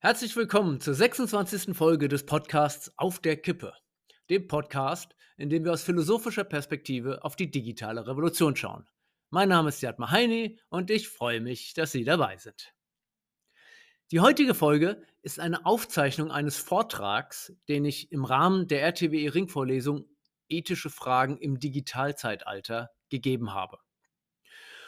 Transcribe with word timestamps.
Herzlich 0.00 0.36
willkommen 0.36 0.80
zur 0.80 0.94
26. 0.94 1.76
Folge 1.76 2.06
des 2.06 2.24
Podcasts 2.24 2.92
Auf 2.96 3.18
der 3.18 3.36
Kippe, 3.36 3.72
dem 4.30 4.46
Podcast, 4.46 5.16
in 5.36 5.50
dem 5.50 5.64
wir 5.64 5.72
aus 5.72 5.82
philosophischer 5.82 6.44
Perspektive 6.44 7.24
auf 7.24 7.34
die 7.34 7.50
digitale 7.50 8.06
Revolution 8.06 8.54
schauen. 8.54 8.88
Mein 9.30 9.48
Name 9.48 9.70
ist 9.70 9.80
Jad 9.80 9.98
Mahaini 9.98 10.60
und 10.68 10.92
ich 10.92 11.08
freue 11.08 11.40
mich, 11.40 11.74
dass 11.74 11.90
Sie 11.90 12.04
dabei 12.04 12.36
sind. 12.36 12.72
Die 14.12 14.20
heutige 14.20 14.54
Folge 14.54 15.02
ist 15.22 15.40
eine 15.40 15.66
Aufzeichnung 15.66 16.30
eines 16.30 16.58
Vortrags, 16.58 17.52
den 17.68 17.84
ich 17.84 18.12
im 18.12 18.24
Rahmen 18.24 18.68
der 18.68 18.82
RTWE 18.82 19.34
Ringvorlesung 19.34 20.04
Ethische 20.48 20.90
Fragen 20.90 21.38
im 21.38 21.58
Digitalzeitalter 21.58 22.90
gegeben 23.10 23.52
habe. 23.52 23.80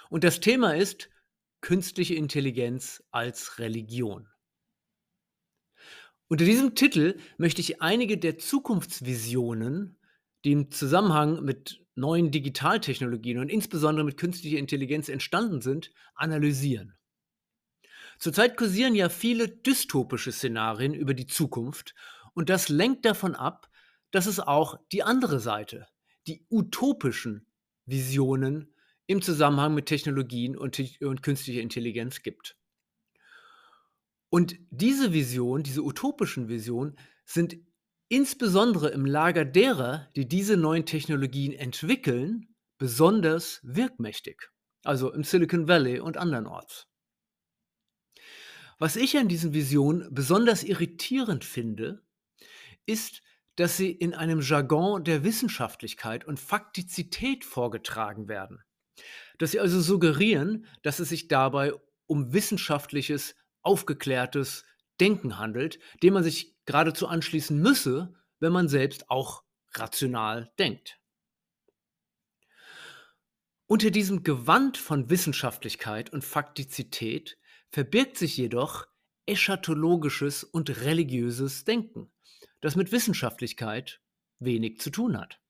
Und 0.08 0.22
das 0.22 0.38
Thema 0.38 0.76
ist 0.76 1.10
Künstliche 1.62 2.14
Intelligenz 2.14 3.02
als 3.10 3.58
Religion. 3.58 4.28
Unter 6.32 6.44
diesem 6.44 6.76
Titel 6.76 7.18
möchte 7.38 7.60
ich 7.60 7.82
einige 7.82 8.16
der 8.16 8.38
Zukunftsvisionen, 8.38 9.98
die 10.44 10.52
im 10.52 10.70
Zusammenhang 10.70 11.42
mit 11.44 11.84
neuen 11.96 12.30
Digitaltechnologien 12.30 13.38
und 13.38 13.48
insbesondere 13.48 14.04
mit 14.04 14.16
künstlicher 14.16 14.58
Intelligenz 14.58 15.08
entstanden 15.08 15.60
sind, 15.60 15.90
analysieren. 16.14 16.94
Zurzeit 18.20 18.56
kursieren 18.56 18.94
ja 18.94 19.08
viele 19.08 19.48
dystopische 19.48 20.30
Szenarien 20.30 20.94
über 20.94 21.14
die 21.14 21.26
Zukunft 21.26 21.96
und 22.32 22.48
das 22.48 22.68
lenkt 22.68 23.04
davon 23.06 23.34
ab, 23.34 23.68
dass 24.12 24.26
es 24.26 24.38
auch 24.38 24.78
die 24.92 25.02
andere 25.02 25.40
Seite, 25.40 25.88
die 26.28 26.46
utopischen 26.48 27.44
Visionen 27.86 28.72
im 29.08 29.20
Zusammenhang 29.20 29.74
mit 29.74 29.86
Technologien 29.86 30.56
und, 30.56 30.80
und 31.00 31.24
künstlicher 31.24 31.60
Intelligenz 31.60 32.22
gibt. 32.22 32.56
Und 34.30 34.56
diese 34.70 35.12
Vision, 35.12 35.62
diese 35.62 35.82
utopischen 35.82 36.48
Visionen, 36.48 36.96
sind 37.24 37.58
insbesondere 38.08 38.88
im 38.90 39.04
Lager 39.04 39.44
derer, 39.44 40.08
die 40.16 40.26
diese 40.26 40.56
neuen 40.56 40.86
Technologien 40.86 41.52
entwickeln, 41.52 42.54
besonders 42.78 43.60
wirkmächtig. 43.62 44.50
Also 44.84 45.12
im 45.12 45.24
Silicon 45.24 45.68
Valley 45.68 46.00
und 46.00 46.16
andernorts. 46.16 46.86
Was 48.78 48.96
ich 48.96 49.18
an 49.18 49.28
diesen 49.28 49.52
Visionen 49.52 50.08
besonders 50.14 50.62
irritierend 50.64 51.44
finde, 51.44 52.02
ist, 52.86 53.22
dass 53.56 53.76
sie 53.76 53.90
in 53.90 54.14
einem 54.14 54.40
Jargon 54.40 55.04
der 55.04 55.22
Wissenschaftlichkeit 55.22 56.24
und 56.24 56.40
Faktizität 56.40 57.44
vorgetragen 57.44 58.26
werden. 58.26 58.62
Dass 59.38 59.50
sie 59.50 59.60
also 59.60 59.80
suggerieren, 59.80 60.66
dass 60.82 60.98
es 60.98 61.10
sich 61.10 61.28
dabei 61.28 61.74
um 62.06 62.32
wissenschaftliches 62.32 63.34
aufgeklärtes 63.62 64.64
Denken 65.00 65.38
handelt, 65.38 65.78
dem 66.02 66.14
man 66.14 66.24
sich 66.24 66.56
geradezu 66.66 67.06
anschließen 67.06 67.58
müsse, 67.58 68.14
wenn 68.38 68.52
man 68.52 68.68
selbst 68.68 69.10
auch 69.10 69.44
rational 69.72 70.52
denkt. 70.58 70.98
Unter 73.66 73.90
diesem 73.90 74.24
Gewand 74.24 74.76
von 74.76 75.10
Wissenschaftlichkeit 75.10 76.12
und 76.12 76.24
Faktizität 76.24 77.38
verbirgt 77.70 78.16
sich 78.16 78.36
jedoch 78.36 78.86
eschatologisches 79.26 80.42
und 80.42 80.82
religiöses 80.82 81.64
Denken, 81.64 82.10
das 82.60 82.74
mit 82.74 82.90
Wissenschaftlichkeit 82.90 84.00
wenig 84.40 84.80
zu 84.80 84.90
tun 84.90 85.16
hat. 85.16 85.40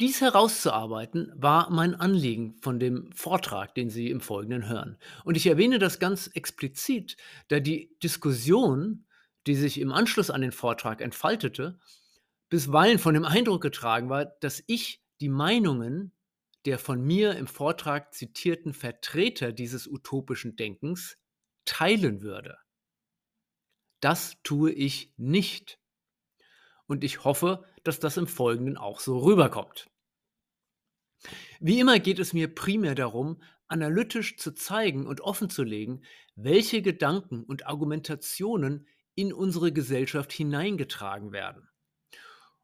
Dies 0.00 0.22
herauszuarbeiten 0.22 1.30
war 1.36 1.68
mein 1.68 1.94
Anliegen 1.94 2.56
von 2.62 2.80
dem 2.80 3.12
Vortrag, 3.12 3.74
den 3.74 3.90
Sie 3.90 4.08
im 4.08 4.22
Folgenden 4.22 4.66
hören. 4.66 4.96
Und 5.24 5.36
ich 5.36 5.46
erwähne 5.46 5.78
das 5.78 5.98
ganz 5.98 6.28
explizit, 6.28 7.18
da 7.48 7.60
die 7.60 7.94
Diskussion, 8.02 9.04
die 9.46 9.54
sich 9.54 9.78
im 9.78 9.92
Anschluss 9.92 10.30
an 10.30 10.40
den 10.40 10.52
Vortrag 10.52 11.02
entfaltete, 11.02 11.78
bisweilen 12.48 12.98
von 12.98 13.12
dem 13.12 13.26
Eindruck 13.26 13.60
getragen 13.60 14.08
war, 14.08 14.24
dass 14.24 14.64
ich 14.66 15.02
die 15.20 15.28
Meinungen 15.28 16.12
der 16.64 16.78
von 16.78 17.02
mir 17.02 17.36
im 17.36 17.46
Vortrag 17.46 18.14
zitierten 18.14 18.72
Vertreter 18.72 19.52
dieses 19.52 19.86
utopischen 19.86 20.56
Denkens 20.56 21.18
teilen 21.66 22.22
würde. 22.22 22.58
Das 24.00 24.36
tue 24.42 24.72
ich 24.72 25.12
nicht. 25.18 25.78
Und 26.86 27.04
ich 27.04 27.24
hoffe, 27.24 27.64
dass 27.84 28.00
das 28.00 28.16
im 28.16 28.26
Folgenden 28.26 28.76
auch 28.76 29.00
so 29.00 29.18
rüberkommt. 29.18 29.89
Wie 31.60 31.80
immer 31.80 31.98
geht 31.98 32.18
es 32.18 32.32
mir 32.32 32.54
primär 32.54 32.94
darum, 32.94 33.42
analytisch 33.68 34.36
zu 34.36 34.52
zeigen 34.52 35.06
und 35.06 35.20
offenzulegen, 35.20 36.04
welche 36.34 36.82
Gedanken 36.82 37.44
und 37.44 37.66
Argumentationen 37.66 38.86
in 39.14 39.32
unsere 39.32 39.72
Gesellschaft 39.72 40.32
hineingetragen 40.32 41.32
werden. 41.32 41.68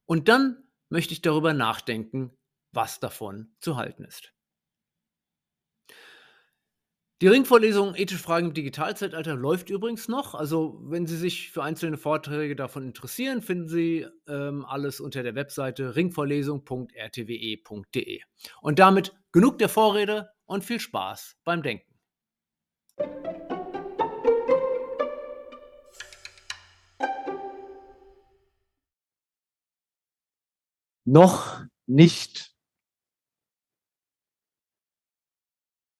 Und 0.06 0.28
dann 0.28 0.64
möchte 0.88 1.12
ich 1.12 1.22
darüber 1.22 1.52
nachdenken, 1.52 2.36
was 2.72 3.00
davon 3.00 3.54
zu 3.60 3.76
halten 3.76 4.04
ist. 4.04 4.35
Die 7.22 7.28
Ringvorlesung 7.28 7.94
Ethische 7.94 8.22
Fragen 8.22 8.48
im 8.48 8.52
Digitalzeitalter 8.52 9.36
läuft 9.36 9.70
übrigens 9.70 10.06
noch. 10.06 10.34
Also, 10.34 10.78
wenn 10.82 11.06
Sie 11.06 11.16
sich 11.16 11.50
für 11.50 11.62
einzelne 11.62 11.96
Vorträge 11.96 12.54
davon 12.54 12.82
interessieren, 12.82 13.40
finden 13.40 13.68
Sie 13.68 14.06
ähm, 14.28 14.66
alles 14.66 15.00
unter 15.00 15.22
der 15.22 15.34
Webseite 15.34 15.96
ringvorlesung.rtwe.de. 15.96 18.20
Und 18.60 18.78
damit 18.78 19.14
genug 19.32 19.58
der 19.58 19.70
Vorrede 19.70 20.28
und 20.44 20.62
viel 20.62 20.78
Spaß 20.78 21.38
beim 21.42 21.62
Denken. 21.62 21.90
Noch 31.06 31.64
nicht 31.86 32.55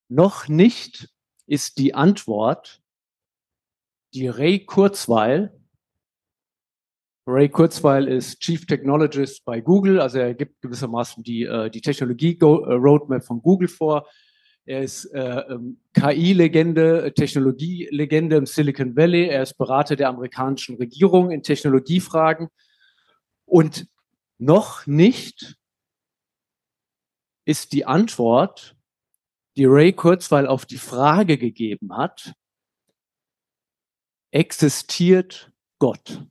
Noch 0.08 0.48
nicht 0.48 1.08
ist 1.46 1.78
die 1.78 1.94
Antwort, 1.94 2.80
die 4.14 4.28
Ray 4.28 4.64
Kurzweil, 4.64 5.52
Ray 7.28 7.48
Kurzweil 7.48 8.06
ist 8.06 8.40
Chief 8.40 8.64
Technologist 8.66 9.44
bei 9.44 9.60
Google, 9.60 10.00
also 10.00 10.18
er 10.18 10.34
gibt 10.34 10.62
gewissermaßen 10.62 11.24
die, 11.24 11.42
äh, 11.42 11.70
die 11.70 11.80
Technologie-Roadmap 11.80 13.24
von 13.24 13.42
Google 13.42 13.66
vor. 13.66 14.08
Er 14.64 14.82
ist 14.82 15.06
äh, 15.06 15.40
ähm, 15.48 15.80
KI-Legende, 15.92 17.12
Technologie-Legende 17.14 18.36
im 18.36 18.46
Silicon 18.46 18.96
Valley. 18.96 19.26
Er 19.26 19.42
ist 19.42 19.54
Berater 19.54 19.96
der 19.96 20.08
amerikanischen 20.08 20.76
Regierung 20.76 21.32
in 21.32 21.42
Technologiefragen. 21.42 22.48
Und 23.44 23.88
noch 24.38 24.86
nicht 24.86 25.56
ist 27.44 27.72
die 27.72 27.86
Antwort 27.86 28.75
die 29.56 29.64
Ray 29.64 29.92
Kurzweil 29.92 30.46
auf 30.46 30.66
die 30.66 30.78
Frage 30.78 31.38
gegeben 31.38 31.96
hat, 31.96 32.34
existiert 34.30 35.50
Gott? 35.78 36.26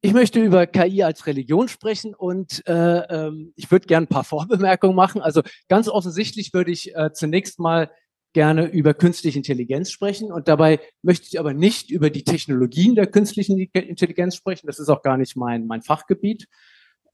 Ich 0.00 0.12
möchte 0.12 0.40
über 0.40 0.66
KI 0.66 1.02
als 1.02 1.26
Religion 1.26 1.66
sprechen 1.66 2.14
und 2.14 2.66
äh, 2.68 2.72
ähm, 2.72 3.52
ich 3.56 3.70
würde 3.70 3.86
gerne 3.86 4.06
ein 4.06 4.08
paar 4.08 4.24
Vorbemerkungen 4.24 4.94
machen. 4.94 5.20
Also 5.20 5.42
ganz 5.68 5.88
offensichtlich 5.88 6.54
würde 6.54 6.70
ich 6.70 6.94
äh, 6.94 7.12
zunächst 7.12 7.58
mal 7.58 7.90
gerne 8.32 8.66
über 8.66 8.94
künstliche 8.94 9.38
Intelligenz 9.38 9.90
sprechen 9.90 10.30
und 10.30 10.46
dabei 10.46 10.80
möchte 11.02 11.26
ich 11.26 11.40
aber 11.40 11.52
nicht 11.52 11.90
über 11.90 12.10
die 12.10 12.22
Technologien 12.22 12.94
der 12.94 13.08
künstlichen 13.08 13.58
Intelligenz 13.58 14.36
sprechen. 14.36 14.68
Das 14.68 14.78
ist 14.78 14.88
auch 14.88 15.02
gar 15.02 15.16
nicht 15.16 15.34
mein, 15.34 15.66
mein 15.66 15.82
Fachgebiet. 15.82 16.46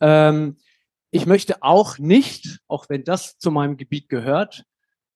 Ähm, 0.01 0.59
ich 1.15 1.27
möchte 1.27 1.63
auch 1.63 2.01
nicht, 2.01 2.59
auch 2.67 2.89
wenn 2.89 3.05
das 3.05 3.39
zu 3.39 3.53
meinem 3.53 3.77
Gebiet 3.77 4.09
gehört, 4.09 4.65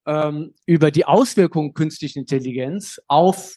ähm, 0.06 0.54
über 0.64 0.92
die 0.92 1.04
Auswirkungen 1.04 1.74
künstlicher 1.74 2.20
Intelligenz 2.20 3.02
auf 3.08 3.56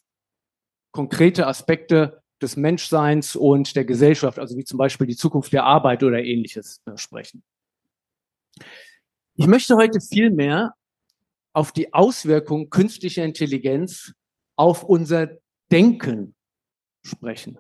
konkrete 0.92 1.46
Aspekte 1.46 2.24
des 2.42 2.58
Menschseins 2.58 3.36
und 3.36 3.76
der 3.76 3.86
Gesellschaft, 3.86 4.40
also 4.40 4.58
wie 4.58 4.64
zum 4.64 4.80
Beispiel 4.80 5.06
die 5.06 5.16
Zukunft 5.16 5.54
der 5.54 5.66
Arbeit 5.66 6.02
oder 6.02 6.24
ähnliches, 6.24 6.82
äh, 6.88 6.98
sprechen. 6.98 7.44
Ich 9.36 9.46
möchte 9.46 9.76
heute 9.76 10.02
vielmehr 10.02 10.74
auf 11.54 11.72
die 11.72 11.94
Auswirkungen 11.94 12.72
künstlicher 12.72 13.24
Intelligenz 13.24 14.14
auf 14.56 14.84
unser 14.84 15.38
Denken 15.72 16.34
sprechen. 17.04 17.60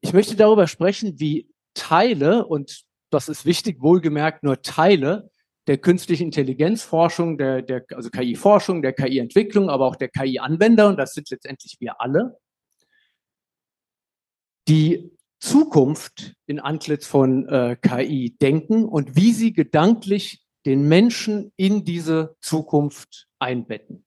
Ich 0.00 0.14
möchte 0.14 0.36
darüber 0.36 0.66
sprechen, 0.66 1.20
wie 1.20 1.49
Teile, 1.74 2.46
und 2.46 2.82
das 3.10 3.28
ist 3.28 3.44
wichtig, 3.44 3.80
wohlgemerkt 3.80 4.42
nur 4.42 4.62
Teile 4.62 5.30
der 5.66 5.78
künstlichen 5.78 6.24
Intelligenzforschung, 6.24 7.38
der, 7.38 7.62
der, 7.62 7.84
also 7.94 8.10
KI-Forschung, 8.10 8.82
der 8.82 8.92
KI-Entwicklung, 8.92 9.70
aber 9.70 9.86
auch 9.86 9.96
der 9.96 10.08
KI-Anwender, 10.08 10.88
und 10.88 10.96
das 10.96 11.12
sind 11.12 11.30
letztendlich 11.30 11.76
wir 11.80 12.00
alle, 12.00 12.38
die 14.68 15.10
Zukunft 15.38 16.34
in 16.46 16.60
Antlitz 16.60 17.06
von 17.06 17.48
äh, 17.48 17.76
KI 17.80 18.36
denken 18.40 18.84
und 18.84 19.16
wie 19.16 19.32
sie 19.32 19.52
gedanklich 19.52 20.44
den 20.66 20.86
Menschen 20.88 21.52
in 21.56 21.84
diese 21.84 22.36
Zukunft 22.40 23.28
einbetten. 23.38 24.04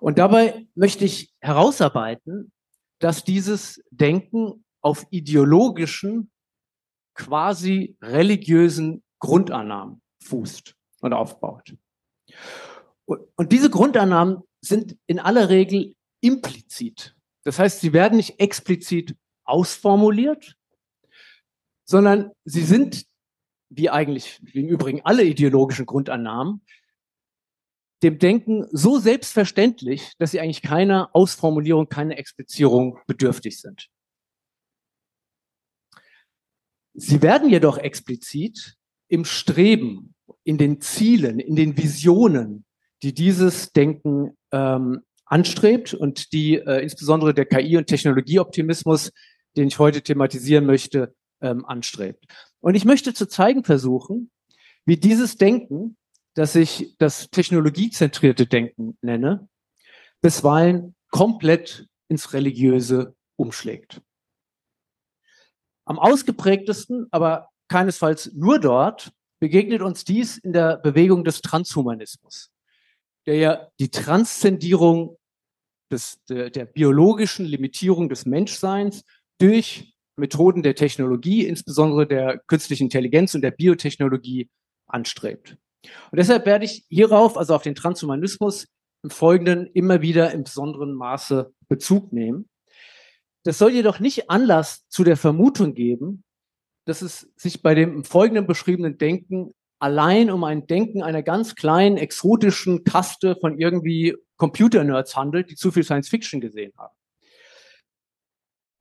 Und 0.00 0.18
dabei 0.18 0.66
möchte 0.74 1.04
ich 1.04 1.32
herausarbeiten, 1.40 2.52
dass 2.98 3.24
dieses 3.24 3.82
Denken 3.90 4.63
auf 4.84 5.06
ideologischen, 5.10 6.30
quasi 7.14 7.96
religiösen 8.02 9.02
Grundannahmen 9.18 10.02
fußt 10.22 10.74
und 11.00 11.12
aufbaut. 11.12 11.74
Und 13.06 13.52
diese 13.52 13.70
Grundannahmen 13.70 14.42
sind 14.60 14.98
in 15.06 15.18
aller 15.18 15.48
Regel 15.48 15.94
implizit. 16.20 17.16
Das 17.44 17.58
heißt, 17.58 17.80
sie 17.80 17.92
werden 17.92 18.16
nicht 18.16 18.40
explizit 18.40 19.16
ausformuliert, 19.44 20.56
sondern 21.86 22.32
sie 22.44 22.62
sind, 22.62 23.06
wie 23.68 23.90
eigentlich 23.90 24.40
im 24.52 24.68
Übrigen 24.68 25.02
alle 25.04 25.24
ideologischen 25.24 25.86
Grundannahmen, 25.86 26.62
dem 28.02 28.18
Denken 28.18 28.66
so 28.70 28.98
selbstverständlich, 28.98 30.12
dass 30.18 30.30
sie 30.32 30.40
eigentlich 30.40 30.62
keiner 30.62 31.10
Ausformulierung, 31.14 31.88
keiner 31.88 32.18
Explizierung 32.18 32.98
bedürftig 33.06 33.60
sind. 33.60 33.88
Sie 36.94 37.22
werden 37.22 37.50
jedoch 37.50 37.76
explizit 37.76 38.76
im 39.08 39.24
Streben, 39.24 40.14
in 40.44 40.58
den 40.58 40.80
Zielen, 40.80 41.40
in 41.40 41.56
den 41.56 41.76
Visionen, 41.76 42.64
die 43.02 43.12
dieses 43.12 43.72
Denken 43.72 44.36
ähm, 44.52 45.02
anstrebt 45.26 45.92
und 45.92 46.32
die 46.32 46.56
äh, 46.56 46.82
insbesondere 46.82 47.34
der 47.34 47.46
KI- 47.46 47.76
und 47.76 47.86
Technologieoptimismus, 47.86 49.10
den 49.56 49.68
ich 49.68 49.78
heute 49.78 50.02
thematisieren 50.02 50.66
möchte, 50.66 51.14
ähm, 51.40 51.64
anstrebt. 51.64 52.26
Und 52.60 52.74
ich 52.74 52.84
möchte 52.84 53.12
zu 53.12 53.26
zeigen 53.26 53.64
versuchen, 53.64 54.30
wie 54.86 54.96
dieses 54.96 55.36
Denken, 55.36 55.96
das 56.34 56.54
ich 56.54 56.94
das 56.98 57.30
technologiezentrierte 57.30 58.46
Denken 58.46 58.96
nenne, 59.02 59.48
bisweilen 60.20 60.94
komplett 61.10 61.86
ins 62.08 62.32
Religiöse 62.32 63.14
umschlägt. 63.36 64.00
Am 65.86 65.98
ausgeprägtesten, 65.98 67.06
aber 67.10 67.50
keinesfalls 67.68 68.32
nur 68.34 68.58
dort, 68.58 69.12
begegnet 69.40 69.82
uns 69.82 70.04
dies 70.04 70.38
in 70.38 70.52
der 70.52 70.78
Bewegung 70.78 71.24
des 71.24 71.42
Transhumanismus, 71.42 72.50
der 73.26 73.36
ja 73.36 73.68
die 73.78 73.90
Transzendierung 73.90 75.18
des, 75.90 76.22
der, 76.28 76.50
der 76.50 76.64
biologischen 76.64 77.44
Limitierung 77.44 78.08
des 78.08 78.26
Menschseins 78.26 79.04
durch 79.38 79.94
Methoden 80.16 80.62
der 80.62 80.74
Technologie, 80.74 81.46
insbesondere 81.46 82.06
der 82.06 82.38
künstlichen 82.46 82.84
Intelligenz 82.84 83.34
und 83.34 83.42
der 83.42 83.50
Biotechnologie 83.50 84.48
anstrebt. 84.86 85.56
Und 86.10 86.16
deshalb 86.18 86.46
werde 86.46 86.64
ich 86.64 86.84
hierauf, 86.88 87.36
also 87.36 87.54
auf 87.54 87.62
den 87.62 87.74
Transhumanismus, 87.74 88.68
im 89.02 89.10
Folgenden 89.10 89.66
immer 89.66 90.00
wieder 90.00 90.32
im 90.32 90.44
besonderen 90.44 90.94
Maße 90.94 91.52
Bezug 91.68 92.12
nehmen. 92.12 92.48
Das 93.44 93.58
soll 93.58 93.72
jedoch 93.72 94.00
nicht 94.00 94.30
Anlass 94.30 94.88
zu 94.88 95.04
der 95.04 95.16
Vermutung 95.16 95.74
geben, 95.74 96.24
dass 96.86 97.02
es 97.02 97.32
sich 97.36 97.62
bei 97.62 97.74
dem 97.74 97.94
im 97.94 98.04
Folgenden 98.04 98.46
beschriebenen 98.46 98.98
Denken 98.98 99.54
allein 99.78 100.30
um 100.30 100.44
ein 100.44 100.66
Denken 100.66 101.02
einer 101.02 101.22
ganz 101.22 101.54
kleinen, 101.54 101.98
exotischen 101.98 102.84
Kaste 102.84 103.36
von 103.36 103.58
irgendwie 103.58 104.16
Computer-Nerds 104.36 105.14
handelt, 105.16 105.50
die 105.50 105.56
zu 105.56 105.70
viel 105.70 105.84
Science-Fiction 105.84 106.40
gesehen 106.40 106.72
haben. 106.78 106.94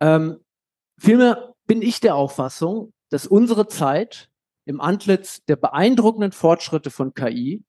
Ähm, 0.02 0.40
vielmehr 0.98 1.54
bin 1.66 1.82
ich 1.82 2.00
der 2.00 2.16
Auffassung, 2.16 2.94
dass 3.10 3.28
unsere 3.28 3.68
Zeit 3.68 4.30
im 4.66 4.80
Antlitz 4.80 5.44
der 5.46 5.58
beeindruckenden 5.58 6.32
Fortschritte 6.32 6.90
von 6.90 7.14
KI 7.14 7.64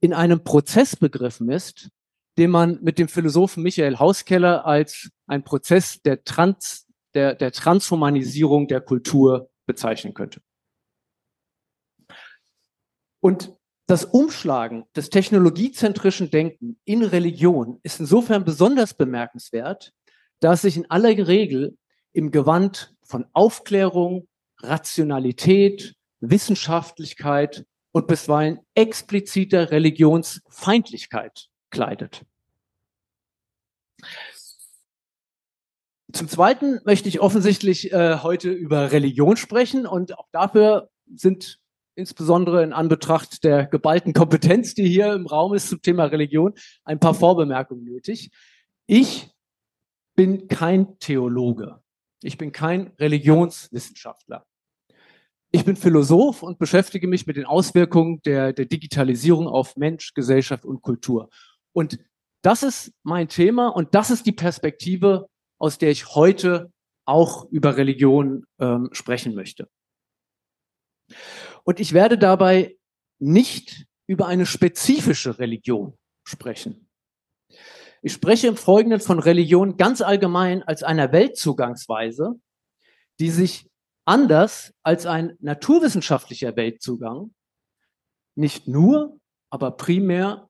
in 0.00 0.14
einem 0.14 0.42
Prozess 0.42 0.96
begriffen 0.96 1.50
ist, 1.50 1.90
den 2.38 2.50
man 2.50 2.82
mit 2.82 2.98
dem 2.98 3.08
Philosophen 3.08 3.62
Michael 3.62 3.98
Hauskeller 3.98 4.66
als 4.66 5.10
ein 5.26 5.44
Prozess 5.44 6.02
der, 6.02 6.24
Trans, 6.24 6.86
der, 7.14 7.34
der 7.34 7.52
Transhumanisierung 7.52 8.68
der 8.68 8.80
Kultur 8.80 9.50
bezeichnen 9.66 10.14
könnte. 10.14 10.40
Und 13.20 13.52
das 13.86 14.04
Umschlagen 14.04 14.84
des 14.96 15.10
technologiezentrischen 15.10 16.30
Denken 16.30 16.78
in 16.84 17.02
Religion 17.02 17.80
ist 17.82 18.00
insofern 18.00 18.44
besonders 18.44 18.94
bemerkenswert, 18.94 19.92
da 20.40 20.54
es 20.54 20.62
sich 20.62 20.76
in 20.76 20.90
aller 20.90 21.26
Regel 21.26 21.76
im 22.12 22.30
Gewand 22.30 22.94
von 23.02 23.26
Aufklärung, 23.32 24.28
Rationalität, 24.60 25.94
Wissenschaftlichkeit 26.20 27.66
und 27.92 28.06
bisweilen 28.06 28.60
expliziter 28.74 29.70
Religionsfeindlichkeit 29.70 31.48
kleidet. 31.70 32.24
Zum 36.14 36.28
Zweiten 36.28 36.78
möchte 36.84 37.08
ich 37.08 37.18
offensichtlich 37.18 37.92
äh, 37.92 38.18
heute 38.22 38.48
über 38.48 38.92
Religion 38.92 39.36
sprechen 39.36 39.84
und 39.84 40.16
auch 40.16 40.28
dafür 40.30 40.88
sind 41.12 41.58
insbesondere 41.96 42.62
in 42.62 42.72
Anbetracht 42.72 43.42
der 43.42 43.66
geballten 43.66 44.12
Kompetenz, 44.12 44.74
die 44.74 44.86
hier 44.86 45.12
im 45.12 45.26
Raum 45.26 45.54
ist 45.54 45.68
zum 45.68 45.82
Thema 45.82 46.04
Religion, 46.04 46.54
ein 46.84 47.00
paar 47.00 47.14
Vorbemerkungen 47.14 47.82
nötig. 47.82 48.30
Ich 48.86 49.28
bin 50.14 50.46
kein 50.46 51.00
Theologe. 51.00 51.80
Ich 52.22 52.38
bin 52.38 52.52
kein 52.52 52.92
Religionswissenschaftler. 53.00 54.46
Ich 55.50 55.64
bin 55.64 55.74
Philosoph 55.74 56.44
und 56.44 56.60
beschäftige 56.60 57.08
mich 57.08 57.26
mit 57.26 57.36
den 57.36 57.44
Auswirkungen 57.44 58.22
der, 58.22 58.52
der 58.52 58.66
Digitalisierung 58.66 59.48
auf 59.48 59.76
Mensch, 59.76 60.14
Gesellschaft 60.14 60.64
und 60.64 60.80
Kultur. 60.80 61.28
Und 61.72 61.98
das 62.42 62.62
ist 62.62 62.92
mein 63.02 63.28
Thema 63.28 63.66
und 63.66 63.96
das 63.96 64.12
ist 64.12 64.26
die 64.26 64.32
Perspektive, 64.32 65.28
aus 65.64 65.78
der 65.78 65.90
ich 65.90 66.14
heute 66.14 66.70
auch 67.06 67.46
über 67.50 67.78
Religion 67.78 68.44
ähm, 68.58 68.90
sprechen 68.92 69.34
möchte. 69.34 69.66
Und 71.62 71.80
ich 71.80 71.94
werde 71.94 72.18
dabei 72.18 72.76
nicht 73.18 73.86
über 74.06 74.26
eine 74.26 74.44
spezifische 74.44 75.38
Religion 75.38 75.96
sprechen. 76.22 76.90
Ich 78.02 78.12
spreche 78.12 78.46
im 78.46 78.58
Folgenden 78.58 79.00
von 79.00 79.18
Religion 79.18 79.78
ganz 79.78 80.02
allgemein 80.02 80.62
als 80.62 80.82
einer 80.82 81.12
Weltzugangsweise, 81.12 82.38
die 83.18 83.30
sich 83.30 83.66
anders 84.04 84.74
als 84.82 85.06
ein 85.06 85.38
naturwissenschaftlicher 85.40 86.56
Weltzugang 86.56 87.34
nicht 88.36 88.68
nur, 88.68 89.18
aber 89.48 89.70
primär 89.70 90.46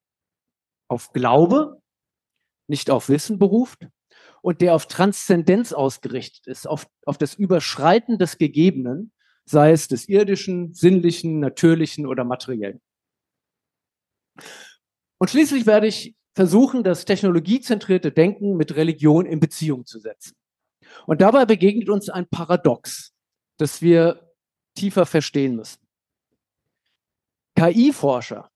auf 0.89 1.13
Glaube, 1.13 1.81
nicht 2.67 2.91
auf 2.91 3.09
Wissen 3.09 3.39
beruft 3.39 3.87
und 4.45 4.61
der 4.61 4.75
auf 4.75 4.87
Transzendenz 4.87 5.73
ausgerichtet 5.73 6.47
ist, 6.47 6.69
auf, 6.69 6.87
auf 7.07 7.17
das 7.17 7.35
Überschreiten 7.35 8.19
des 8.19 8.37
Gegebenen 8.37 9.11
sei 9.47 9.73
es 9.73 9.89
des 9.89 10.07
irdischen, 10.07 10.75
sinnlichen, 10.75 11.41
natürlichen 11.41 12.07
oder 12.07 12.25
materiellen. 12.25 12.83
Und 15.19 15.31
schließlich 15.31 15.65
werde 15.65 15.87
ich 15.87 16.15
versuchen, 16.35 16.85
das 16.85 17.07
technologiezentrierte 17.07 18.13
Denken 18.13 18.59
mit 18.59 18.77
Religion 18.77 19.25
in 19.25 19.41
Beziehung 19.41 19.87
zu 19.87 19.99
setzen. 19.99 20.35
Und 21.07 21.23
dabei 21.23 21.47
begegnet 21.47 21.89
uns 21.89 22.11
ein 22.11 22.29
Paradox, 22.29 23.15
das 23.57 23.81
wir 23.81 24.31
tiefer 24.75 25.07
verstehen 25.07 25.57
müssen. 25.57 25.81
KI-Forscher, 27.57 28.51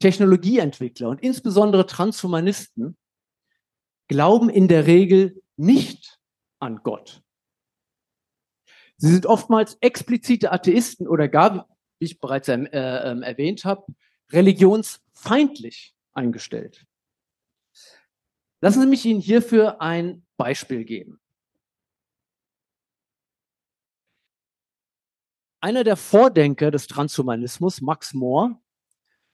Technologieentwickler 0.00 1.10
und 1.10 1.22
insbesondere 1.22 1.86
Transhumanisten 1.86 2.96
glauben 4.12 4.50
in 4.50 4.68
der 4.68 4.86
Regel 4.86 5.42
nicht 5.56 6.18
an 6.60 6.82
Gott. 6.82 7.22
Sie 8.98 9.10
sind 9.10 9.24
oftmals 9.24 9.78
explizite 9.80 10.52
Atheisten 10.52 11.08
oder 11.08 11.28
gar, 11.28 11.66
wie 11.98 12.04
ich 12.04 12.20
bereits 12.20 12.48
äh, 12.48 12.60
äh, 12.60 13.20
erwähnt 13.22 13.64
habe, 13.64 13.86
religionsfeindlich 14.30 15.94
eingestellt. 16.12 16.84
Lassen 18.60 18.82
Sie 18.82 18.86
mich 18.86 19.06
Ihnen 19.06 19.22
hierfür 19.22 19.80
ein 19.80 20.26
Beispiel 20.36 20.84
geben. 20.84 21.18
Einer 25.62 25.84
der 25.84 25.96
Vordenker 25.96 26.70
des 26.70 26.86
Transhumanismus, 26.86 27.80
Max 27.80 28.12
Moore, 28.12 28.61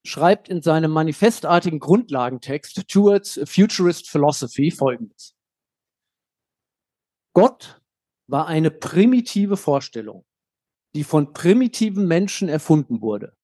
schreibt 0.04 0.48
in 0.48 0.62
seinem 0.62 0.90
manifestartigen 0.90 1.80
Grundlagentext 1.80 2.88
Towards 2.88 3.38
a 3.38 3.46
Futurist 3.46 4.08
Philosophy 4.08 4.70
folgendes. 4.70 5.34
Gott 7.34 7.80
war 8.26 8.46
eine 8.46 8.70
primitive 8.70 9.56
Vorstellung, 9.56 10.24
die 10.94 11.04
von 11.04 11.32
primitiven 11.32 12.06
Menschen 12.06 12.48
erfunden 12.48 13.00
wurde. 13.00 13.36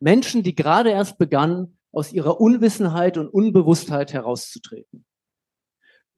Menschen, 0.00 0.42
die 0.42 0.54
gerade 0.54 0.90
erst 0.90 1.18
begannen, 1.18 1.78
aus 1.92 2.12
ihrer 2.12 2.40
Unwissenheit 2.40 3.16
und 3.16 3.28
Unbewusstheit 3.28 4.12
herauszutreten. 4.12 5.06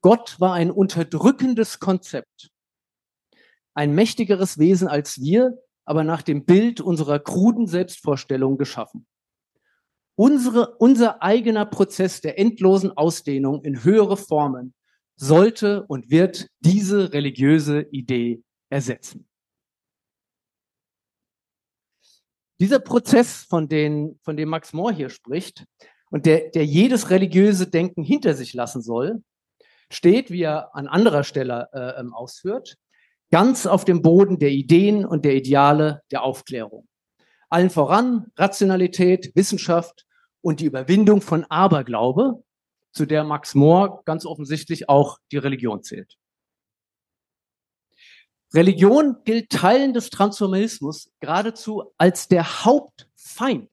Gott 0.01 0.39
war 0.39 0.53
ein 0.53 0.71
unterdrückendes 0.71 1.79
Konzept, 1.79 2.51
ein 3.73 3.93
mächtigeres 3.93 4.57
Wesen 4.57 4.87
als 4.87 5.19
wir, 5.19 5.57
aber 5.85 6.03
nach 6.03 6.21
dem 6.21 6.45
Bild 6.45 6.81
unserer 6.81 7.19
kruden 7.19 7.67
Selbstvorstellung 7.67 8.57
geschaffen. 8.57 9.07
Unsere, 10.19 10.75
unser 10.77 11.21
eigener 11.21 11.67
Prozess 11.67 12.21
der 12.21 12.39
endlosen 12.39 12.91
Ausdehnung 12.97 13.63
in 13.63 13.83
höhere 13.83 14.17
Formen 14.17 14.73
sollte 15.15 15.85
und 15.85 16.09
wird 16.09 16.47
diese 16.59 17.13
religiöse 17.13 17.81
Idee 17.91 18.41
ersetzen. 18.69 19.27
Dieser 22.59 22.79
Prozess, 22.79 23.43
von, 23.43 23.69
den, 23.69 24.19
von 24.23 24.35
dem 24.35 24.49
Max 24.49 24.73
Mohr 24.73 24.91
hier 24.91 25.09
spricht 25.09 25.65
und 26.09 26.25
der, 26.25 26.49
der 26.49 26.65
jedes 26.65 27.11
religiöse 27.11 27.67
Denken 27.67 28.03
hinter 28.03 28.33
sich 28.33 28.55
lassen 28.55 28.81
soll, 28.81 29.21
steht, 29.91 30.31
wie 30.31 30.41
er 30.41 30.75
an 30.75 30.87
anderer 30.87 31.23
Stelle 31.23 31.69
äh, 31.73 31.99
ähm, 31.99 32.15
ausführt, 32.15 32.75
ganz 33.29 33.67
auf 33.67 33.85
dem 33.85 34.01
Boden 34.01 34.39
der 34.39 34.49
Ideen 34.49 35.05
und 35.05 35.25
der 35.25 35.35
Ideale 35.35 36.01
der 36.09 36.23
Aufklärung. 36.23 36.87
Allen 37.49 37.69
voran 37.69 38.31
Rationalität, 38.35 39.35
Wissenschaft 39.35 40.06
und 40.41 40.59
die 40.59 40.65
Überwindung 40.65 41.21
von 41.21 41.43
Aberglaube, 41.45 42.43
zu 42.93 43.05
der 43.05 43.23
Max 43.23 43.53
Mohr 43.53 44.01
ganz 44.05 44.25
offensichtlich 44.25 44.89
auch 44.89 45.19
die 45.31 45.37
Religion 45.37 45.83
zählt. 45.83 46.17
Religion 48.53 49.17
gilt 49.25 49.49
Teilen 49.49 49.93
des 49.93 50.09
Transformismus 50.09 51.11
geradezu 51.19 51.91
als 51.97 52.27
der 52.27 52.65
Hauptfeind 52.65 53.69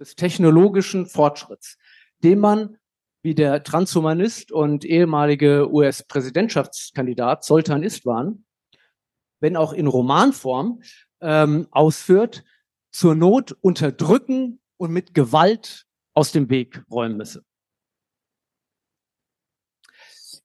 des 0.00 0.16
technologischen 0.16 1.06
Fortschritts, 1.06 1.76
dem 2.22 2.40
man, 2.40 2.78
wie 3.22 3.34
der 3.34 3.62
Transhumanist 3.62 4.50
und 4.50 4.84
ehemalige 4.84 5.72
US-Präsidentschaftskandidat 5.72 7.44
Soltan 7.44 7.82
Istvan, 7.82 8.44
wenn 9.40 9.56
auch 9.56 9.72
in 9.72 9.86
Romanform, 9.86 10.82
ähm, 11.20 11.68
ausführt, 11.70 12.44
zur 12.92 13.14
Not 13.14 13.52
unterdrücken 13.60 14.60
und 14.78 14.90
mit 14.90 15.14
Gewalt 15.14 15.86
aus 16.14 16.32
dem 16.32 16.48
Weg 16.48 16.82
räumen 16.90 17.16
müsse. 17.16 17.44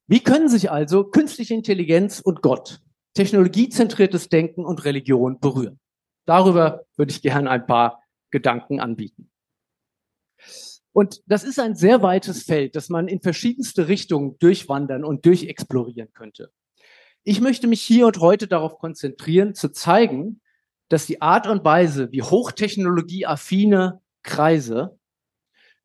Wie 0.08 0.22
können 0.22 0.50
sich 0.50 0.72
also 0.72 1.04
künstliche 1.04 1.54
Intelligenz 1.54 2.20
und 2.20 2.42
Gott, 2.42 2.82
technologiezentriertes 3.14 4.30
Denken 4.30 4.66
und 4.66 4.84
Religion 4.84 5.40
berühren? 5.40 5.80
Darüber 6.26 6.86
würde 6.98 7.12
ich 7.12 7.22
gerne 7.22 7.50
ein 7.50 7.66
paar 7.66 8.04
Gedanken 8.32 8.80
anbieten. 8.80 9.32
Und 10.92 11.22
das 11.28 11.44
ist 11.44 11.60
ein 11.60 11.76
sehr 11.76 12.02
weites 12.02 12.44
Feld, 12.44 12.76
das 12.76 12.90
man 12.90 13.08
in 13.08 13.22
verschiedenste 13.22 13.88
Richtungen 13.88 14.38
durchwandern 14.40 15.04
und 15.04 15.26
durchexplorieren 15.26 16.12
könnte. 16.14 16.52
Ich 17.24 17.42
möchte 17.42 17.68
mich 17.68 17.82
hier 17.82 18.08
und 18.08 18.20
heute 18.20 18.48
darauf 18.48 18.80
konzentrieren, 18.80 19.54
zu 19.54 19.70
zeigen, 19.70 20.42
dass 20.90 21.06
die 21.06 21.22
Art 21.22 21.48
und 21.48 21.64
Weise, 21.64 22.12
wie 22.12 22.24
hochtechnologieaffine 22.24 24.02
Kreise 24.24 24.99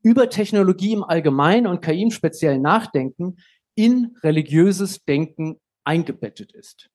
über 0.05 0.29
Technologie 0.29 0.93
im 0.93 1.03
Allgemeinen 1.03 1.65
und 1.65 1.81
KI 1.81 2.03
im 2.03 2.11
Speziellen 2.11 2.61
nachdenken, 2.61 3.37
in 3.73 4.15
religiöses 4.21 5.03
Denken 5.03 5.59
eingebettet 5.83 6.51
ist. 6.53 6.91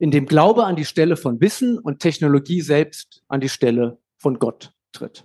In 0.00 0.10
dem 0.10 0.26
Glaube 0.26 0.64
an 0.64 0.74
die 0.74 0.84
Stelle 0.84 1.16
von 1.16 1.40
Wissen 1.40 1.78
und 1.78 2.00
Technologie 2.00 2.60
selbst 2.60 3.22
an 3.28 3.40
die 3.40 3.48
Stelle 3.48 3.98
von 4.18 4.40
Gott 4.40 4.74
tritt. 4.90 5.24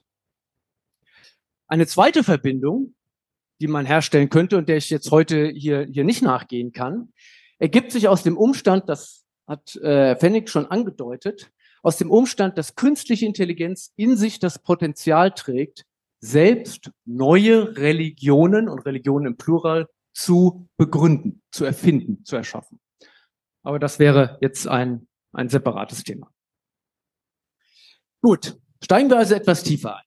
Eine 1.68 1.88
zweite 1.88 2.24
Verbindung, 2.24 2.94
die 3.60 3.68
man 3.68 3.88
herstellen 3.88 4.30
könnte 4.30 4.56
und 4.56 4.70
der 4.70 4.78
ich 4.78 4.92
jetzt 4.92 5.10
heute 5.10 5.48
hier, 5.48 5.88
hier 5.92 6.04
nicht 6.04 6.22
nachgehen 6.22 6.74
kann, 6.74 7.12
ergibt 7.58 7.92
sich 7.92 8.08
aus 8.08 8.22
dem 8.22 8.38
Umstand, 8.38 8.88
das 8.88 9.26
hat 9.48 9.76
äh, 9.78 10.16
Fennig 10.18 10.48
schon 10.48 10.68
angedeutet, 10.68 11.50
aus 11.82 11.98
dem 11.98 12.12
Umstand, 12.12 12.56
dass 12.60 12.76
künstliche 12.76 13.26
Intelligenz 13.26 13.94
in 13.96 14.16
sich 14.16 14.38
das 14.38 14.60
Potenzial 14.60 15.32
trägt, 15.32 15.88
selbst 16.20 16.92
neue 17.06 17.78
Religionen 17.78 18.70
und 18.70 18.86
Religionen 18.86 19.28
im 19.28 19.38
Plural 19.38 19.88
zu 20.14 20.68
begründen, 20.78 21.44
zu 21.52 21.66
erfinden, 21.66 22.26
zu 22.26 22.36
erschaffen. 22.36 22.80
Aber 23.64 23.80
das 23.80 24.00
wäre 24.00 24.38
jetzt 24.42 24.68
ein, 24.68 25.08
ein 25.34 25.50
separates 25.50 26.04
Thema. 26.04 26.32
Gut, 28.22 28.60
steigen 28.84 29.10
wir 29.10 29.18
also 29.18 29.36
etwas 29.36 29.64
tiefer 29.64 29.98
ein. 29.98 30.06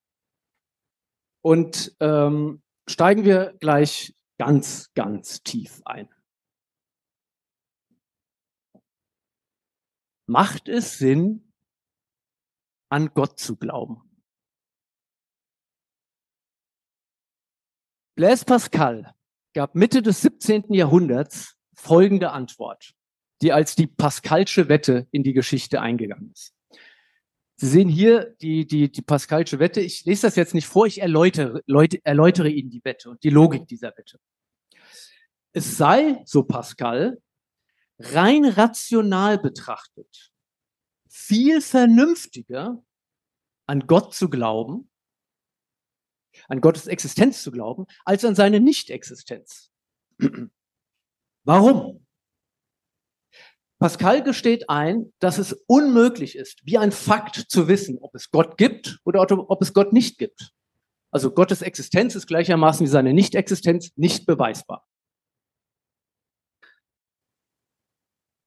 Und 1.42 1.96
ähm, 2.00 2.62
steigen 2.88 3.24
wir 3.24 3.54
gleich 3.60 4.14
ganz, 4.38 4.92
ganz 4.94 5.42
tief 5.42 5.80
ein. 5.84 6.08
Macht 10.26 10.68
es 10.68 10.98
Sinn, 10.98 11.52
an 12.88 13.12
Gott 13.14 13.38
zu 13.38 13.56
glauben? 13.56 14.09
Blaise 18.20 18.44
Pascal 18.44 19.14
gab 19.54 19.74
Mitte 19.74 20.02
des 20.02 20.20
17. 20.20 20.74
Jahrhunderts 20.74 21.56
folgende 21.72 22.32
Antwort, 22.32 22.92
die 23.40 23.50
als 23.50 23.76
die 23.76 23.86
Pascalsche 23.86 24.68
Wette 24.68 25.08
in 25.10 25.22
die 25.22 25.32
Geschichte 25.32 25.80
eingegangen 25.80 26.30
ist. 26.30 26.52
Sie 27.56 27.66
sehen 27.66 27.88
hier 27.88 28.36
die, 28.42 28.66
die, 28.66 28.92
die 28.92 29.00
Pascalsche 29.00 29.58
Wette. 29.58 29.80
Ich 29.80 30.04
lese 30.04 30.26
das 30.26 30.36
jetzt 30.36 30.52
nicht 30.52 30.66
vor, 30.66 30.84
ich 30.84 31.00
erläutere, 31.00 31.62
Leute, 31.64 32.04
erläutere 32.04 32.50
Ihnen 32.50 32.68
die 32.68 32.84
Wette 32.84 33.08
und 33.08 33.24
die 33.24 33.30
Logik 33.30 33.66
dieser 33.66 33.96
Wette. 33.96 34.20
Es 35.54 35.78
sei, 35.78 36.20
so 36.26 36.42
Pascal, 36.42 37.22
rein 37.98 38.44
rational 38.44 39.38
betrachtet, 39.38 40.30
viel 41.08 41.62
vernünftiger, 41.62 42.84
an 43.64 43.86
Gott 43.86 44.12
zu 44.12 44.28
glauben, 44.28 44.89
an 46.50 46.60
Gottes 46.60 46.88
Existenz 46.88 47.42
zu 47.42 47.52
glauben, 47.52 47.86
als 48.04 48.24
an 48.24 48.34
seine 48.34 48.60
Nichtexistenz. 48.60 49.70
Warum? 51.44 52.06
Pascal 53.78 54.22
gesteht 54.22 54.68
ein, 54.68 55.12
dass 55.20 55.38
es 55.38 55.52
unmöglich 55.66 56.36
ist, 56.36 56.60
wie 56.66 56.76
ein 56.76 56.92
Fakt 56.92 57.36
zu 57.36 57.66
wissen, 57.66 57.98
ob 57.98 58.14
es 58.14 58.30
Gott 58.30 58.58
gibt 58.58 58.98
oder 59.04 59.22
ob 59.22 59.62
es 59.62 59.72
Gott 59.72 59.94
nicht 59.94 60.18
gibt. 60.18 60.52
Also 61.10 61.32
Gottes 61.32 61.62
Existenz 61.62 62.14
ist 62.14 62.26
gleichermaßen 62.26 62.84
wie 62.84 62.90
seine 62.90 63.14
Nichtexistenz 63.14 63.92
nicht 63.96 64.26
beweisbar. 64.26 64.86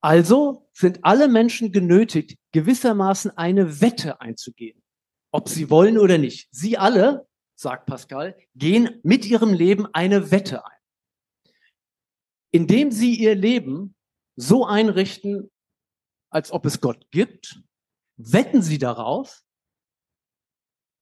Also 0.01 0.69
sind 0.73 0.99
alle 1.03 1.29
Menschen 1.29 1.71
genötigt, 1.71 2.37
gewissermaßen 2.51 3.31
eine 3.37 3.81
Wette 3.81 4.19
einzugehen, 4.21 4.83
ob 5.31 5.47
sie 5.47 5.69
wollen 5.69 5.97
oder 5.97 6.17
nicht. 6.17 6.49
Sie 6.51 6.77
alle 6.77 7.27
sagt 7.63 7.87
Pascal, 7.87 8.37
gehen 8.55 8.99
mit 9.01 9.25
ihrem 9.25 9.53
Leben 9.53 9.87
eine 9.93 10.29
Wette 10.29 10.63
ein. 10.63 10.77
Indem 12.51 12.91
sie 12.91 13.15
ihr 13.15 13.33
Leben 13.33 13.95
so 14.35 14.65
einrichten, 14.65 15.49
als 16.29 16.51
ob 16.51 16.67
es 16.67 16.81
Gott 16.81 17.07
gibt, 17.09 17.63
wetten 18.17 18.61
sie 18.61 18.77
darauf, 18.77 19.41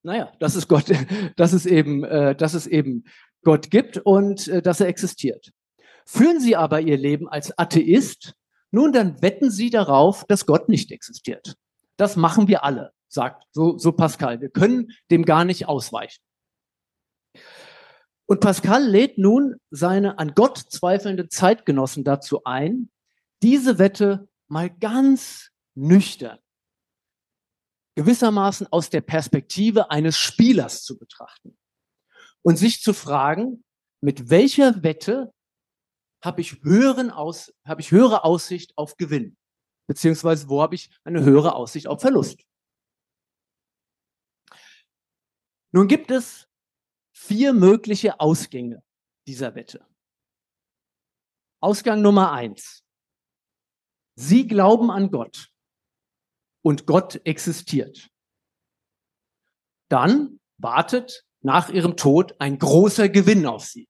naja, 0.02 0.32
dass 0.40 0.54
es 0.54 0.66
Gott, 0.68 0.86
dass 1.36 1.52
es 1.52 1.66
eben, 1.66 2.04
äh, 2.04 2.34
dass 2.34 2.54
es 2.54 2.66
eben 2.66 3.04
Gott 3.42 3.70
gibt 3.70 3.98
und 3.98 4.48
äh, 4.48 4.62
dass 4.62 4.80
er 4.80 4.88
existiert. 4.88 5.52
Führen 6.06 6.40
sie 6.40 6.56
aber 6.56 6.80
ihr 6.80 6.96
Leben 6.96 7.28
als 7.28 7.56
Atheist, 7.58 8.34
nun 8.70 8.92
dann 8.92 9.20
wetten 9.20 9.50
sie 9.50 9.70
darauf, 9.70 10.24
dass 10.24 10.46
Gott 10.46 10.68
nicht 10.68 10.90
existiert. 10.90 11.56
Das 11.96 12.16
machen 12.16 12.48
wir 12.48 12.64
alle, 12.64 12.92
sagt 13.08 13.44
so, 13.52 13.76
so 13.76 13.92
Pascal. 13.92 14.40
Wir 14.40 14.48
können 14.48 14.92
dem 15.10 15.24
gar 15.24 15.44
nicht 15.44 15.68
ausweichen. 15.68 16.22
Und 18.26 18.40
Pascal 18.40 18.86
lädt 18.86 19.18
nun 19.18 19.56
seine 19.70 20.18
an 20.18 20.34
Gott 20.34 20.58
zweifelnden 20.58 21.30
Zeitgenossen 21.30 22.04
dazu 22.04 22.44
ein, 22.44 22.90
diese 23.42 23.78
Wette 23.78 24.28
mal 24.48 24.70
ganz 24.70 25.50
nüchtern, 25.74 26.38
gewissermaßen 27.96 28.68
aus 28.70 28.90
der 28.90 29.00
Perspektive 29.00 29.90
eines 29.90 30.16
Spielers 30.16 30.82
zu 30.82 30.98
betrachten 30.98 31.58
und 32.42 32.56
sich 32.56 32.80
zu 32.80 32.94
fragen, 32.94 33.64
mit 34.00 34.30
welcher 34.30 34.82
Wette 34.82 35.32
habe 36.22 36.40
ich, 36.40 36.62
höheren 36.62 37.10
Aus, 37.10 37.52
habe 37.66 37.80
ich 37.80 37.90
höhere 37.90 38.24
Aussicht 38.24 38.76
auf 38.76 38.96
Gewinn, 38.96 39.36
beziehungsweise 39.88 40.48
wo 40.48 40.62
habe 40.62 40.74
ich 40.74 40.90
eine 41.04 41.24
höhere 41.24 41.54
Aussicht 41.54 41.86
auf 41.86 42.00
Verlust. 42.00 42.40
Nun 45.72 45.88
gibt 45.88 46.10
es 46.10 46.48
vier 47.12 47.52
mögliche 47.52 48.20
Ausgänge 48.20 48.82
dieser 49.26 49.54
Wette. 49.54 49.86
Ausgang 51.60 52.02
Nummer 52.02 52.32
eins. 52.32 52.84
Sie 54.14 54.46
glauben 54.46 54.90
an 54.90 55.10
Gott 55.10 55.50
und 56.62 56.86
Gott 56.86 57.20
existiert. 57.24 58.10
Dann 59.88 60.40
wartet 60.58 61.24
nach 61.40 61.68
ihrem 61.70 61.96
Tod 61.96 62.34
ein 62.40 62.58
großer 62.58 63.08
Gewinn 63.08 63.46
auf 63.46 63.64
sie. 63.64 63.88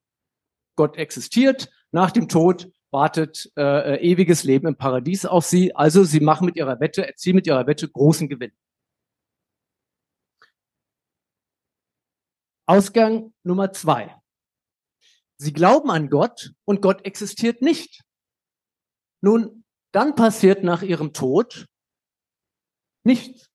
Gott 0.76 0.96
existiert, 0.96 1.70
nach 1.90 2.10
dem 2.10 2.28
Tod 2.28 2.72
wartet 2.90 3.50
äh, 3.56 3.94
äh, 3.94 4.00
ewiges 4.02 4.44
Leben 4.44 4.66
im 4.66 4.76
Paradies 4.76 5.26
auf 5.26 5.44
sie. 5.44 5.74
Also 5.74 6.04
sie 6.04 6.20
machen 6.20 6.46
mit 6.46 6.56
ihrer 6.56 6.80
Wette, 6.80 7.06
erzielen 7.06 7.36
mit 7.36 7.46
ihrer 7.46 7.66
Wette 7.66 7.88
großen 7.88 8.28
Gewinn. 8.28 8.52
Ausgang 12.66 13.34
Nummer 13.42 13.72
zwei. 13.72 14.16
Sie 15.36 15.52
glauben 15.52 15.90
an 15.90 16.08
Gott 16.08 16.52
und 16.64 16.82
Gott 16.82 17.04
existiert 17.04 17.62
nicht. 17.62 18.02
Nun, 19.20 19.64
dann 19.92 20.14
passiert 20.14 20.62
nach 20.62 20.82
ihrem 20.82 21.12
Tod 21.12 21.66
nichts. 23.04 23.50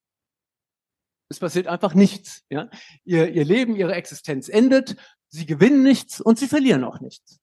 Es 1.30 1.38
passiert 1.38 1.66
einfach 1.66 1.94
nichts. 1.94 2.44
Ja? 2.50 2.70
Ihr, 3.04 3.32
ihr 3.32 3.44
Leben, 3.44 3.76
ihre 3.76 3.94
Existenz 3.94 4.48
endet, 4.48 4.96
sie 5.28 5.46
gewinnen 5.46 5.82
nichts 5.82 6.20
und 6.20 6.38
sie 6.38 6.48
verlieren 6.48 6.84
auch 6.84 7.00
nichts. 7.00 7.38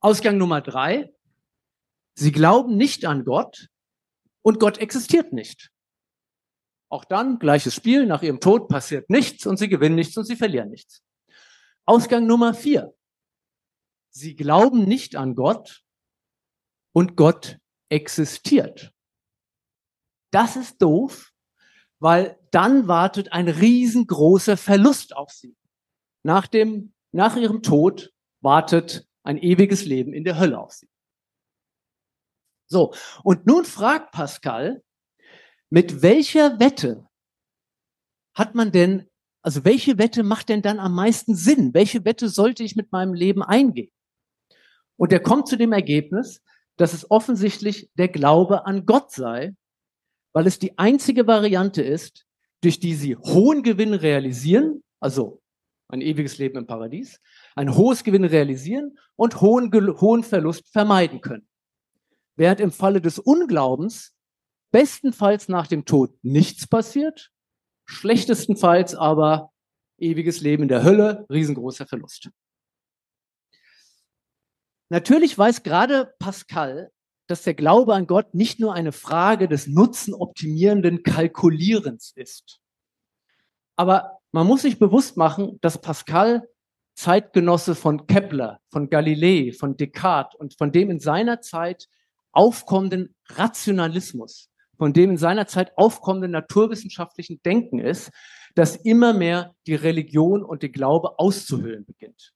Ausgang 0.00 0.38
Nummer 0.38 0.60
drei. 0.60 1.12
Sie 2.14 2.32
glauben 2.32 2.76
nicht 2.76 3.04
an 3.04 3.24
Gott 3.24 3.68
und 4.42 4.58
Gott 4.58 4.78
existiert 4.78 5.32
nicht. 5.32 5.70
Auch 6.88 7.04
dann, 7.04 7.38
gleiches 7.38 7.74
Spiel, 7.74 8.06
nach 8.06 8.22
ihrem 8.22 8.40
Tod 8.40 8.68
passiert 8.68 9.10
nichts 9.10 9.46
und 9.46 9.56
sie 9.56 9.68
gewinnen 9.68 9.96
nichts 9.96 10.16
und 10.16 10.24
sie 10.24 10.36
verlieren 10.36 10.70
nichts. 10.70 11.02
Ausgang 11.84 12.26
Nummer 12.26 12.54
vier. 12.54 12.94
Sie 14.10 14.36
glauben 14.36 14.84
nicht 14.84 15.16
an 15.16 15.34
Gott 15.34 15.84
und 16.92 17.16
Gott 17.16 17.58
existiert. 17.88 18.92
Das 20.30 20.56
ist 20.56 20.80
doof, 20.80 21.32
weil 21.98 22.38
dann 22.50 22.88
wartet 22.88 23.32
ein 23.32 23.48
riesengroßer 23.48 24.56
Verlust 24.56 25.16
auf 25.16 25.30
sie. 25.30 25.56
Nach 26.22 26.46
dem, 26.46 26.94
nach 27.12 27.36
ihrem 27.36 27.62
Tod 27.62 28.12
wartet 28.40 29.06
ein 29.22 29.38
ewiges 29.38 29.84
Leben 29.84 30.12
in 30.12 30.24
der 30.24 30.38
Hölle 30.38 30.58
auf 30.58 30.72
sie. 30.72 30.88
So. 32.68 32.94
Und 33.22 33.46
nun 33.46 33.64
fragt 33.64 34.12
Pascal, 34.12 34.82
mit 35.70 36.02
welcher 36.02 36.58
Wette 36.60 37.06
hat 38.34 38.54
man 38.54 38.70
denn, 38.70 39.08
also 39.42 39.64
welche 39.64 39.98
Wette 39.98 40.22
macht 40.22 40.48
denn 40.48 40.62
dann 40.62 40.78
am 40.78 40.94
meisten 40.94 41.34
Sinn? 41.34 41.72
Welche 41.74 42.04
Wette 42.04 42.28
sollte 42.28 42.62
ich 42.62 42.76
mit 42.76 42.92
meinem 42.92 43.14
Leben 43.14 43.42
eingehen? 43.42 43.90
Und 44.96 45.12
er 45.12 45.20
kommt 45.20 45.48
zu 45.48 45.56
dem 45.56 45.72
Ergebnis, 45.72 46.42
dass 46.76 46.92
es 46.92 47.10
offensichtlich 47.10 47.90
der 47.94 48.08
Glaube 48.08 48.66
an 48.66 48.86
Gott 48.86 49.10
sei, 49.10 49.54
weil 50.32 50.46
es 50.46 50.58
die 50.58 50.78
einzige 50.78 51.26
Variante 51.26 51.82
ist, 51.82 52.26
durch 52.62 52.80
die 52.80 52.94
sie 52.94 53.16
hohen 53.16 53.62
Gewinn 53.62 53.94
realisieren, 53.94 54.82
also 55.00 55.40
ein 55.88 56.00
ewiges 56.00 56.38
Leben 56.38 56.58
im 56.58 56.66
Paradies, 56.66 57.20
ein 57.54 57.74
hohes 57.74 58.04
Gewinn 58.04 58.24
realisieren 58.24 58.98
und 59.14 59.40
hohen, 59.40 59.72
hohen 60.00 60.22
Verlust 60.22 60.68
vermeiden 60.72 61.20
können. 61.20 61.48
Während 62.34 62.60
im 62.60 62.72
Falle 62.72 63.00
des 63.00 63.18
Unglaubens 63.18 64.15
bestenfalls 64.76 65.48
nach 65.48 65.66
dem 65.66 65.86
Tod 65.86 66.12
nichts 66.22 66.66
passiert, 66.66 67.32
schlechtestenfalls 67.86 68.94
aber 68.94 69.50
ewiges 69.96 70.42
Leben 70.42 70.64
in 70.64 70.68
der 70.68 70.82
Hölle, 70.82 71.24
riesengroßer 71.30 71.86
Verlust. 71.86 72.28
Natürlich 74.90 75.38
weiß 75.38 75.62
gerade 75.62 76.12
Pascal, 76.18 76.92
dass 77.26 77.42
der 77.42 77.54
Glaube 77.54 77.94
an 77.94 78.06
Gott 78.06 78.34
nicht 78.34 78.60
nur 78.60 78.74
eine 78.74 78.92
Frage 78.92 79.48
des 79.48 79.66
nutzenoptimierenden 79.66 81.02
Kalkulierens 81.02 82.12
ist. 82.14 82.60
Aber 83.76 84.18
man 84.30 84.46
muss 84.46 84.60
sich 84.60 84.78
bewusst 84.78 85.16
machen, 85.16 85.58
dass 85.62 85.80
Pascal 85.80 86.46
Zeitgenosse 86.96 87.74
von 87.74 88.06
Kepler, 88.06 88.60
von 88.70 88.90
Galilei, 88.90 89.52
von 89.58 89.78
Descartes 89.78 90.38
und 90.38 90.52
von 90.58 90.70
dem 90.70 90.90
in 90.90 91.00
seiner 91.00 91.40
Zeit 91.40 91.88
aufkommenden 92.32 93.14
Rationalismus, 93.30 94.50
von 94.76 94.92
dem 94.92 95.10
in 95.10 95.16
seiner 95.16 95.46
Zeit 95.46 95.76
aufkommenden 95.76 96.30
naturwissenschaftlichen 96.30 97.40
Denken 97.42 97.78
ist, 97.78 98.10
das 98.54 98.76
immer 98.76 99.12
mehr 99.12 99.54
die 99.66 99.74
Religion 99.74 100.42
und 100.42 100.62
den 100.62 100.72
Glaube 100.72 101.18
auszuhöhlen 101.18 101.84
beginnt. 101.84 102.32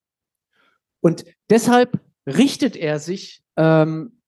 Und 1.01 1.25
deshalb 1.49 1.99
richtet 2.27 2.77
er 2.77 2.99
sich 2.99 3.43
ähm, 3.57 4.21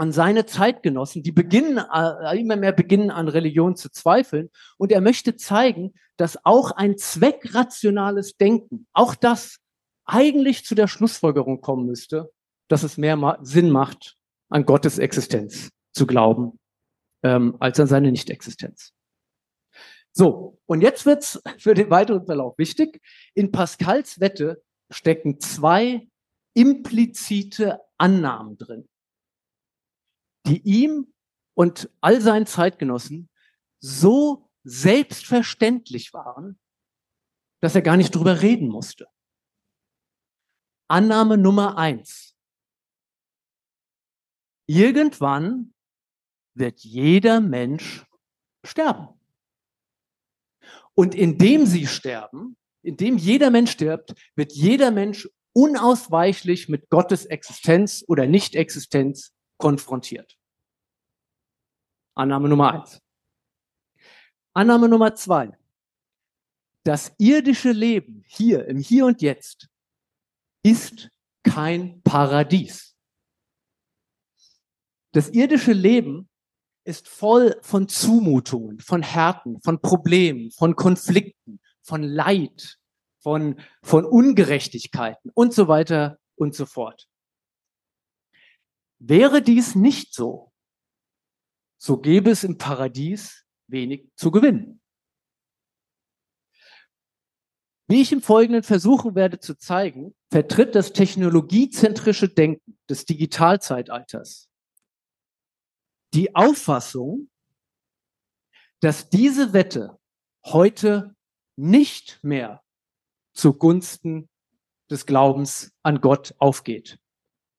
an 0.00 0.12
seine 0.12 0.46
Zeitgenossen, 0.46 1.22
die 1.22 1.30
beginnen, 1.30 1.78
äh, 1.78 2.40
immer 2.40 2.56
mehr 2.56 2.72
beginnen 2.72 3.10
an 3.10 3.28
Religion 3.28 3.76
zu 3.76 3.90
zweifeln. 3.90 4.48
Und 4.78 4.92
er 4.92 5.02
möchte 5.02 5.36
zeigen, 5.36 5.92
dass 6.16 6.42
auch 6.46 6.70
ein 6.70 6.96
zweckrationales 6.96 8.38
Denken, 8.38 8.86
auch 8.94 9.14
das 9.14 9.58
eigentlich 10.06 10.64
zu 10.64 10.74
der 10.74 10.88
Schlussfolgerung 10.88 11.60
kommen 11.60 11.84
müsste, 11.84 12.32
dass 12.68 12.82
es 12.82 12.96
mehr 12.96 13.38
Sinn 13.42 13.70
macht, 13.70 14.16
an 14.48 14.64
Gottes 14.64 14.98
Existenz 14.98 15.68
zu 15.92 16.06
glauben, 16.06 16.58
ähm, 17.22 17.56
als 17.60 17.78
an 17.80 17.86
seine 17.86 18.10
Nichtexistenz. 18.10 18.92
So, 20.12 20.58
und 20.66 20.80
jetzt 20.80 21.06
wird's 21.06 21.40
für 21.58 21.74
den 21.74 21.90
weiteren 21.90 22.26
Verlauf 22.26 22.58
wichtig. 22.58 23.00
In 23.34 23.52
Pascals 23.52 24.20
Wette 24.20 24.62
stecken 24.90 25.40
zwei 25.40 26.08
implizite 26.54 27.80
Annahmen 27.98 28.58
drin 28.58 28.88
die 30.46 30.62
ihm 30.62 31.12
und 31.54 31.90
all 32.00 32.20
seinen 32.20 32.46
Zeitgenossen 32.46 33.28
so 33.80 34.50
selbstverständlich 34.64 36.12
waren, 36.12 36.58
dass 37.62 37.74
er 37.74 37.82
gar 37.82 37.96
nicht 37.96 38.14
drüber 38.14 38.42
reden 38.42 38.68
musste. 38.68 39.06
Annahme 40.88 41.38
Nummer 41.38 41.78
eins. 41.78 42.36
Irgendwann 44.66 45.74
wird 46.54 46.80
jeder 46.80 47.40
Mensch 47.40 48.04
sterben. 48.64 49.08
Und 50.94 51.14
indem 51.14 51.66
sie 51.66 51.86
sterben, 51.86 52.56
indem 52.82 53.16
jeder 53.16 53.50
Mensch 53.50 53.70
stirbt, 53.70 54.14
wird 54.34 54.52
jeder 54.52 54.90
Mensch 54.90 55.28
unausweichlich 55.52 56.68
mit 56.68 56.88
Gottes 56.90 57.26
Existenz 57.26 58.04
oder 58.06 58.26
Nichtexistenz 58.26 59.32
konfrontiert. 59.58 60.38
Annahme 62.14 62.48
Nummer 62.48 62.72
eins. 62.72 63.00
Annahme 64.52 64.88
Nummer 64.88 65.14
zwei. 65.14 65.56
Das 66.84 67.12
irdische 67.18 67.72
Leben 67.72 68.24
hier 68.26 68.66
im 68.66 68.78
Hier 68.78 69.06
und 69.06 69.22
Jetzt 69.22 69.68
ist 70.62 71.10
kein 71.42 72.02
Paradies. 72.02 72.96
Das 75.12 75.28
irdische 75.30 75.72
Leben 75.72 76.29
ist 76.84 77.08
voll 77.08 77.58
von 77.62 77.88
Zumutungen, 77.88 78.80
von 78.80 79.02
Härten, 79.02 79.60
von 79.62 79.80
Problemen, 79.80 80.50
von 80.50 80.76
Konflikten, 80.76 81.60
von 81.82 82.02
Leid, 82.02 82.78
von, 83.20 83.60
von 83.82 84.04
Ungerechtigkeiten 84.04 85.30
und 85.34 85.52
so 85.52 85.68
weiter 85.68 86.18
und 86.36 86.54
so 86.54 86.66
fort. 86.66 87.08
Wäre 88.98 89.42
dies 89.42 89.74
nicht 89.74 90.14
so, 90.14 90.52
so 91.78 91.98
gäbe 91.98 92.30
es 92.30 92.44
im 92.44 92.58
Paradies 92.58 93.44
wenig 93.66 94.10
zu 94.16 94.30
gewinnen. 94.30 94.80
Wie 97.88 98.02
ich 98.02 98.12
im 98.12 98.22
Folgenden 98.22 98.62
versuchen 98.62 99.14
werde 99.14 99.40
zu 99.40 99.56
zeigen, 99.56 100.14
vertritt 100.30 100.74
das 100.74 100.92
technologiezentrische 100.92 102.28
Denken 102.28 102.78
des 102.88 103.04
Digitalzeitalters 103.04 104.49
die 106.14 106.34
Auffassung, 106.34 107.28
dass 108.80 109.10
diese 109.10 109.52
Wette 109.52 109.98
heute 110.44 111.14
nicht 111.56 112.18
mehr 112.22 112.62
zugunsten 113.34 114.28
des 114.90 115.06
Glaubens 115.06 115.72
an 115.82 116.00
Gott 116.00 116.34
aufgeht. 116.38 116.98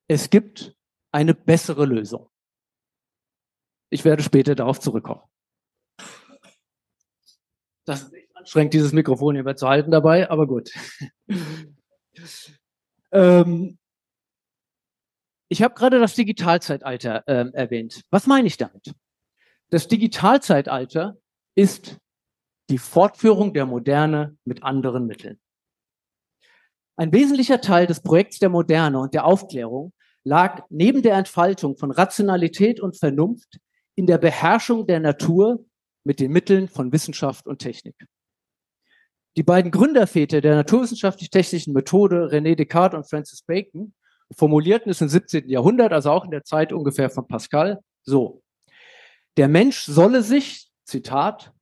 Es 0.08 0.30
gibt 0.30 0.76
eine 1.12 1.34
bessere 1.34 1.86
Lösung. 1.86 2.30
Ich 3.90 4.04
werde 4.04 4.24
später 4.24 4.56
darauf 4.56 4.80
zurückkommen. 4.80 5.22
Das 7.86 8.04
ist 8.04 8.14
echt 8.14 8.36
anstrengend, 8.36 8.74
dieses 8.74 8.92
Mikrofon 8.92 9.36
hier 9.36 9.56
zu 9.56 9.68
halten 9.68 9.92
dabei, 9.92 10.30
aber 10.30 10.48
gut. 10.48 10.72
ähm, 13.12 13.80
ich 15.52 15.62
habe 15.62 15.76
gerade 15.76 16.00
das 16.00 16.16
Digitalzeitalter 16.16 17.28
äh, 17.28 17.52
erwähnt. 17.52 18.04
Was 18.10 18.26
meine 18.26 18.48
ich 18.48 18.56
damit? 18.56 18.94
Das 19.70 19.90
Digitalzeitalter 19.90 21.18
ist 21.56 21.98
die 22.70 22.78
Fortführung 22.78 23.54
der 23.54 23.66
Moderne 23.66 24.38
mit 24.46 24.64
anderen 24.64 25.08
Mitteln. 25.08 25.42
Ein 26.96 27.12
wesentlicher 27.12 27.60
Teil 27.60 27.86
des 27.86 28.00
Projekts 28.00 28.40
der 28.40 28.48
Moderne 28.48 29.00
und 29.00 29.14
der 29.14 29.26
Aufklärung 29.26 29.92
lag 30.24 30.64
neben 30.70 31.02
der 31.02 31.16
Entfaltung 31.16 31.76
von 31.76 31.92
Rationalität 31.92 32.80
und 32.80 32.98
Vernunft 32.98 33.60
in 33.96 34.06
der 34.06 34.20
Beherrschung 34.20 34.88
der 34.88 35.02
Natur 35.02 35.66
mit 36.06 36.22
den 36.22 36.32
Mitteln 36.32 36.70
von 36.70 36.94
Wissenschaft 36.94 37.46
und 37.46 37.60
Technik. 37.60 37.96
Die 39.36 39.44
beiden 39.44 39.72
Gründerväter 39.72 40.40
der 40.40 40.56
naturwissenschaftlich-technischen 40.56 41.74
Methode, 41.74 42.30
René 42.32 42.56
Descartes 42.56 42.98
und 42.98 43.10
Francis 43.10 43.42
Bacon, 43.42 43.94
formulierten 44.36 44.92
es 44.92 45.02
im 45.02 45.10
17. 45.10 45.50
Jahrhundert, 45.50 45.94
also 45.94 46.12
auch 46.12 46.26
in 46.26 46.32
der 46.32 46.44
Zeit 46.44 46.74
ungefähr 46.74 47.10
von 47.10 47.28
Pascal, 47.28 47.82
so. 48.04 48.42
Der 49.38 49.48
Mensch 49.48 49.84
solle 49.84 50.24
sich, 50.24 50.70
Zitat, 50.86 51.54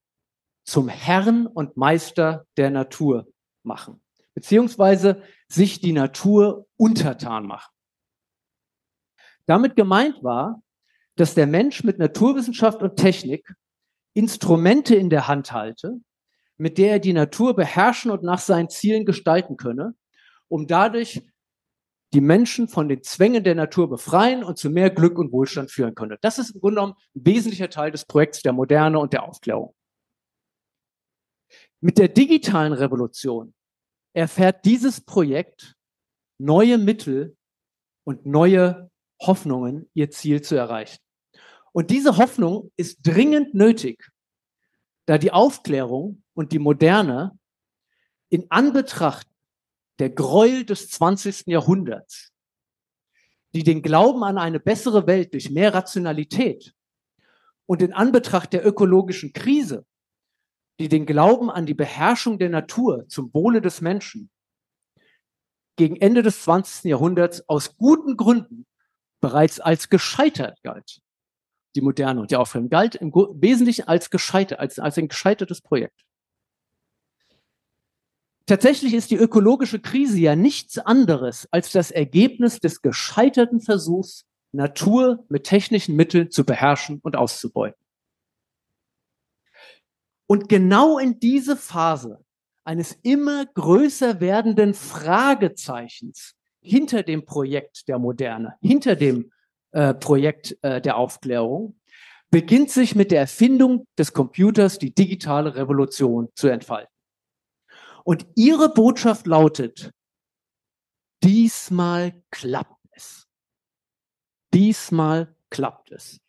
zum 0.63 0.87
Herrn 0.87 1.47
und 1.47 1.77
Meister 1.77 2.45
der 2.57 2.69
Natur 2.69 3.27
machen, 3.63 4.01
beziehungsweise 4.33 5.23
sich 5.47 5.79
die 5.79 5.93
Natur 5.93 6.67
untertan 6.77 7.47
machen. 7.47 7.71
Damit 9.45 9.75
gemeint 9.75 10.23
war, 10.23 10.61
dass 11.15 11.33
der 11.33 11.47
Mensch 11.47 11.83
mit 11.83 11.97
Naturwissenschaft 11.97 12.81
und 12.83 12.95
Technik 12.97 13.55
Instrumente 14.13 14.95
in 14.95 15.09
der 15.09 15.27
Hand 15.27 15.51
halte, 15.51 15.99
mit 16.57 16.77
der 16.77 16.91
er 16.93 16.99
die 16.99 17.13
Natur 17.13 17.55
beherrschen 17.55 18.11
und 18.11 18.21
nach 18.21 18.39
seinen 18.39 18.69
Zielen 18.69 19.05
gestalten 19.05 19.57
könne, 19.57 19.95
um 20.49 20.67
dadurch 20.67 21.23
die 22.13 22.21
Menschen 22.21 22.67
von 22.67 22.89
den 22.89 23.03
Zwängen 23.03 23.43
der 23.43 23.55
Natur 23.55 23.89
befreien 23.89 24.43
und 24.43 24.57
zu 24.57 24.69
mehr 24.69 24.89
Glück 24.89 25.17
und 25.19 25.31
Wohlstand 25.31 25.71
führen 25.71 25.93
könne. 25.93 26.17
Das 26.21 26.39
ist 26.39 26.51
im 26.51 26.61
Grunde 26.61 26.75
genommen 26.75 26.95
ein 27.15 27.25
wesentlicher 27.25 27.69
Teil 27.69 27.91
des 27.91 28.05
Projekts 28.05 28.41
der 28.41 28.53
Moderne 28.53 28.99
und 28.99 29.13
der 29.13 29.23
Aufklärung. 29.23 29.75
Mit 31.81 31.97
der 31.97 32.09
digitalen 32.09 32.73
Revolution 32.73 33.53
erfährt 34.13 34.65
dieses 34.65 35.01
Projekt 35.01 35.75
neue 36.39 36.77
Mittel 36.77 37.37
und 38.03 38.25
neue 38.25 38.89
Hoffnungen, 39.21 39.89
ihr 39.93 40.09
Ziel 40.09 40.41
zu 40.41 40.55
erreichen. 40.55 40.99
Und 41.71 41.91
diese 41.91 42.17
Hoffnung 42.17 42.71
ist 42.75 42.99
dringend 43.03 43.53
nötig, 43.53 44.09
da 45.05 45.17
die 45.17 45.31
Aufklärung 45.31 46.23
und 46.33 46.51
die 46.51 46.59
Moderne 46.59 47.37
in 48.29 48.49
Anbetracht 48.49 49.27
der 49.99 50.09
Gräuel 50.09 50.65
des 50.65 50.89
20. 50.89 51.47
Jahrhunderts, 51.47 52.31
die 53.53 53.63
den 53.63 53.81
Glauben 53.81 54.23
an 54.23 54.37
eine 54.37 54.59
bessere 54.59 55.07
Welt 55.07 55.33
durch 55.33 55.49
mehr 55.49 55.73
Rationalität 55.73 56.73
und 57.65 57.81
in 57.81 57.93
Anbetracht 57.93 58.53
der 58.53 58.65
ökologischen 58.65 59.33
Krise, 59.33 59.85
die 60.79 60.87
den 60.87 61.05
Glauben 61.05 61.51
an 61.51 61.65
die 61.65 61.73
Beherrschung 61.73 62.39
der 62.39 62.49
Natur 62.49 63.07
zum 63.09 63.33
Wohle 63.33 63.61
des 63.61 63.81
Menschen 63.81 64.29
gegen 65.75 65.97
Ende 65.97 66.23
des 66.23 66.43
20. 66.43 66.85
Jahrhunderts 66.85 67.47
aus 67.47 67.75
guten 67.77 68.17
Gründen 68.17 68.65
bereits 69.21 69.59
als 69.59 69.89
gescheitert 69.89 70.61
galt. 70.63 71.01
Die 71.75 71.81
Moderne 71.81 72.21
und 72.21 72.31
die 72.31 72.35
Aufklärung 72.35 72.69
galt 72.69 72.95
im 72.95 73.13
Wesentlichen 73.13 73.87
als 73.87 74.09
gescheitert, 74.09 74.59
als, 74.59 74.79
als 74.79 74.97
ein 74.97 75.07
gescheitertes 75.07 75.61
Projekt. 75.61 76.05
Tatsächlich 78.49 78.95
ist 78.95 79.11
die 79.11 79.15
ökologische 79.15 79.79
Krise 79.79 80.17
ja 80.17 80.35
nichts 80.35 80.79
anderes 80.79 81.47
als 81.51 81.71
das 81.71 81.91
Ergebnis 81.91 82.59
des 82.59 82.81
gescheiterten 82.81 83.61
Versuchs, 83.61 84.25
Natur 84.51 85.23
mit 85.29 85.43
technischen 85.43 85.95
Mitteln 85.95 86.31
zu 86.31 86.43
beherrschen 86.43 86.99
und 87.03 87.15
auszubeuten. 87.15 87.79
Und 90.25 90.49
genau 90.49 90.97
in 90.97 91.19
diese 91.19 91.55
Phase 91.55 92.25
eines 92.63 92.97
immer 93.03 93.45
größer 93.45 94.19
werdenden 94.19 94.73
Fragezeichens 94.73 96.33
hinter 96.59 97.03
dem 97.03 97.25
Projekt 97.25 97.87
der 97.87 97.99
Moderne, 97.99 98.55
hinter 98.63 98.95
dem 98.95 99.31
äh, 99.73 99.93
Projekt 99.93 100.57
äh, 100.63 100.81
der 100.81 100.97
Aufklärung, 100.97 101.79
beginnt 102.31 102.71
sich 102.71 102.95
mit 102.95 103.11
der 103.11 103.19
Erfindung 103.19 103.85
des 103.95 104.11
Computers 104.11 104.79
die 104.79 104.91
digitale 104.91 105.53
Revolution 105.53 106.29
zu 106.33 106.47
entfalten. 106.47 106.98
Und 108.09 108.25
ihre 108.33 108.73
Botschaft 108.73 109.27
lautet, 109.27 109.91
diesmal 111.23 112.23
klappt 112.31 112.83
es. 112.89 113.27
Diesmal 114.51 115.35
klappt 115.51 115.91
es. 115.91 116.19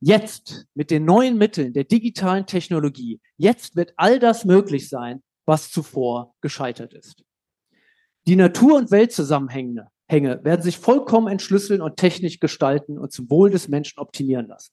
Jetzt 0.00 0.66
mit 0.74 0.90
den 0.90 1.04
neuen 1.04 1.38
Mitteln 1.38 1.72
der 1.72 1.84
digitalen 1.84 2.46
Technologie, 2.46 3.20
jetzt 3.36 3.76
wird 3.76 3.94
all 3.96 4.18
das 4.18 4.44
möglich 4.44 4.88
sein, 4.88 5.22
was 5.46 5.70
zuvor 5.70 6.34
gescheitert 6.40 6.92
ist. 6.92 7.22
Die 8.26 8.34
Natur- 8.34 8.76
und 8.76 8.90
Weltzusammenhänge 8.90 9.88
Hänge, 10.08 10.42
werden 10.42 10.62
sich 10.62 10.78
vollkommen 10.78 11.28
entschlüsseln 11.28 11.80
und 11.80 11.96
technisch 11.96 12.40
gestalten 12.40 12.98
und 12.98 13.12
zum 13.12 13.30
Wohl 13.30 13.50
des 13.50 13.68
Menschen 13.68 14.00
optimieren 14.00 14.48
lassen. 14.48 14.72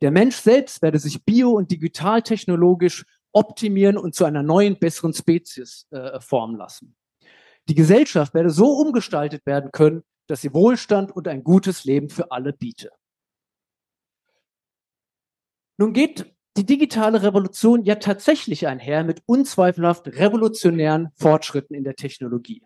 Der 0.00 0.12
Mensch 0.12 0.36
selbst 0.36 0.80
werde 0.80 1.00
sich 1.00 1.24
bio- 1.24 1.56
und 1.56 1.72
digitaltechnologisch 1.72 3.04
optimieren 3.32 3.96
und 3.96 4.14
zu 4.14 4.24
einer 4.24 4.42
neuen, 4.42 4.78
besseren 4.78 5.12
Spezies 5.12 5.86
äh, 5.90 6.20
formen 6.20 6.56
lassen. 6.56 6.96
Die 7.68 7.74
Gesellschaft 7.74 8.34
werde 8.34 8.50
so 8.50 8.72
umgestaltet 8.72 9.46
werden 9.46 9.70
können, 9.72 10.02
dass 10.26 10.40
sie 10.40 10.54
Wohlstand 10.54 11.12
und 11.12 11.28
ein 11.28 11.44
gutes 11.44 11.84
Leben 11.84 12.08
für 12.08 12.30
alle 12.32 12.52
biete. 12.52 12.90
Nun 15.76 15.92
geht 15.92 16.34
die 16.56 16.66
digitale 16.66 17.22
Revolution 17.22 17.84
ja 17.84 17.94
tatsächlich 17.94 18.66
einher 18.66 19.04
mit 19.04 19.22
unzweifelhaft 19.26 20.08
revolutionären 20.08 21.10
Fortschritten 21.14 21.74
in 21.74 21.84
der 21.84 21.96
Technologie. 21.96 22.62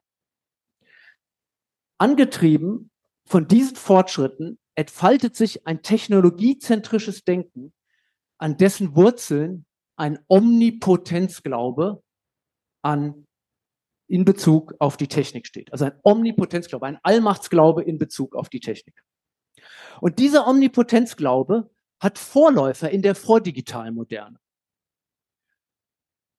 Angetrieben 1.98 2.90
von 3.24 3.46
diesen 3.46 3.77
Fortschritten 3.77 4.59
entfaltet 4.74 5.37
sich 5.37 5.66
ein 5.66 5.83
technologiezentrisches 5.83 7.24
Denken, 7.24 7.72
an 8.38 8.57
dessen 8.57 8.96
Wurzeln 8.96 9.64
ein 9.96 10.18
Omnipotenzglaube 10.28 12.02
an, 12.83 13.26
in 14.07 14.24
Bezug 14.24 14.74
auf 14.78 14.96
die 14.96 15.09
Technik 15.09 15.46
steht. 15.46 15.72
Also 15.72 15.87
ein 15.87 15.98
Omnipotenzglaube, 16.02 16.87
ein 16.87 16.98
Allmachtsglaube 17.02 17.83
in 17.83 17.98
Bezug 17.98 18.37
auf 18.37 18.48
die 18.48 18.61
Technik. 18.61 19.02
Und 20.00 20.18
dieser 20.18 20.46
Omnipotenzglaube 20.46 21.70
hat 22.00 22.18
Vorläufer 22.18 22.90
in 22.90 23.02
der 23.02 23.14
vordigitalen 23.14 23.94
Moderne. 23.94 24.38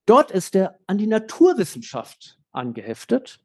Dort 0.06 0.30
ist 0.30 0.56
er 0.56 0.80
an 0.86 0.98
die 0.98 1.08
Naturwissenschaft 1.08 2.38
angeheftet 2.52 3.40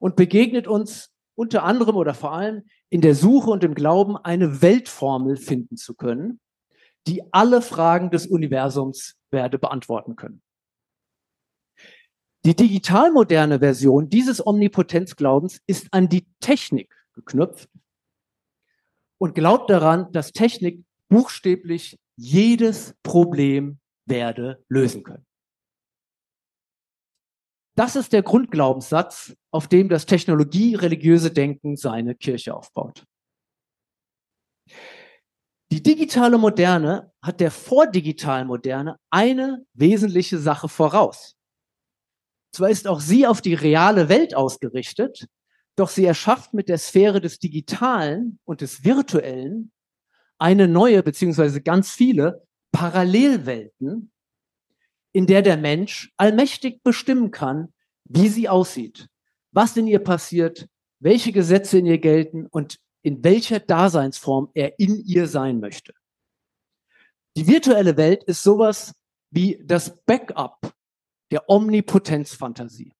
und 0.00 0.16
begegnet 0.16 0.66
uns 0.66 1.12
unter 1.36 1.62
anderem 1.62 1.96
oder 1.96 2.14
vor 2.14 2.32
allem 2.32 2.64
in 2.88 3.00
der 3.00 3.14
Suche 3.14 3.50
und 3.50 3.62
im 3.62 3.74
Glauben, 3.74 4.16
eine 4.16 4.62
Weltformel 4.62 5.36
finden 5.36 5.76
zu 5.76 5.94
können, 5.94 6.40
die 7.06 7.22
alle 7.32 7.62
Fragen 7.62 8.10
des 8.10 8.26
Universums 8.26 9.16
werde 9.30 9.58
beantworten 9.58 10.16
können. 10.16 10.42
Die 12.44 12.56
digitalmoderne 12.56 13.58
Version 13.58 14.08
dieses 14.08 14.44
Omnipotenzglaubens 14.46 15.60
ist 15.66 15.88
an 15.92 16.08
die 16.08 16.26
Technik 16.40 16.94
geknüpft 17.12 17.68
und 19.18 19.34
glaubt 19.34 19.68
daran, 19.68 20.10
dass 20.12 20.32
Technik 20.32 20.82
buchstäblich 21.08 21.98
jedes 22.16 22.94
Problem 23.02 23.78
werde 24.06 24.64
lösen 24.68 25.02
können. 25.02 25.26
Das 27.76 27.96
ist 27.96 28.12
der 28.12 28.22
Grundglaubenssatz, 28.22 29.34
auf 29.50 29.68
dem 29.68 29.88
das 29.88 30.06
technologie-religiöse 30.06 31.30
Denken 31.30 31.76
seine 31.76 32.14
Kirche 32.14 32.54
aufbaut. 32.54 33.04
Die 35.72 35.82
digitale 35.82 36.36
Moderne 36.36 37.12
hat 37.22 37.38
der 37.38 37.52
vordigitalen 37.52 38.48
Moderne 38.48 38.98
eine 39.10 39.64
wesentliche 39.72 40.38
Sache 40.38 40.68
voraus. 40.68 41.36
Zwar 42.52 42.70
ist 42.70 42.88
auch 42.88 43.00
sie 43.00 43.26
auf 43.26 43.40
die 43.40 43.54
reale 43.54 44.08
Welt 44.08 44.34
ausgerichtet, 44.34 45.28
doch 45.76 45.88
sie 45.88 46.04
erschafft 46.04 46.54
mit 46.54 46.68
der 46.68 46.78
Sphäre 46.78 47.20
des 47.20 47.38
Digitalen 47.38 48.40
und 48.44 48.60
des 48.60 48.84
Virtuellen 48.84 49.70
eine 50.38 50.66
neue, 50.66 51.04
beziehungsweise 51.04 51.62
ganz 51.62 51.92
viele 51.92 52.42
Parallelwelten, 52.72 54.10
in 55.12 55.26
der 55.26 55.42
der 55.42 55.56
Mensch 55.56 56.12
allmächtig 56.16 56.82
bestimmen 56.82 57.30
kann, 57.30 57.72
wie 58.04 58.28
sie 58.28 58.48
aussieht, 58.48 59.08
was 59.52 59.76
in 59.76 59.86
ihr 59.86 60.00
passiert, 60.00 60.66
welche 60.98 61.30
Gesetze 61.30 61.78
in 61.78 61.86
ihr 61.86 61.98
gelten 61.98 62.46
und 62.46 62.78
in 63.02 63.24
welcher 63.24 63.60
Daseinsform 63.60 64.50
er 64.54 64.78
in 64.78 65.04
ihr 65.04 65.26
sein 65.26 65.60
möchte. 65.60 65.94
Die 67.36 67.46
virtuelle 67.46 67.96
Welt 67.96 68.24
ist 68.24 68.42
sowas 68.42 68.94
wie 69.30 69.62
das 69.64 70.02
Backup 70.04 70.74
der 71.30 71.48
Omnipotenzfantasie. 71.48 72.92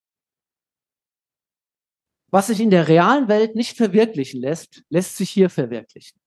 Was 2.30 2.46
sich 2.46 2.60
in 2.60 2.70
der 2.70 2.86
realen 2.86 3.26
Welt 3.28 3.56
nicht 3.56 3.76
verwirklichen 3.76 4.40
lässt, 4.40 4.84
lässt 4.88 5.16
sich 5.16 5.30
hier 5.30 5.50
verwirklichen. 5.50 6.20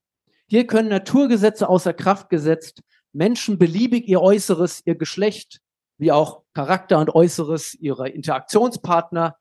Hier 0.46 0.66
können 0.66 0.90
Naturgesetze 0.90 1.66
außer 1.66 1.94
Kraft 1.94 2.28
gesetzt, 2.28 2.82
Menschen 3.12 3.58
beliebig 3.58 4.06
ihr 4.06 4.20
Äußeres, 4.20 4.82
ihr 4.84 4.96
Geschlecht, 4.96 5.60
wie 5.96 6.12
auch 6.12 6.42
Charakter 6.52 6.98
und 6.98 7.14
Äußeres 7.14 7.74
ihrer 7.74 8.12
Interaktionspartner 8.12 9.38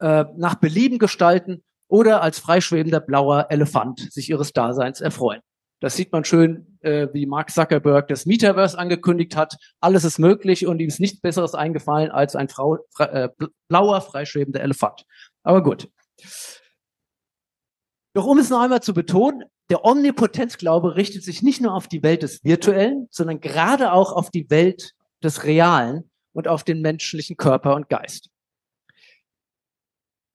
äh, 0.00 0.24
nach 0.36 0.56
Belieben 0.56 0.98
gestalten 0.98 1.64
oder 1.92 2.22
als 2.22 2.38
freischwebender 2.38 3.00
blauer 3.00 3.48
Elefant 3.50 4.10
sich 4.10 4.30
ihres 4.30 4.54
Daseins 4.54 5.02
erfreuen. 5.02 5.42
Das 5.78 5.94
sieht 5.94 6.10
man 6.10 6.24
schön, 6.24 6.78
äh, 6.80 7.08
wie 7.12 7.26
Mark 7.26 7.50
Zuckerberg 7.50 8.08
das 8.08 8.24
Metaverse 8.24 8.78
angekündigt 8.78 9.36
hat. 9.36 9.56
Alles 9.78 10.04
ist 10.04 10.18
möglich 10.18 10.66
und 10.66 10.80
ihm 10.80 10.88
ist 10.88 11.00
nichts 11.00 11.20
Besseres 11.20 11.54
eingefallen 11.54 12.10
als 12.10 12.34
ein 12.34 12.48
Frau, 12.48 12.78
äh, 12.98 13.28
blauer, 13.68 14.00
freischwebender 14.00 14.62
Elefant. 14.62 15.04
Aber 15.42 15.62
gut. 15.62 15.90
Doch 18.14 18.26
um 18.26 18.38
es 18.38 18.48
noch 18.48 18.60
einmal 18.60 18.82
zu 18.82 18.94
betonen, 18.94 19.44
der 19.68 19.84
Omnipotenzglaube 19.84 20.96
richtet 20.96 21.24
sich 21.24 21.42
nicht 21.42 21.60
nur 21.60 21.74
auf 21.74 21.88
die 21.88 22.02
Welt 22.02 22.22
des 22.22 22.42
Virtuellen, 22.42 23.06
sondern 23.10 23.40
gerade 23.40 23.92
auch 23.92 24.12
auf 24.12 24.30
die 24.30 24.48
Welt 24.48 24.92
des 25.22 25.44
Realen 25.44 26.10
und 26.32 26.48
auf 26.48 26.64
den 26.64 26.80
menschlichen 26.80 27.36
Körper 27.36 27.74
und 27.74 27.90
Geist. 27.90 28.31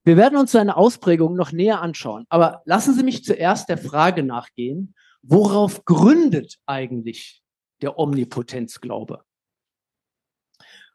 Wir 0.07 0.15
werden 0.15 0.39
uns 0.39 0.53
seine 0.53 0.77
Ausprägung 0.77 1.35
noch 1.35 1.51
näher 1.51 1.81
anschauen, 1.81 2.25
aber 2.29 2.61
lassen 2.63 2.93
Sie 2.93 3.03
mich 3.03 3.25
zuerst 3.25 3.67
der 3.67 3.77
Frage 3.77 4.23
nachgehen, 4.23 4.95
worauf 5.21 5.83
gründet 5.83 6.59
eigentlich 6.65 7.43
der 7.81 7.99
Omnipotenzglaube? 7.99 9.25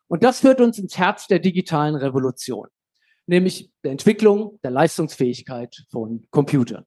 Und 0.09 0.25
das 0.25 0.40
führt 0.40 0.62
uns 0.62 0.79
ins 0.79 0.96
Herz 0.96 1.27
der 1.27 1.40
digitalen 1.40 1.94
Revolution, 1.94 2.68
nämlich 3.27 3.70
der 3.85 3.90
Entwicklung 3.90 4.59
der 4.64 4.70
Leistungsfähigkeit 4.70 5.85
von 5.90 6.27
Computern. 6.31 6.87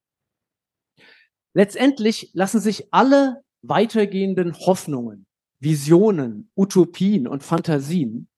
Letztendlich 1.53 2.31
lassen 2.33 2.59
sich 2.59 2.91
alle 2.91 3.43
weitergehenden 3.61 4.57
Hoffnungen, 4.65 5.27
Visionen, 5.59 6.49
Utopien 6.55 7.27
und 7.27 7.43
Fantasien 7.43 8.29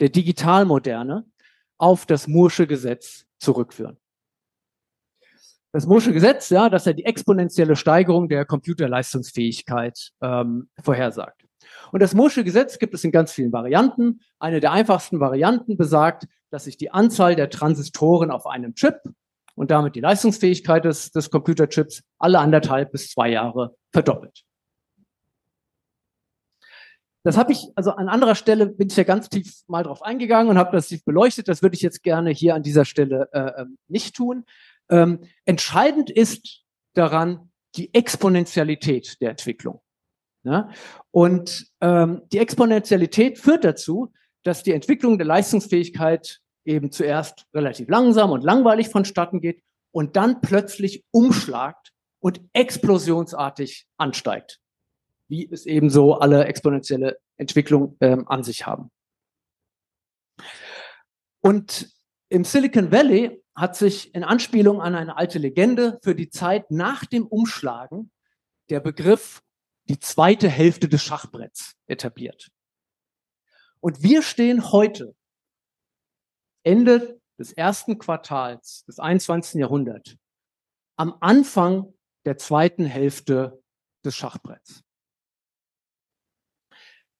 der 0.00 0.08
Digitalmoderne 0.08 1.30
auf 1.78 2.06
das 2.06 2.28
Moore'sche 2.28 2.66
Gesetz 2.66 3.26
zurückführen. 3.38 3.98
Das 5.72 5.86
Moore'sche 5.86 6.12
Gesetz, 6.12 6.48
ja, 6.48 6.70
das 6.70 6.86
ja 6.86 6.94
die 6.94 7.04
exponentielle 7.04 7.76
Steigerung 7.76 8.28
der 8.28 8.46
Computerleistungsfähigkeit 8.46 10.12
ähm, 10.22 10.70
vorhersagt. 10.82 11.44
Und 11.92 12.00
das 12.00 12.14
Moore'sche 12.14 12.44
Gesetz 12.44 12.78
gibt 12.78 12.94
es 12.94 13.04
in 13.04 13.12
ganz 13.12 13.32
vielen 13.32 13.52
Varianten. 13.52 14.20
Eine 14.38 14.60
der 14.60 14.72
einfachsten 14.72 15.20
Varianten 15.20 15.76
besagt, 15.76 16.28
dass 16.50 16.64
sich 16.64 16.78
die 16.78 16.90
Anzahl 16.90 17.36
der 17.36 17.50
Transistoren 17.50 18.30
auf 18.30 18.46
einem 18.46 18.74
Chip 18.74 19.02
und 19.54 19.70
damit 19.70 19.96
die 19.96 20.00
Leistungsfähigkeit 20.00 20.84
des, 20.86 21.10
des 21.10 21.30
Computerchips 21.30 22.02
alle 22.18 22.38
anderthalb 22.38 22.92
bis 22.92 23.10
zwei 23.10 23.28
Jahre 23.28 23.76
verdoppelt. 23.92 24.45
Das 27.26 27.36
habe 27.36 27.50
ich, 27.50 27.72
also 27.74 27.90
an 27.90 28.08
anderer 28.08 28.36
Stelle 28.36 28.66
bin 28.66 28.86
ich 28.86 28.96
ja 28.96 29.02
ganz 29.02 29.28
tief 29.28 29.52
mal 29.66 29.82
drauf 29.82 30.00
eingegangen 30.00 30.48
und 30.48 30.58
habe 30.58 30.76
das 30.76 30.86
tief 30.86 31.04
beleuchtet. 31.04 31.48
Das 31.48 31.60
würde 31.60 31.74
ich 31.74 31.82
jetzt 31.82 32.04
gerne 32.04 32.30
hier 32.30 32.54
an 32.54 32.62
dieser 32.62 32.84
Stelle 32.84 33.28
äh, 33.32 33.62
ähm, 33.62 33.78
nicht 33.88 34.14
tun. 34.14 34.44
Ähm, 34.88 35.18
entscheidend 35.44 36.08
ist 36.08 36.62
daran 36.94 37.50
die 37.74 37.92
Exponentialität 37.92 39.20
der 39.20 39.30
Entwicklung. 39.30 39.80
Ja? 40.44 40.70
Und 41.10 41.66
ähm, 41.80 42.22
die 42.30 42.38
Exponentialität 42.38 43.38
führt 43.38 43.64
dazu, 43.64 44.12
dass 44.44 44.62
die 44.62 44.72
Entwicklung 44.72 45.18
der 45.18 45.26
Leistungsfähigkeit 45.26 46.38
eben 46.64 46.92
zuerst 46.92 47.46
relativ 47.52 47.88
langsam 47.88 48.30
und 48.30 48.44
langweilig 48.44 48.88
vonstatten 48.88 49.40
geht 49.40 49.64
und 49.90 50.14
dann 50.14 50.42
plötzlich 50.42 51.04
umschlagt 51.10 51.90
und 52.20 52.40
explosionsartig 52.52 53.88
ansteigt, 53.96 54.60
wie 55.28 55.48
es 55.50 55.66
eben 55.66 55.90
so 55.90 56.14
alle 56.14 56.44
exponentielle 56.44 57.18
Entwicklung 57.36 57.96
ähm, 58.00 58.28
an 58.28 58.42
sich 58.42 58.66
haben. 58.66 58.90
Und 61.40 61.92
im 62.28 62.44
Silicon 62.44 62.90
Valley 62.90 63.42
hat 63.54 63.76
sich 63.76 64.14
in 64.14 64.24
Anspielung 64.24 64.80
an 64.80 64.94
eine 64.94 65.16
alte 65.16 65.38
Legende 65.38 65.98
für 66.02 66.14
die 66.14 66.28
Zeit 66.28 66.70
nach 66.70 67.04
dem 67.04 67.26
Umschlagen 67.26 68.10
der 68.68 68.80
Begriff 68.80 69.42
die 69.88 69.98
zweite 69.98 70.48
Hälfte 70.48 70.88
des 70.88 71.02
Schachbretts 71.02 71.76
etabliert. 71.86 72.50
Und 73.80 74.02
wir 74.02 74.22
stehen 74.22 74.72
heute 74.72 75.14
Ende 76.64 77.20
des 77.38 77.52
ersten 77.52 77.98
Quartals 77.98 78.84
des 78.86 78.98
21. 78.98 79.60
Jahrhunderts 79.60 80.16
am 80.96 81.16
Anfang 81.20 81.94
der 82.24 82.38
zweiten 82.38 82.84
Hälfte 82.84 83.62
des 84.04 84.16
Schachbretts, 84.16 84.82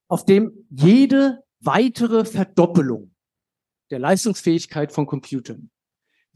auf 0.09 0.25
dem 0.25 0.66
jede 0.71 1.45
weitere 1.61 2.25
Verdoppelung 2.25 3.14
der 3.90 3.99
Leistungsfähigkeit 3.99 4.92
von 4.92 5.07
Computern 5.07 5.71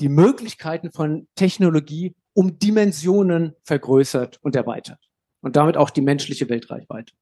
die 0.00 0.09
Möglichkeiten 0.09 0.92
von 0.92 1.28
Technologie 1.35 2.16
um 2.33 2.59
Dimensionen 2.59 3.54
vergrößert 3.64 4.38
und 4.42 4.56
erweitert 4.56 4.98
und 5.42 5.56
damit 5.56 5.76
auch 5.76 5.90
die 5.90 6.00
menschliche 6.00 6.48
Weltreichweite. 6.48 7.12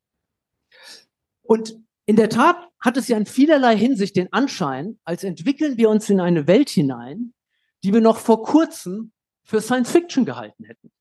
Und 1.42 1.76
in 2.06 2.16
der 2.16 2.30
Tat 2.30 2.56
hat 2.80 2.96
es 2.96 3.08
ja 3.08 3.16
in 3.16 3.26
vielerlei 3.26 3.76
Hinsicht 3.76 4.16
den 4.16 4.32
Anschein, 4.32 4.98
als 5.04 5.24
entwickeln 5.24 5.76
wir 5.76 5.90
uns 5.90 6.08
in 6.08 6.20
eine 6.20 6.46
Welt 6.46 6.70
hinein, 6.70 7.34
die 7.82 7.92
wir 7.92 8.00
noch 8.00 8.18
vor 8.18 8.42
kurzem 8.42 9.12
für 9.44 9.60
Science 9.60 9.90
Fiction 9.90 10.24
gehalten 10.24 10.64
hätten. 10.64 10.92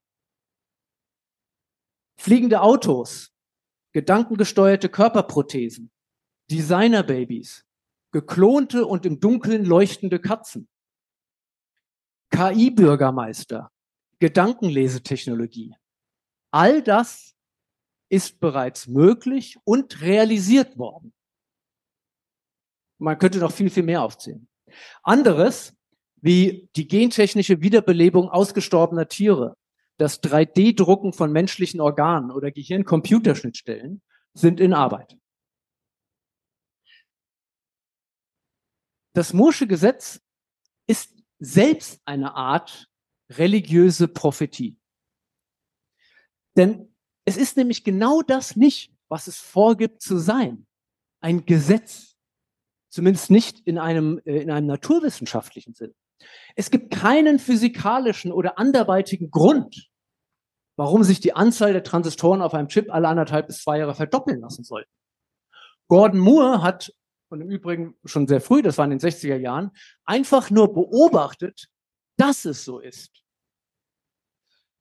Fliegende 2.20 2.62
Autos, 2.62 3.32
gedankengesteuerte 3.98 4.90
Körperprothesen, 4.90 5.90
Designerbabys, 6.52 7.66
geklonte 8.12 8.86
und 8.86 9.08
im 9.08 9.20
Dunkeln 9.20 9.66
leuchtende 9.66 10.20
Katzen, 10.20 10.70
KI-Bürgermeister, 12.30 13.72
Gedankenlesetechnologie. 14.20 15.76
All 16.52 16.84
das 16.84 17.34
ist 18.10 18.40
bereits 18.40 18.86
möglich 18.86 19.58
und 19.64 20.00
realisiert 20.02 20.78
worden. 20.78 21.12
Man 23.00 23.18
könnte 23.18 23.40
noch 23.40 23.52
viel, 23.52 23.72
viel 23.72 23.82
mehr 23.82 24.04
aufzählen. 24.04 24.48
Anderes, 25.02 25.76
wie 26.18 26.70
die 26.76 26.88
gentechnische 26.88 27.62
Wiederbelebung 27.62 28.30
ausgestorbener 28.30 29.08
Tiere, 29.08 29.58
das 29.98 30.22
3D-Drucken 30.22 31.14
von 31.14 31.32
menschlichen 31.32 31.82
Organen 31.82 32.32
oder 32.32 32.52
Gehirn-Computerschnittstellen, 32.52 34.02
sind 34.34 34.60
in 34.60 34.74
Arbeit. 34.74 35.18
Das 39.14 39.34
Moore'sche 39.34 39.66
Gesetz 39.66 40.22
ist 40.86 41.16
selbst 41.40 42.02
eine 42.06 42.36
Art 42.36 42.88
religiöse 43.32 44.08
Prophetie. 44.08 44.78
Denn 46.56 46.96
es 47.26 47.36
ist 47.36 47.58
nämlich 47.58 47.84
genau 47.84 48.22
das 48.22 48.56
nicht, 48.56 48.94
was 49.10 49.28
es 49.28 49.40
vorgibt 49.40 50.02
zu 50.02 50.18
sein. 50.18 50.68
Ein 51.20 51.46
Gesetz. 51.46 52.16
Zumindest 52.90 53.30
nicht 53.30 53.60
in 53.68 53.78
einem, 53.78 54.22
äh, 54.26 54.42
in 54.42 54.50
einem 54.50 54.68
naturwissenschaftlichen 54.68 55.74
Sinn. 55.74 55.94
Es 56.56 56.72
gibt 56.72 56.92
keinen 56.92 57.40
physikalischen 57.40 58.32
oder 58.32 58.58
anderweitigen 58.58 59.30
Grund, 59.30 59.90
warum 60.76 61.04
sich 61.04 61.20
die 61.20 61.34
Anzahl 61.34 61.74
der 61.74 61.84
Transistoren 61.84 62.42
auf 62.42 62.54
einem 62.54 62.68
Chip 62.68 62.92
alle 62.92 63.08
anderthalb 63.08 63.48
bis 63.48 63.62
zwei 63.62 63.80
Jahre 63.80 63.96
verdoppeln 63.96 64.42
lassen 64.42 64.64
soll. 64.64 64.86
Gordon 65.88 66.20
Moore 66.20 66.62
hat, 66.62 66.94
und 67.30 67.42
im 67.42 67.50
Übrigen 67.50 67.96
schon 68.06 68.28
sehr 68.28 68.42
früh, 68.42 68.62
das 68.62 68.78
war 68.78 68.86
in 68.86 68.92
den 68.92 69.00
60er 69.00 69.38
Jahren, 69.38 69.72
einfach 70.06 70.50
nur 70.50 70.74
beobachtet, 70.74 71.68
dass 72.18 72.46
es 72.46 72.66
so 72.66 72.80
ist. 72.80 73.24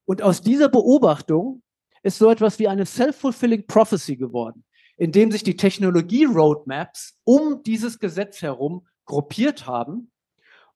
Und 0.06 0.22
aus 0.22 0.40
dieser 0.40 0.68
Beobachtung 0.68 1.62
ist 2.02 2.18
so 2.18 2.30
etwas 2.30 2.58
wie 2.58 2.68
eine 2.68 2.86
self-fulfilling 2.86 3.66
prophecy 3.66 4.16
geworden, 4.16 4.64
in 4.96 5.12
dem 5.12 5.32
sich 5.32 5.42
die 5.42 5.56
Technologie-Roadmaps 5.56 7.18
um 7.24 7.62
dieses 7.62 7.98
Gesetz 7.98 8.42
herum 8.42 8.86
gruppiert 9.04 9.66
haben 9.66 10.10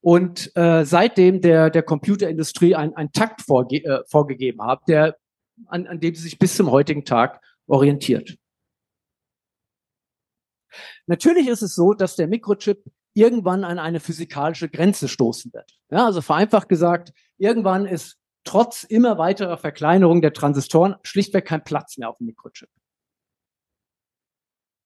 und 0.01 0.55
äh, 0.57 0.85
seitdem 0.85 1.41
der, 1.41 1.71
der 1.71 1.83
Computerindustrie 1.83 2.75
einen 2.75 3.13
Takt 3.13 3.43
vorge 3.43 3.85
äh, 3.85 4.03
vorgegeben 4.07 4.63
hat, 4.63 4.81
der, 4.89 5.17
an, 5.67 5.87
an 5.87 6.01
dem 6.01 6.15
sie 6.15 6.23
sich 6.23 6.39
bis 6.39 6.57
zum 6.57 6.71
heutigen 6.71 7.05
Tag 7.05 7.43
orientiert. 7.67 8.37
Natürlich 11.07 11.49
ist 11.49 11.63
es 11.63 11.75
so, 11.75 11.93
dass 11.93 12.17
der 12.17 12.29
Mikrochip 12.29 12.85
irgendwann 13.15 13.65
an 13.65 13.79
eine 13.79 14.01
physikalische 14.01 14.69
Grenze 14.69 15.09
stoßen 15.09 15.53
wird. 15.53 15.79
Ja, 15.91 16.07
also 16.07 16.23
vereinfacht 16.23 16.69
gesagt, 16.69 17.13
irgendwann 17.39 17.87
ist 17.87 18.17
trotz 18.45 18.85
immer 18.85 19.19
weiterer 19.19 19.59
Verkleinerung 19.59 20.23
der 20.23 20.33
Transistoren 20.33 20.97
schlichtweg 21.03 21.45
kein 21.45 21.65
Platz 21.65 21.99
mehr 21.99 22.09
auf 22.09 22.19
dem 22.19 22.27
Mikrochip. 22.27 22.69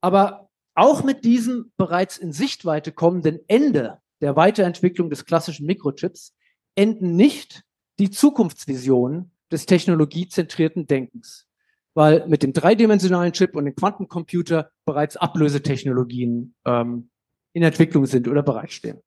Aber 0.01 0.51
auch 0.75 1.05
mit 1.05 1.25
diesem 1.25 1.73
bereits 1.77 2.19
in 2.19 2.33
Sichtweite 2.33 2.91
kommenden 2.91 3.41
Ende 3.47 4.01
der 4.25 4.37
Weiterentwicklung 4.37 5.11
des 5.11 5.27
klassischen 5.27 5.67
Mikrochips 5.67 6.35
enden 6.77 7.15
nicht 7.15 7.63
die 7.99 8.11
Zukunftsvisionen 8.11 9.33
des 9.53 9.67
technologiezentrierten 9.67 10.87
Denkens, 10.87 11.47
weil 11.93 12.27
mit 12.27 12.43
dem 12.43 12.55
dreidimensionalen 12.55 13.35
Chip 13.35 13.55
und 13.55 13.67
dem 13.67 13.75
Quantencomputer 13.75 14.71
bereits 14.87 15.19
Ablösetechnologien 15.19 16.55
ähm, 16.65 17.11
in 17.53 17.63
Entwicklung 17.63 18.07
sind 18.07 18.27
oder 18.27 18.43
bereitstehen. 18.43 19.03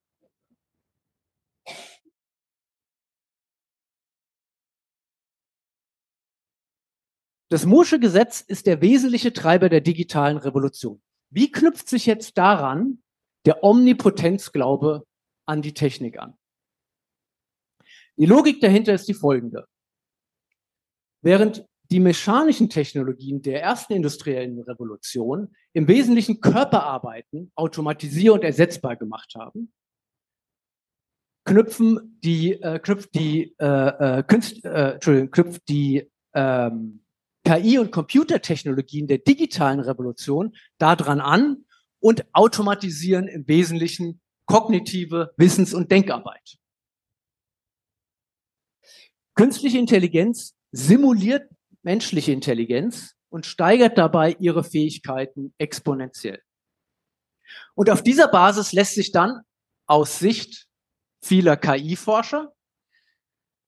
Das 7.49 7.65
Moore'sche 7.65 7.97
Gesetz 7.97 8.41
ist 8.41 8.67
der 8.67 8.82
wesentliche 8.82 9.34
Treiber 9.34 9.69
der 9.69 9.82
digitalen 9.82 10.38
Revolution. 10.38 11.01
Wie 11.32 11.51
knüpft 11.51 11.89
sich 11.89 12.06
jetzt 12.06 12.38
daran 12.38 13.01
der 13.47 13.63
Omnipotenzglaube 13.63 15.07
an 15.47 15.62
die 15.62 15.73
Technik 15.73 16.19
an? 16.19 16.38
Die 18.17 18.25
Logik 18.25 18.62
dahinter 18.62 18.93
ist 18.93 19.07
die 19.07 19.13
folgende. 19.13 19.67
Während 21.21 21.65
die 21.89 21.99
mechanischen 21.99 22.69
Technologien 22.69 23.41
der 23.41 23.62
ersten 23.62 23.93
industriellen 23.93 24.60
Revolution 24.62 25.55
im 25.73 25.88
Wesentlichen 25.88 26.41
Körperarbeiten 26.41 27.51
automatisier- 27.55 28.33
und 28.33 28.43
ersetzbar 28.43 28.97
gemacht 28.97 29.33
haben, 29.36 29.71
knüpfen 31.45 32.19
die, 32.23 32.62
äh, 32.62 32.79
knüpft 32.79 33.15
die, 33.15 33.55
äh, 33.57 34.19
äh, 34.19 34.23
Künst, 34.23 34.65
äh, 34.65 34.97
knüpft 34.99 35.69
die 35.69 36.12
ähm, 36.33 37.05
KI- 37.45 37.79
und 37.79 37.91
Computertechnologien 37.91 39.07
der 39.07 39.19
digitalen 39.19 39.79
Revolution 39.79 40.55
daran 40.77 41.21
an 41.21 41.65
und 41.99 42.25
automatisieren 42.33 43.27
im 43.29 43.47
Wesentlichen 43.47 44.19
kognitive 44.47 45.33
Wissens- 45.38 45.73
und 45.73 45.91
Denkarbeit. 45.91 46.57
Künstliche 49.36 49.77
Intelligenz 49.77 50.55
simuliert 50.71 51.47
menschliche 51.83 52.31
Intelligenz 52.31 53.15
und 53.29 53.45
steigert 53.45 53.97
dabei 53.97 54.36
ihre 54.39 54.63
Fähigkeiten 54.63 55.53
exponentiell. 55.60 56.41
Und 57.75 57.89
auf 57.89 58.01
dieser 58.01 58.29
Basis 58.29 58.73
lässt 58.73 58.95
sich 58.95 59.12
dann 59.12 59.41
aus 59.86 60.19
Sicht 60.19 60.67
vieler 61.21 61.55
KI-Forscher 61.55 62.53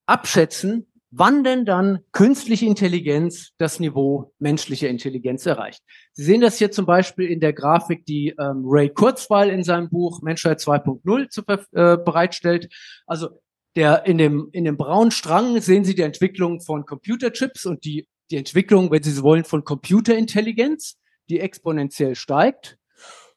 abschätzen, 0.05 0.88
wann 1.11 1.43
denn 1.43 1.65
dann 1.65 1.99
künstliche 2.11 2.65
Intelligenz 2.65 3.51
das 3.57 3.79
Niveau 3.79 4.33
menschlicher 4.39 4.89
Intelligenz 4.89 5.45
erreicht. 5.45 5.81
Sie 6.13 6.23
sehen 6.23 6.41
das 6.41 6.57
hier 6.57 6.71
zum 6.71 6.85
Beispiel 6.85 7.27
in 7.27 7.39
der 7.39 7.53
Grafik, 7.53 8.05
die 8.05 8.29
ähm, 8.39 8.63
Ray 8.65 8.89
Kurzweil 8.89 9.49
in 9.49 9.63
seinem 9.63 9.89
Buch 9.89 10.21
Menschheit 10.21 10.59
2.0 10.59 11.29
zu, 11.29 11.41
äh, 11.47 11.97
bereitstellt. 11.97 12.69
Also 13.07 13.29
der 13.75 14.05
in 14.05 14.17
dem, 14.17 14.49
in 14.51 14.65
dem 14.65 14.77
braunen 14.77 15.11
Strang 15.11 15.59
sehen 15.61 15.83
Sie 15.83 15.95
die 15.95 16.01
Entwicklung 16.01 16.61
von 16.61 16.85
Computerchips 16.85 17.65
und 17.65 17.85
die, 17.85 18.07
die 18.31 18.37
Entwicklung, 18.37 18.91
wenn 18.91 19.03
Sie 19.03 19.11
so 19.11 19.23
wollen, 19.23 19.43
von 19.43 19.63
Computerintelligenz, 19.63 20.97
die 21.29 21.39
exponentiell 21.39 22.15
steigt. 22.15 22.77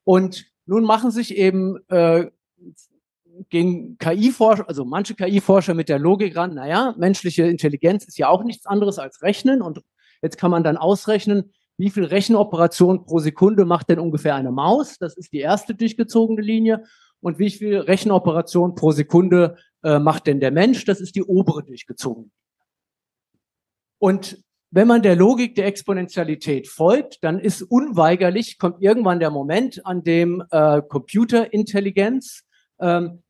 Und 0.05 0.47
nun 0.67 0.85
machen 0.85 1.11
sich 1.11 1.37
eben 1.37 1.79
äh, 1.89 2.27
gehen 3.49 3.97
KI-Forscher, 3.99 4.69
also 4.69 4.85
manche 4.85 5.15
KI-Forscher 5.15 5.75
mit 5.75 5.89
der 5.89 5.99
Logik 5.99 6.37
ran, 6.37 6.55
naja, 6.55 6.95
menschliche 6.99 7.45
Intelligenz 7.45 8.05
ist 8.05 8.19
ja 8.19 8.29
auch 8.29 8.45
nichts 8.45 8.67
anderes 8.67 8.99
als 8.99 9.23
Rechnen 9.23 9.63
und 9.63 9.83
jetzt 10.23 10.39
kann 10.39 10.51
man 10.51 10.65
dann 10.65 10.77
ausrechnen, 10.77 11.53
wie 11.79 11.91
viel 11.91 12.05
Rechenoperationen 12.05 13.05
pro 13.05 13.19
Sekunde 13.19 13.65
macht 13.65 13.89
denn 13.89 13.99
ungefähr 13.99 14.35
eine 14.35 14.53
Maus? 14.53 14.99
Das 14.99 15.17
ist 15.17 15.33
die 15.33 15.41
erste 15.41 15.75
durchgezogene 15.75 16.43
Linie. 16.43 16.85
Und 17.21 17.39
wie 17.39 17.51
viel 17.51 17.79
Rechenoperationen 17.79 18.75
pro 18.75 18.91
Sekunde 18.93 19.57
äh, 19.83 19.99
macht 19.99 20.27
denn 20.27 20.41
der 20.41 20.51
Mensch? 20.51 20.85
Das 20.85 21.01
ist 21.01 21.15
die 21.17 21.23
obere 21.23 21.65
durchgezogene. 21.65 22.31
Und 23.99 24.43
wenn 24.71 24.89
man 24.89 25.03
der 25.03 25.17
Logik 25.17 25.55
der 25.55 25.67
Exponentialität 25.67 26.67
folgt, 26.67 27.23
dann 27.23 27.39
ist 27.39 27.63
unweigerlich, 27.63 28.59
kommt 28.59 28.83
irgendwann 28.83 29.21
der 29.21 29.31
Moment, 29.31 29.85
an 29.87 30.03
dem 30.03 30.43
äh, 30.51 30.83
Computerintelligenz 30.83 32.43
ähm, 32.83 33.23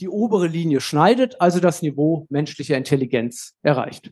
die 0.00 0.08
obere 0.08 0.48
Linie 0.48 0.80
schneidet, 0.80 1.40
also 1.40 1.60
das 1.60 1.82
Niveau 1.82 2.26
menschlicher 2.28 2.76
Intelligenz 2.76 3.56
erreicht. 3.62 4.10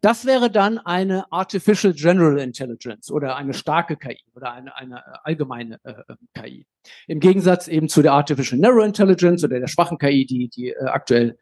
Das 0.00 0.26
wäre 0.26 0.50
dann 0.50 0.78
eine 0.78 1.30
Artificial 1.32 1.94
General 1.94 2.38
Intelligence 2.38 3.10
oder 3.10 3.36
eine 3.36 3.54
starke 3.54 3.96
KI 3.96 4.20
oder 4.34 4.52
eine, 4.52 4.76
eine 4.76 4.98
äh, 4.98 5.18
allgemeine 5.24 5.80
äh, 5.84 5.92
äh 5.92 6.16
KI. 6.34 6.66
Im 7.06 7.18
Gegensatz 7.18 7.66
eben 7.66 7.88
zu 7.88 8.02
der 8.02 8.12
Artificial 8.12 8.60
Narrow 8.60 8.84
Intelligence 8.84 9.42
oder 9.42 9.58
der 9.58 9.66
schwachen 9.68 9.98
KI, 9.98 10.26
die, 10.26 10.48
die 10.48 10.68
äh, 10.68 10.84
aktuell 10.84 11.38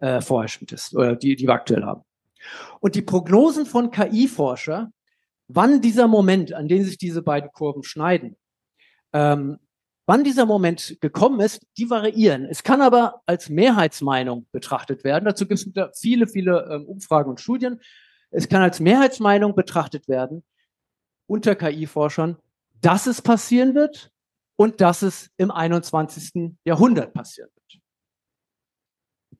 äh, 0.00 0.20
vorherrschend 0.20 0.72
ist 0.72 0.94
oder 0.96 1.14
die, 1.14 1.36
die 1.36 1.46
wir 1.46 1.54
aktuell 1.54 1.84
haben. 1.84 2.02
Und 2.80 2.94
die 2.94 3.02
Prognosen 3.02 3.66
von 3.66 3.90
KI-Forscher, 3.90 4.90
wann 5.48 5.82
dieser 5.82 6.08
Moment, 6.08 6.54
an 6.54 6.68
dem 6.68 6.84
sich 6.84 6.96
diese 6.96 7.22
beiden 7.22 7.50
Kurven 7.52 7.82
schneiden, 7.82 8.36
ähm, 9.12 9.58
Wann 10.08 10.24
dieser 10.24 10.46
Moment 10.46 10.96
gekommen 11.02 11.38
ist, 11.40 11.66
die 11.76 11.90
variieren. 11.90 12.46
Es 12.46 12.62
kann 12.62 12.80
aber 12.80 13.20
als 13.26 13.50
Mehrheitsmeinung 13.50 14.46
betrachtet 14.52 15.04
werden. 15.04 15.26
Dazu 15.26 15.46
gibt 15.46 15.60
es 15.60 16.00
viele, 16.00 16.26
viele 16.26 16.66
ähm, 16.70 16.86
Umfragen 16.86 17.28
und 17.28 17.42
Studien. 17.42 17.78
Es 18.30 18.48
kann 18.48 18.62
als 18.62 18.80
Mehrheitsmeinung 18.80 19.54
betrachtet 19.54 20.08
werden 20.08 20.44
unter 21.26 21.54
KI-Forschern, 21.54 22.38
dass 22.80 23.06
es 23.06 23.20
passieren 23.20 23.74
wird 23.74 24.10
und 24.56 24.80
dass 24.80 25.02
es 25.02 25.28
im 25.36 25.50
21. 25.50 26.56
Jahrhundert 26.64 27.12
passieren. 27.12 27.50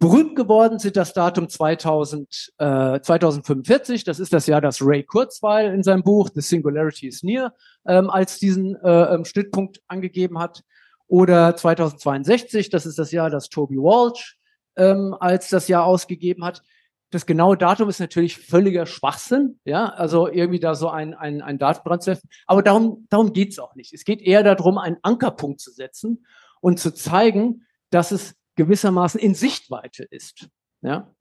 Berühmt 0.01 0.37
geworden 0.37 0.79
sind 0.79 0.97
das 0.97 1.13
Datum 1.13 1.49
2000, 1.49 2.53
äh, 2.59 3.01
2045, 3.01 4.05
das 4.05 4.21
ist 4.21 4.33
das 4.33 4.47
Jahr, 4.47 4.61
das 4.61 4.81
Ray 4.81 5.03
Kurzweil 5.03 5.75
in 5.75 5.83
seinem 5.83 6.05
Buch 6.05 6.31
The 6.33 6.41
Singularity 6.41 7.09
is 7.09 7.25
Near 7.25 7.53
ähm, 7.85 8.09
als 8.09 8.39
diesen 8.39 8.77
äh, 8.77 9.15
ähm, 9.15 9.25
Schnittpunkt 9.25 9.81
angegeben 9.89 10.39
hat. 10.39 10.63
Oder 11.09 11.57
2062, 11.57 12.71
das 12.71 12.87
ist 12.87 12.99
das 12.99 13.11
Jahr, 13.11 13.29
das 13.29 13.49
Toby 13.49 13.77
Walsh 13.77 14.39
ähm, 14.77 15.17
als 15.19 15.49
das 15.49 15.67
Jahr 15.67 15.85
ausgegeben 15.85 16.45
hat. 16.45 16.63
Das 17.11 17.27
genaue 17.27 17.57
Datum 17.57 17.89
ist 17.89 17.99
natürlich 17.99 18.39
völliger 18.39 18.87
Schwachsinn, 18.87 19.59
ja, 19.65 19.87
also 19.87 20.29
irgendwie 20.29 20.61
da 20.61 20.77
so 20.77 20.91
ein, 20.91 21.15
ein, 21.15 21.43
ein 21.43 21.59
Datum 21.59 21.83
dran 21.85 22.01
zu 22.01 22.13
setzen. 22.13 22.29
Aber 22.47 22.63
darum, 22.63 23.07
darum 23.09 23.33
geht's 23.33 23.59
auch 23.59 23.75
nicht. 23.75 23.93
Es 23.93 24.05
geht 24.05 24.23
eher 24.23 24.45
darum, 24.45 24.79
einen 24.79 24.99
Ankerpunkt 25.03 25.61
zu 25.61 25.73
setzen 25.73 26.25
und 26.61 26.79
zu 26.79 26.95
zeigen, 26.95 27.65
dass 27.91 28.13
es 28.13 28.38
gewissermaßen 28.59 29.18
in 29.21 29.35
Sichtweite 29.35 30.05
ist. 30.05 30.51
Ja? 30.83 31.14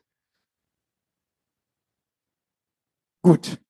Gut. 3.23 3.61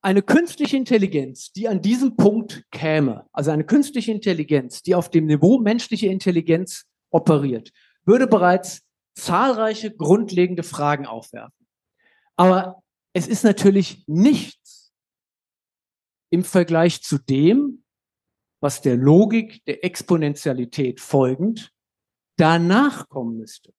Eine 0.00 0.22
künstliche 0.22 0.76
Intelligenz, 0.76 1.50
die 1.52 1.66
an 1.66 1.82
diesem 1.82 2.16
Punkt 2.16 2.64
käme, 2.70 3.28
also 3.32 3.50
eine 3.50 3.64
künstliche 3.64 4.12
Intelligenz, 4.12 4.82
die 4.82 4.94
auf 4.94 5.10
dem 5.10 5.26
Niveau 5.26 5.58
menschliche 5.58 6.06
Intelligenz 6.06 6.84
operiert, 7.10 7.72
würde 8.04 8.28
bereits 8.28 8.82
zahlreiche 9.16 9.90
grundlegende 9.94 10.62
Fragen 10.62 11.06
aufwerfen. 11.06 11.66
Aber 12.36 12.82
es 13.12 13.26
ist 13.26 13.42
natürlich 13.42 14.04
nichts 14.06 14.92
im 16.30 16.44
Vergleich 16.44 17.02
zu 17.02 17.18
dem, 17.18 17.84
was 18.60 18.82
der 18.82 18.96
Logik 18.96 19.64
der 19.64 19.84
Exponentialität 19.84 21.00
folgend 21.00 21.72
danach 22.38 23.08
kommen 23.08 23.36
müsste. 23.36 23.72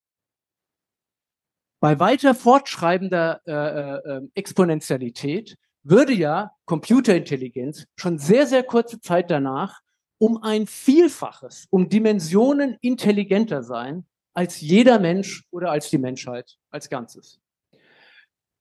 Bei 1.82 2.00
weiter 2.00 2.36
fortschreibender 2.36 3.41
äh, 3.45 3.52
äh, 3.52 4.17
ähm, 4.17 4.32
Exponentialität 4.36 5.56
würde 5.84 6.13
ja 6.13 6.52
Computerintelligenz 6.65 7.86
schon 7.95 8.19
sehr, 8.19 8.45
sehr 8.45 8.63
kurze 8.63 9.00
Zeit 9.00 9.32
danach 9.32 9.80
um 10.17 10.43
ein 10.43 10.67
Vielfaches, 10.67 11.67
um 11.69 11.88
Dimensionen 11.88 12.78
intelligenter 12.82 13.63
sein 13.63 14.06
als 14.34 14.60
jeder 14.60 15.00
Mensch 15.00 15.45
oder 15.52 15.72
als 15.72 15.89
die 15.89 15.98
Menschheit 15.98 16.58
als 16.69 16.89
Ganzes. 16.89 17.39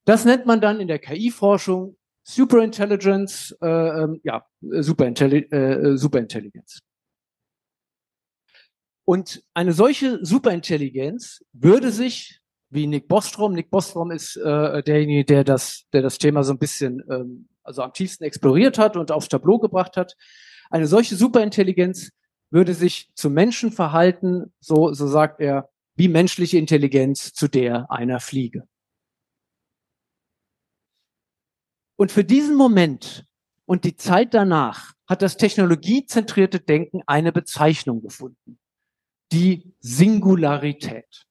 Das 0.05 0.25
nennt 0.25 0.47
man 0.47 0.61
dann 0.61 0.81
in 0.81 0.89
der 0.89 1.01
KI-Forschung 1.01 1.97
Superintelligence, 2.23 3.57
äh, 3.61 3.67
ähm, 3.67 4.21
ja, 4.23 4.47
Superintelli 4.61 5.39
äh, 5.51 5.97
Superintelligenz. 5.97 6.81
Und 9.09 9.43
eine 9.55 9.73
solche 9.73 10.23
Superintelligenz 10.23 11.43
würde 11.55 11.93
sich, 11.93 12.43
wie 12.69 12.87
Nick 12.87 13.09
Bostrom, 13.09 13.55
Nick 13.55 13.71
Bostrom 13.71 14.11
ist 14.11 14.37
äh, 14.37 14.83
derjenige, 14.83 15.25
der 15.25 15.45
das, 15.45 15.87
der 15.95 16.03
das 16.03 16.19
Thema 16.19 16.45
so 16.45 16.53
ein 16.53 16.59
bisschen 16.59 17.03
ähm, 17.09 17.49
also 17.63 17.81
am 17.81 17.95
tiefsten 17.95 18.25
exploriert 18.25 18.77
hat 18.77 18.99
und 18.99 19.11
aufs 19.11 19.31
Tableau 19.31 19.61
gebracht 19.61 19.97
hat. 19.97 20.15
Eine 20.69 20.87
solche 20.87 21.17
Superintelligenz 21.17 22.11
würde 22.51 22.75
sich 22.75 23.11
zu 23.15 23.31
Menschen 23.31 23.73
verhalten, 23.73 24.53
so, 24.61 24.93
so 24.93 25.07
sagt 25.07 25.41
er, 25.41 25.71
wie 25.97 26.09
menschliche 26.09 26.59
Intelligenz 26.59 27.33
zu 27.33 27.49
der 27.49 27.91
einer 27.91 28.21
Fliege. 28.21 28.69
Und 31.97 32.13
für 32.13 32.25
diesen 32.25 32.57
Moment 32.57 33.25
und 33.65 33.85
die 33.85 33.97
Zeit 33.97 34.35
danach 34.35 34.93
hat 35.07 35.23
das 35.23 35.39
technologiezentrierte 35.39 36.61
Denken 36.61 37.01
eine 37.07 37.33
Bezeichnung 37.33 38.03
gefunden 38.03 38.59
die 39.33 39.75
Singularität. 39.81 41.27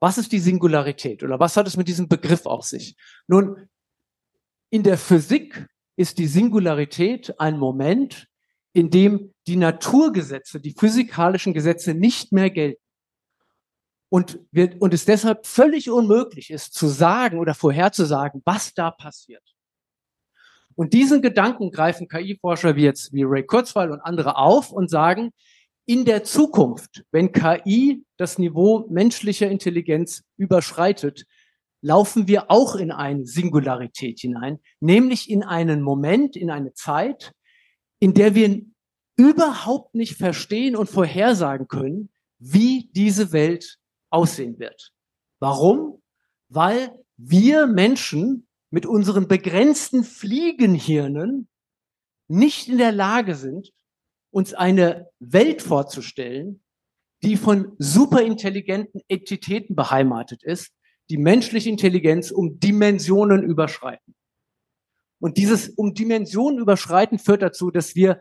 Was 0.00 0.18
ist 0.18 0.32
die 0.32 0.38
Singularität 0.38 1.22
oder 1.22 1.40
was 1.40 1.56
hat 1.56 1.66
es 1.66 1.76
mit 1.76 1.88
diesem 1.88 2.08
Begriff 2.08 2.46
auf 2.46 2.64
sich? 2.64 2.96
Nun, 3.26 3.68
in 4.70 4.82
der 4.82 4.98
Physik 4.98 5.66
ist 5.96 6.18
die 6.18 6.26
Singularität 6.26 7.40
ein 7.40 7.58
Moment, 7.58 8.28
in 8.72 8.90
dem 8.90 9.32
die 9.46 9.56
Naturgesetze, 9.56 10.60
die 10.60 10.74
physikalischen 10.78 11.54
Gesetze 11.54 11.94
nicht 11.94 12.32
mehr 12.32 12.50
gelten. 12.50 12.82
Und, 14.08 14.38
wir, 14.52 14.76
und 14.80 14.92
es 14.94 15.04
deshalb 15.04 15.46
völlig 15.46 15.90
unmöglich 15.90 16.50
ist, 16.50 16.74
zu 16.74 16.86
sagen 16.86 17.38
oder 17.38 17.54
vorherzusagen, 17.54 18.42
was 18.44 18.74
da 18.74 18.90
passiert. 18.90 19.42
Und 20.74 20.92
diesen 20.92 21.22
Gedanken 21.22 21.70
greifen 21.70 22.06
KI-Forscher 22.06 22.76
wie 22.76 22.82
jetzt 22.82 23.12
wie 23.14 23.24
Ray 23.24 23.44
Kurzweil 23.44 23.90
und 23.90 24.00
andere 24.00 24.36
auf 24.36 24.70
und 24.70 24.90
sagen, 24.90 25.32
in 25.86 26.04
der 26.04 26.24
Zukunft, 26.24 27.04
wenn 27.12 27.32
KI 27.32 28.04
das 28.16 28.38
Niveau 28.38 28.86
menschlicher 28.90 29.48
Intelligenz 29.48 30.24
überschreitet, 30.36 31.24
laufen 31.80 32.26
wir 32.26 32.50
auch 32.50 32.74
in 32.74 32.90
eine 32.90 33.24
Singularität 33.24 34.20
hinein, 34.20 34.58
nämlich 34.80 35.30
in 35.30 35.44
einen 35.44 35.82
Moment, 35.82 36.36
in 36.36 36.50
eine 36.50 36.72
Zeit, 36.72 37.32
in 38.00 38.12
der 38.12 38.34
wir 38.34 38.62
überhaupt 39.16 39.94
nicht 39.94 40.16
verstehen 40.16 40.74
und 40.74 40.90
vorhersagen 40.90 41.68
können, 41.68 42.10
wie 42.38 42.90
diese 42.92 43.32
Welt 43.32 43.78
aussehen 44.10 44.58
wird. 44.58 44.90
Warum? 45.38 46.02
Weil 46.48 46.98
wir 47.16 47.66
Menschen 47.66 48.46
mit 48.70 48.84
unseren 48.84 49.28
begrenzten 49.28 50.04
Fliegenhirnen 50.04 51.48
nicht 52.28 52.68
in 52.68 52.78
der 52.78 52.92
Lage 52.92 53.36
sind, 53.36 53.72
uns 54.36 54.52
eine 54.52 55.08
Welt 55.18 55.62
vorzustellen, 55.62 56.62
die 57.22 57.38
von 57.38 57.74
superintelligenten 57.78 59.00
Entitäten 59.08 59.74
beheimatet 59.74 60.44
ist, 60.44 60.74
die 61.08 61.16
menschliche 61.16 61.70
Intelligenz 61.70 62.32
um 62.32 62.60
Dimensionen 62.60 63.42
überschreiten. 63.42 64.14
Und 65.22 65.38
dieses 65.38 65.70
um 65.70 65.94
Dimensionen 65.94 66.58
überschreiten 66.58 67.18
führt 67.18 67.40
dazu, 67.40 67.70
dass 67.70 67.94
wir 67.94 68.20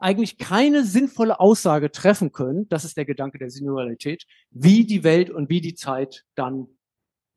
eigentlich 0.00 0.36
keine 0.36 0.84
sinnvolle 0.84 1.38
Aussage 1.38 1.92
treffen 1.92 2.32
können, 2.32 2.68
das 2.68 2.84
ist 2.84 2.96
der 2.96 3.04
Gedanke 3.04 3.38
der 3.38 3.50
Singularität, 3.50 4.26
wie 4.50 4.84
die 4.84 5.04
Welt 5.04 5.30
und 5.30 5.48
wie 5.48 5.60
die 5.60 5.76
Zeit 5.76 6.26
dann 6.34 6.66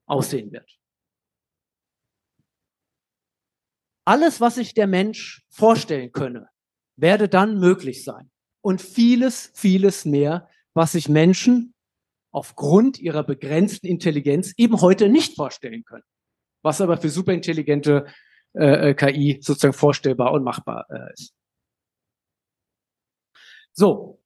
aussehen 0.07 0.51
wird. 0.51 0.79
Alles, 4.03 4.41
was 4.41 4.55
sich 4.55 4.73
der 4.73 4.87
Mensch 4.87 5.45
vorstellen 5.51 6.11
könne, 6.11 6.49
werde 6.95 7.29
dann 7.29 7.59
möglich 7.59 8.03
sein. 8.03 8.29
Und 8.61 8.81
vieles, 8.81 9.51
vieles 9.53 10.05
mehr, 10.05 10.49
was 10.73 10.93
sich 10.93 11.09
Menschen 11.09 11.73
aufgrund 12.31 12.99
ihrer 12.99 13.23
begrenzten 13.23 13.87
Intelligenz 13.87 14.53
eben 14.57 14.81
heute 14.81 15.09
nicht 15.09 15.35
vorstellen 15.35 15.83
können. 15.83 16.03
Was 16.63 16.81
aber 16.81 16.97
für 16.97 17.09
superintelligente 17.09 18.07
äh, 18.53 18.91
äh 18.91 18.93
KI 18.95 19.39
sozusagen 19.41 19.73
vorstellbar 19.73 20.31
und 20.31 20.43
machbar 20.43 20.85
äh, 20.89 21.13
ist. 21.13 21.33
So, 23.73 24.23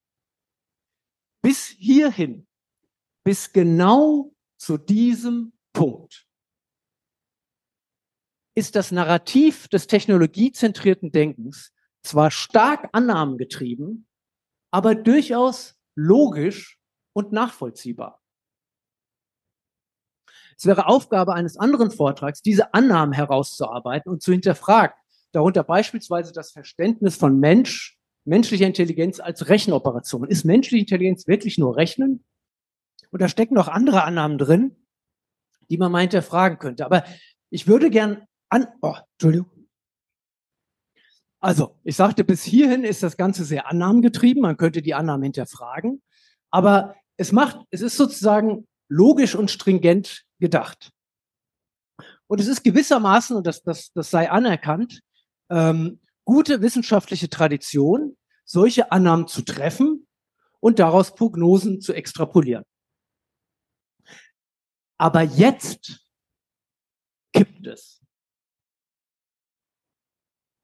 bis 1.41 1.67
hierhin, 1.67 2.47
bis 3.23 3.51
genau 3.51 4.33
zu 4.57 4.77
diesem 4.77 5.53
Punkt, 5.73 6.27
ist 8.55 8.75
das 8.75 8.91
Narrativ 8.91 9.67
des 9.67 9.87
technologiezentrierten 9.87 11.11
Denkens 11.11 11.73
zwar 12.07 12.31
stark 12.31 12.89
annahmengetrieben, 12.91 14.07
aber 14.71 14.95
durchaus 14.95 15.75
logisch 15.95 16.79
und 17.13 17.31
nachvollziehbar. 17.31 18.21
Es 20.57 20.65
wäre 20.65 20.87
Aufgabe 20.87 21.33
eines 21.33 21.57
anderen 21.57 21.91
Vortrags, 21.91 22.41
diese 22.41 22.73
Annahmen 22.73 23.13
herauszuarbeiten 23.13 24.11
und 24.11 24.23
zu 24.23 24.31
hinterfragen, 24.31 24.95
darunter 25.31 25.63
beispielsweise 25.63 26.33
das 26.33 26.51
Verständnis 26.51 27.15
von 27.15 27.39
Mensch, 27.39 27.97
menschlicher 28.25 28.65
Intelligenz 28.65 29.19
als 29.19 29.49
Rechenoperation. 29.49 30.27
Ist 30.27 30.45
menschliche 30.45 30.81
Intelligenz 30.81 31.27
wirklich 31.27 31.57
nur 31.57 31.77
Rechnen? 31.77 32.25
Und 33.11 33.21
da 33.21 33.29
stecken 33.29 33.53
noch 33.53 33.67
andere 33.67 34.03
Annahmen 34.03 34.37
drin, 34.37 34.75
die 35.69 35.77
man 35.77 35.91
mal 35.91 36.01
hinterfragen 36.01 36.57
könnte. 36.57 36.85
Aber 36.85 37.03
ich 37.49 37.67
würde 37.67 37.89
gern 37.89 38.27
an, 38.49 38.67
oh, 38.81 38.95
Entschuldigung. 39.13 39.56
Also, 41.39 41.77
ich 41.83 41.95
sagte, 41.95 42.23
bis 42.23 42.43
hierhin 42.43 42.83
ist 42.83 43.03
das 43.03 43.15
Ganze 43.15 43.45
sehr 43.45 43.67
annahmengetrieben. 43.67 44.41
Man 44.41 44.57
könnte 44.57 44.81
die 44.81 44.95
Annahmen 44.95 45.23
hinterfragen. 45.23 46.01
Aber 46.49 46.95
es 47.17 47.31
macht, 47.31 47.59
es 47.69 47.81
ist 47.81 47.97
sozusagen 47.97 48.67
logisch 48.89 49.35
und 49.35 49.51
stringent 49.51 50.25
gedacht. 50.39 50.91
Und 52.27 52.39
es 52.41 52.47
ist 52.47 52.63
gewissermaßen, 52.63 53.35
und 53.35 53.47
das, 53.47 53.63
das, 53.63 53.91
das 53.93 54.09
sei 54.09 54.29
anerkannt, 54.29 55.01
ähm, 55.49 56.01
gute 56.25 56.61
wissenschaftliche 56.61 57.29
Tradition, 57.29 58.17
solche 58.43 58.91
Annahmen 58.91 59.27
zu 59.27 59.43
treffen 59.43 60.07
und 60.59 60.79
daraus 60.79 61.15
Prognosen 61.15 61.81
zu 61.81 61.93
extrapolieren. 61.93 62.65
Aber 64.97 65.21
jetzt 65.21 66.05
kippt 67.33 67.67
es. 67.67 68.01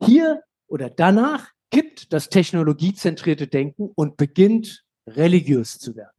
Hier 0.03 0.43
oder 0.73 0.89
danach 0.89 1.51
kippt 1.69 2.11
das 2.11 2.29
technologiezentrierte 2.29 3.47
Denken 3.47 3.91
und 3.93 4.17
beginnt 4.17 4.83
religiös 5.05 5.77
zu 5.77 5.95
werden. 5.95 6.17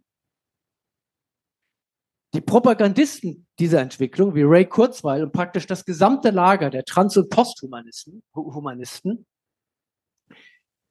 Die 2.34 2.40
Propagandisten 2.40 3.48
dieser 3.58 3.80
Entwicklung, 3.80 4.36
wie 4.36 4.42
Ray 4.42 4.64
Kurzweil 4.64 5.24
und 5.24 5.32
praktisch 5.32 5.66
das 5.66 5.84
gesamte 5.84 6.30
Lager 6.30 6.70
der 6.70 6.84
Trans- 6.84 7.16
und 7.16 7.30
Posthumanisten, 7.30 8.22
Humanisten, 8.32 9.26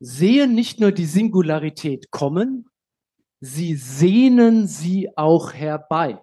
sehen 0.02 0.56
nicht 0.56 0.82
nur 0.82 0.92
die 0.92 1.06
Singularität 1.06 2.12
kommen, 2.12 2.70
sie 3.40 3.76
sehnen 3.78 4.68
sie 4.68 5.18
auch 5.18 5.54
herbei, 5.54 6.22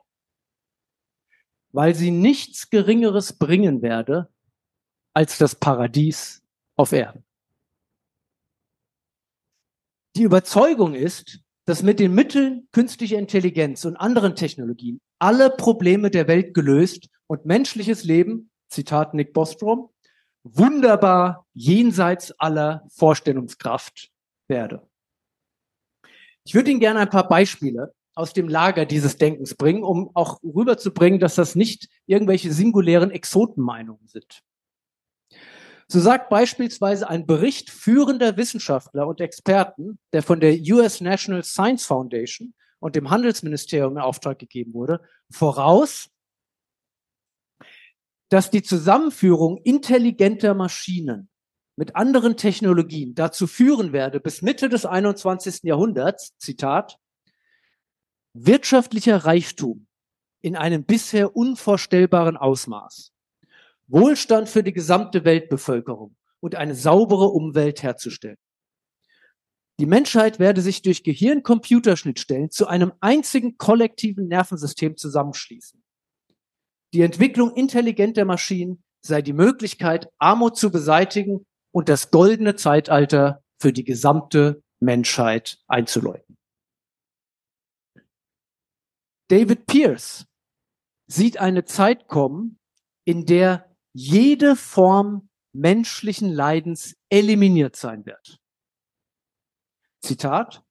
weil 1.72 1.94
sie 1.94 2.10
nichts 2.10 2.68
Geringeres 2.68 3.32
bringen 3.38 3.80
werde 3.80 4.30
als 5.14 5.38
das 5.38 5.54
Paradies 5.54 6.42
auf 6.76 6.92
Erden. 6.92 7.24
Die 10.16 10.22
Überzeugung 10.22 10.94
ist, 10.94 11.40
dass 11.66 11.82
mit 11.82 12.00
den 12.00 12.14
Mitteln 12.14 12.66
künstlicher 12.72 13.18
Intelligenz 13.18 13.84
und 13.84 13.96
anderen 13.96 14.34
Technologien 14.34 15.00
alle 15.20 15.50
Probleme 15.50 16.10
der 16.10 16.26
Welt 16.26 16.52
gelöst 16.52 17.08
und 17.28 17.46
menschliches 17.46 18.02
Leben, 18.02 18.50
Zitat 18.68 19.14
Nick 19.14 19.32
Bostrom, 19.32 19.90
wunderbar 20.42 21.46
jenseits 21.52 22.32
aller 22.40 22.86
Vorstellungskraft 22.90 24.10
werde. 24.48 24.88
Ich 26.44 26.54
würde 26.54 26.70
Ihnen 26.70 26.80
gerne 26.80 27.00
ein 27.00 27.10
paar 27.10 27.28
Beispiele 27.28 27.94
aus 28.14 28.32
dem 28.32 28.48
Lager 28.48 28.86
dieses 28.86 29.16
Denkens 29.16 29.54
bringen, 29.54 29.84
um 29.84 30.10
auch 30.14 30.42
rüberzubringen, 30.42 31.20
dass 31.20 31.36
das 31.36 31.54
nicht 31.54 31.88
irgendwelche 32.06 32.52
singulären 32.52 33.10
Exotenmeinungen 33.12 34.08
sind. 34.08 34.42
So 35.92 35.98
sagt 35.98 36.30
beispielsweise 36.30 37.10
ein 37.10 37.26
Bericht 37.26 37.68
führender 37.68 38.36
Wissenschaftler 38.36 39.08
und 39.08 39.20
Experten, 39.20 39.98
der 40.12 40.22
von 40.22 40.38
der 40.38 40.56
US 40.72 41.00
National 41.00 41.42
Science 41.42 41.84
Foundation 41.84 42.54
und 42.78 42.94
dem 42.94 43.10
Handelsministerium 43.10 43.94
in 43.94 43.98
Auftrag 43.98 44.38
gegeben 44.38 44.72
wurde, 44.72 45.00
voraus, 45.32 46.08
dass 48.28 48.52
die 48.52 48.62
Zusammenführung 48.62 49.56
intelligenter 49.64 50.54
Maschinen 50.54 51.28
mit 51.74 51.96
anderen 51.96 52.36
Technologien 52.36 53.16
dazu 53.16 53.48
führen 53.48 53.92
werde, 53.92 54.20
bis 54.20 54.42
Mitte 54.42 54.68
des 54.68 54.86
21. 54.86 55.64
Jahrhunderts, 55.64 56.36
Zitat, 56.38 56.98
wirtschaftlicher 58.32 59.24
Reichtum 59.24 59.88
in 60.40 60.54
einem 60.54 60.84
bisher 60.84 61.34
unvorstellbaren 61.34 62.36
Ausmaß 62.36 63.12
Wohlstand 63.90 64.48
für 64.48 64.62
die 64.62 64.72
gesamte 64.72 65.24
Weltbevölkerung 65.24 66.16
und 66.40 66.54
eine 66.54 66.74
saubere 66.74 67.26
Umwelt 67.26 67.82
herzustellen. 67.82 68.38
Die 69.80 69.86
Menschheit 69.86 70.38
werde 70.38 70.60
sich 70.60 70.82
durch 70.82 71.02
Gehirn-Computerschnittstellen 71.04 72.50
zu 72.50 72.66
einem 72.66 72.92
einzigen 73.00 73.56
kollektiven 73.56 74.28
Nervensystem 74.28 74.96
zusammenschließen. 74.96 75.82
Die 76.92 77.00
Entwicklung 77.00 77.54
intelligenter 77.54 78.24
Maschinen 78.24 78.82
sei 79.00 79.22
die 79.22 79.32
Möglichkeit, 79.32 80.10
Armut 80.18 80.56
zu 80.56 80.70
beseitigen 80.70 81.46
und 81.72 81.88
das 81.88 82.10
goldene 82.10 82.56
Zeitalter 82.56 83.42
für 83.58 83.72
die 83.72 83.84
gesamte 83.84 84.62
Menschheit 84.80 85.58
einzuläuten. 85.66 86.36
David 89.28 89.66
Pierce 89.66 90.26
sieht 91.06 91.38
eine 91.38 91.64
Zeit 91.64 92.08
kommen, 92.08 92.58
in 93.04 93.26
der 93.26 93.69
jede 93.92 94.56
Form 94.56 95.28
menschlichen 95.52 96.30
Leidens 96.30 96.96
eliminiert 97.08 97.76
sein 97.76 98.06
wird. 98.06 98.40
Zitat. 100.00 100.62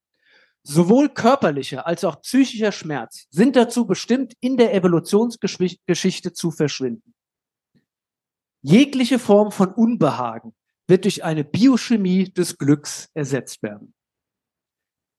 Sowohl 0.63 1.09
körperlicher 1.09 1.88
als 1.88 2.03
auch 2.03 2.22
psychischer 2.22 2.72
Schmerz 2.72 3.28
sind 3.30 3.55
dazu 3.55 3.86
bestimmt, 3.86 4.34
in 4.39 4.57
der 4.57 4.74
Evolutionsgeschichte 4.74 6.34
zu 6.34 6.51
verschwinden. 6.51 7.15
Jegliche 8.61 9.20
Form 9.20 9.51
von 9.51 9.74
Unbehagen 9.74 10.53
wird 10.88 11.05
durch 11.05 11.24
eine 11.24 11.45
Biochemie 11.45 12.26
des 12.26 12.57
Glücks 12.57 13.09
ersetzt 13.13 13.63
werden. 13.63 13.93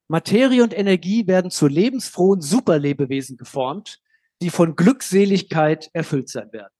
Materie 0.09 0.63
und 0.63 0.77
Energie 0.77 1.27
werden 1.27 1.51
zu 1.51 1.69
lebensfrohen 1.69 2.43
Superlebewesen 2.43 3.37
geformt, 3.37 4.01
die 4.43 4.51
von 4.51 4.77
Glückseligkeit 4.77 5.89
erfüllt 5.93 6.29
sein 6.29 6.53
werden. 6.53 6.75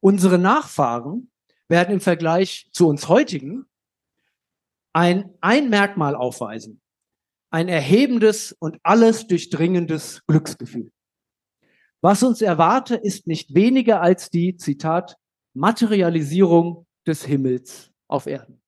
Unsere 0.00 0.38
Nachfahren 0.38 1.30
werden 1.68 1.94
im 1.94 2.00
Vergleich 2.00 2.68
zu 2.72 2.88
uns 2.88 3.08
heutigen 3.08 3.66
ein, 4.92 5.30
ein 5.40 5.70
Merkmal 5.70 6.14
aufweisen. 6.16 6.80
ein 7.50 7.68
erhebendes 7.68 8.52
und 8.52 8.78
alles 8.84 9.26
durchdringendes 9.26 10.24
Glücksgefühl. 10.26 10.92
Was 12.00 12.22
uns 12.22 12.40
erwarte, 12.40 12.94
ist 12.94 13.26
nicht 13.26 13.54
weniger 13.54 14.00
als 14.00 14.30
die, 14.30 14.56
Zitat, 14.56 15.16
Materialisierung 15.52 16.86
des 17.06 17.24
Himmels 17.24 17.90
auf 18.06 18.26
Erden. 18.26 18.59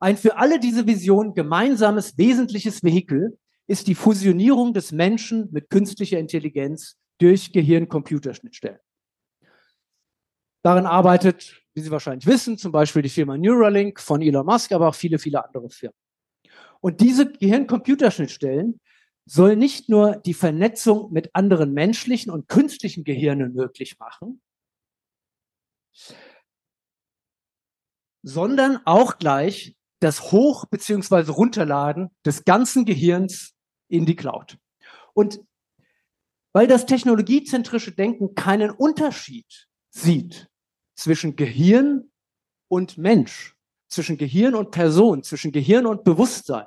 Ein 0.00 0.16
für 0.16 0.36
alle 0.36 0.58
diese 0.58 0.86
Vision 0.86 1.34
gemeinsames 1.34 2.18
wesentliches 2.18 2.82
Vehikel 2.82 3.38
ist 3.66 3.86
die 3.86 3.94
Fusionierung 3.94 4.74
des 4.74 4.92
Menschen 4.92 5.48
mit 5.52 5.70
künstlicher 5.70 6.18
Intelligenz 6.18 6.96
durch 7.18 7.52
Gehirn-Computerschnittstellen. 7.52 8.80
Darin 10.62 10.86
arbeitet, 10.86 11.62
wie 11.74 11.80
Sie 11.80 11.90
wahrscheinlich 11.90 12.26
wissen, 12.26 12.58
zum 12.58 12.72
Beispiel 12.72 13.02
die 13.02 13.08
Firma 13.08 13.36
Neuralink 13.36 14.00
von 14.00 14.22
Elon 14.22 14.46
Musk, 14.46 14.72
aber 14.72 14.88
auch 14.88 14.94
viele, 14.94 15.18
viele 15.18 15.44
andere 15.44 15.70
Firmen. 15.70 15.96
Und 16.80 17.00
diese 17.00 17.30
Gehirn-Computerschnittstellen 17.30 18.80
sollen 19.26 19.58
nicht 19.58 19.88
nur 19.88 20.16
die 20.16 20.34
Vernetzung 20.34 21.12
mit 21.12 21.34
anderen 21.34 21.72
menschlichen 21.72 22.30
und 22.30 22.48
künstlichen 22.48 23.04
Gehirnen 23.04 23.54
möglich 23.54 23.98
machen, 23.98 24.42
sondern 28.22 28.80
auch 28.84 29.18
gleich 29.18 29.76
das 30.04 30.30
Hoch- 30.32 30.66
bzw. 30.66 31.30
Runterladen 31.30 32.10
des 32.26 32.44
ganzen 32.44 32.84
Gehirns 32.84 33.54
in 33.88 34.04
die 34.04 34.16
Cloud. 34.16 34.58
Und 35.14 35.40
weil 36.52 36.66
das 36.66 36.86
technologiezentrische 36.86 37.92
Denken 37.92 38.34
keinen 38.34 38.70
Unterschied 38.70 39.66
sieht 39.90 40.48
zwischen 40.94 41.36
Gehirn 41.36 42.10
und 42.68 42.98
Mensch, 42.98 43.56
zwischen 43.88 44.18
Gehirn 44.18 44.54
und 44.54 44.70
Person, 44.70 45.22
zwischen 45.22 45.52
Gehirn 45.52 45.86
und 45.86 46.04
Bewusstsein, 46.04 46.66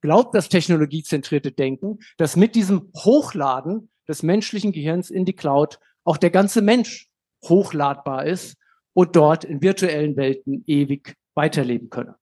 glaubt 0.00 0.34
das 0.34 0.48
technologiezentrierte 0.48 1.52
Denken, 1.52 1.98
dass 2.16 2.36
mit 2.36 2.54
diesem 2.54 2.92
Hochladen 2.96 3.90
des 4.08 4.22
menschlichen 4.22 4.72
Gehirns 4.72 5.10
in 5.10 5.24
die 5.24 5.34
Cloud 5.34 5.78
auch 6.04 6.16
der 6.16 6.30
ganze 6.30 6.62
Mensch 6.62 7.08
hochladbar 7.44 8.26
ist 8.26 8.56
und 8.92 9.16
dort 9.16 9.44
in 9.44 9.62
virtuellen 9.62 10.16
Welten 10.16 10.64
ewig 10.66 11.16
weiterleben 11.34 11.90
könne. 11.90 12.16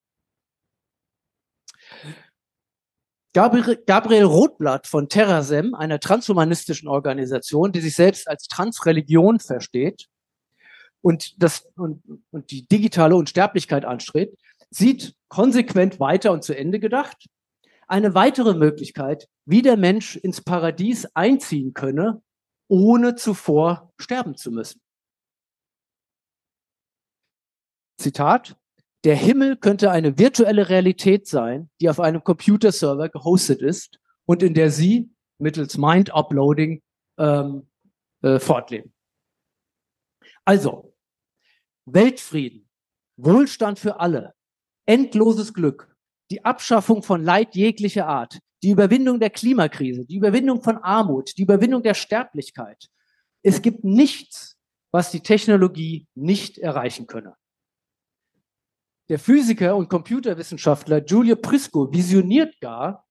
Gabriel 3.33 4.25
Rothblatt 4.25 4.87
von 4.87 5.09
Terrasem, 5.09 5.75
einer 5.75 6.01
transhumanistischen 6.01 6.89
Organisation, 6.89 7.73
die 7.73 7.81
sich 7.81 7.95
selbst 7.95 8.29
als 8.29 8.49
Transreligion 8.49 9.39
versteht 9.39 10.09
und, 11.03 11.41
das, 11.43 11.69
und, 11.77 12.03
und 12.31 12.51
die 12.51 12.67
digitale 12.67 13.15
Unsterblichkeit 13.15 13.85
anstrebt, 13.85 14.39
sieht 14.71 15.15
konsequent 15.29 16.01
weiter 16.01 16.33
und 16.33 16.43
zu 16.43 16.57
Ende 16.57 16.81
gedacht 16.81 17.27
eine 17.89 18.15
weitere 18.15 18.55
Möglichkeit, 18.55 19.29
wie 19.47 19.63
der 19.63 19.77
Mensch 19.77 20.15
ins 20.17 20.43
Paradies 20.43 21.07
einziehen 21.15 21.73
könne, 21.73 22.23
ohne 22.69 23.15
zuvor 23.15 23.93
sterben 23.99 24.37
zu 24.37 24.51
müssen. 24.51 24.81
Zitat, 27.97 28.58
der 29.05 29.16
Himmel 29.16 29.57
könnte 29.57 29.90
eine 29.90 30.18
virtuelle 30.18 30.68
Realität 30.68 31.26
sein, 31.26 31.70
die 31.80 31.88
auf 31.88 32.01
einem 32.01 32.24
Computerserver 32.24 33.09
gehostet 33.09 33.62
ist 33.62 34.01
und 34.26 34.42
in 34.42 34.55
der 34.55 34.70
Sie 34.70 35.11
mittels 35.38 35.78
Mind-Uploading 35.78 36.82
ähm, 37.18 37.68
äh, 38.22 38.38
fortleben. 38.38 38.92
Also, 40.44 40.94
Weltfrieden, 41.86 42.68
Wohlstand 43.16 43.78
für 43.78 44.01
alle, 44.01 44.34
endloses 44.86 45.55
Glück, 45.55 45.94
die 46.30 46.44
Abschaffung 46.44 47.03
von 47.03 47.22
Leid 47.22 47.55
jeglicher 47.55 48.07
Art, 48.07 48.38
die 48.62 48.70
Überwindung 48.70 49.20
der 49.20 49.30
Klimakrise, 49.30 50.05
die 50.05 50.16
Überwindung 50.16 50.62
von 50.62 50.78
Armut, 50.78 51.36
die 51.36 51.42
Überwindung 51.42 51.82
der 51.82 51.94
Sterblichkeit. 51.94 52.88
Es 53.42 53.62
gibt 53.62 53.84
nichts, 53.84 54.59
was 54.90 55.11
die 55.11 55.20
Technologie 55.20 56.09
nicht 56.14 56.59
erreichen 56.59 57.07
könne. 57.07 57.36
Der 59.09 59.19
Physiker 59.19 59.77
und 59.77 59.89
Computerwissenschaftler 59.89 61.01
Giulio 61.01 61.37
Prisco 61.37 61.93
visioniert 61.93 62.61
gar, 62.61 63.07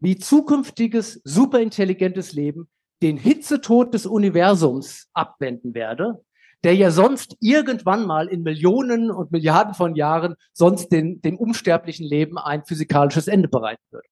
wie 0.00 0.16
zukünftiges 0.16 1.20
superintelligentes 1.24 2.32
Leben 2.32 2.68
den 3.02 3.16
Hitzetod 3.16 3.92
des 3.92 4.06
Universums 4.06 5.08
abwenden 5.12 5.74
werde 5.74 6.24
der 6.64 6.74
ja 6.74 6.90
sonst 6.90 7.36
irgendwann 7.40 8.06
mal 8.06 8.28
in 8.28 8.42
Millionen 8.42 9.10
und 9.10 9.30
Milliarden 9.30 9.74
von 9.74 9.94
Jahren 9.94 10.34
sonst 10.52 10.88
den, 10.88 11.20
dem 11.22 11.36
unsterblichen 11.36 12.06
Leben 12.06 12.38
ein 12.38 12.64
physikalisches 12.64 13.28
Ende 13.28 13.48
bereiten 13.48 13.82
würde. 13.90 14.08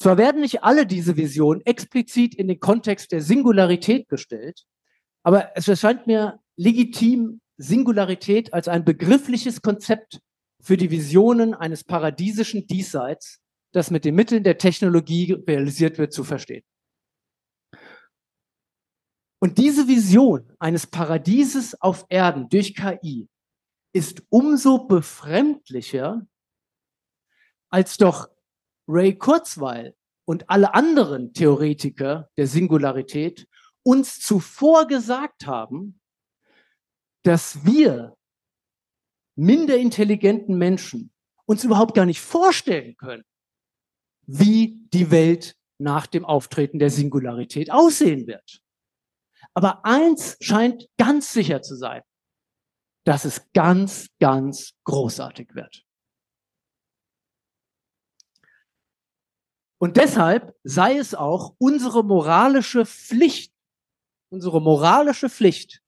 Zwar 0.00 0.18
werden 0.18 0.42
nicht 0.42 0.62
alle 0.62 0.86
diese 0.86 1.16
Visionen 1.16 1.62
explizit 1.64 2.34
in 2.34 2.46
den 2.46 2.60
Kontext 2.60 3.10
der 3.10 3.22
Singularität 3.22 4.08
gestellt, 4.08 4.64
aber 5.22 5.56
es 5.56 5.66
erscheint 5.66 6.06
mir 6.06 6.40
legitim, 6.56 7.40
Singularität 7.56 8.52
als 8.52 8.68
ein 8.68 8.84
begriffliches 8.84 9.62
Konzept 9.62 10.20
für 10.60 10.76
die 10.76 10.90
Visionen 10.90 11.54
eines 11.54 11.84
paradiesischen 11.84 12.66
Diesseits, 12.66 13.40
das 13.72 13.90
mit 13.90 14.04
den 14.04 14.14
Mitteln 14.14 14.44
der 14.44 14.58
Technologie 14.58 15.32
realisiert 15.32 15.98
wird, 15.98 16.12
zu 16.12 16.24
verstehen. 16.24 16.64
Und 19.40 19.58
diese 19.58 19.88
Vision 19.88 20.50
eines 20.58 20.86
Paradieses 20.86 21.80
auf 21.82 22.06
Erden 22.08 22.48
durch 22.48 22.74
KI 22.74 23.28
ist 23.92 24.22
umso 24.30 24.86
befremdlicher, 24.86 26.26
als 27.70 27.98
doch 27.98 28.30
Ray 28.88 29.16
Kurzweil 29.16 29.94
und 30.24 30.48
alle 30.48 30.74
anderen 30.74 31.34
Theoretiker 31.34 32.30
der 32.36 32.46
Singularität 32.46 33.46
uns 33.82 34.18
zuvor 34.18 34.86
gesagt 34.86 35.46
haben, 35.46 36.00
dass 37.24 37.64
wir 37.64 38.16
minder 39.36 39.76
intelligenten 39.76 40.56
Menschen 40.56 41.12
uns 41.46 41.64
überhaupt 41.64 41.94
gar 41.94 42.06
nicht 42.06 42.20
vorstellen 42.20 42.96
können, 42.96 43.24
wie 44.26 44.86
die 44.92 45.10
Welt 45.10 45.56
nach 45.78 46.06
dem 46.06 46.24
Auftreten 46.24 46.78
der 46.78 46.90
Singularität 46.90 47.70
aussehen 47.70 48.26
wird. 48.26 48.60
Aber 49.54 49.84
eins 49.84 50.36
scheint 50.40 50.88
ganz 50.98 51.32
sicher 51.32 51.62
zu 51.62 51.76
sein, 51.76 52.02
dass 53.04 53.24
es 53.24 53.50
ganz, 53.52 54.08
ganz 54.18 54.74
großartig 54.84 55.54
wird. 55.54 55.84
Und 59.78 59.96
deshalb 59.98 60.56
sei 60.62 60.96
es 60.96 61.14
auch 61.14 61.54
unsere 61.58 62.02
moralische 62.04 62.86
Pflicht, 62.86 63.52
unsere 64.30 64.62
moralische 64.62 65.28
Pflicht, 65.28 65.83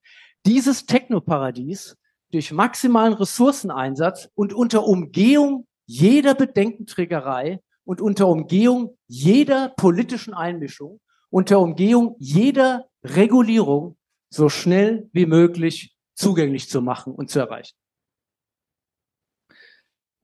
dieses 0.47 0.87
Technoparadies 0.87 1.97
durch 2.31 2.53
maximalen 2.53 3.13
Ressourceneinsatz 3.13 4.31
und 4.35 4.53
unter 4.53 4.87
Umgehung 4.87 5.67
jeder 5.87 6.35
Bedenkenträgerei 6.35 7.61
und 7.85 8.01
unter 8.01 8.29
Umgehung 8.29 8.97
jeder 9.07 9.71
politischen 9.77 10.35
Einmischung, 10.35 11.01
unter 11.31 11.61
Umgehung 11.61 12.17
jeder 12.19 12.89
Regulierung 13.05 13.97
so 14.31 14.49
schnell 14.49 15.09
wie 15.13 15.27
möglich 15.27 15.97
zugänglich 16.15 16.69
zu 16.69 16.81
machen 16.81 17.15
und 17.15 17.31
zu 17.31 17.41
erreichen. 17.41 17.77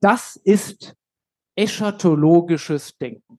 Das 0.00 0.36
ist 0.36 0.96
eschatologisches 1.56 2.96
Denken. 2.98 3.38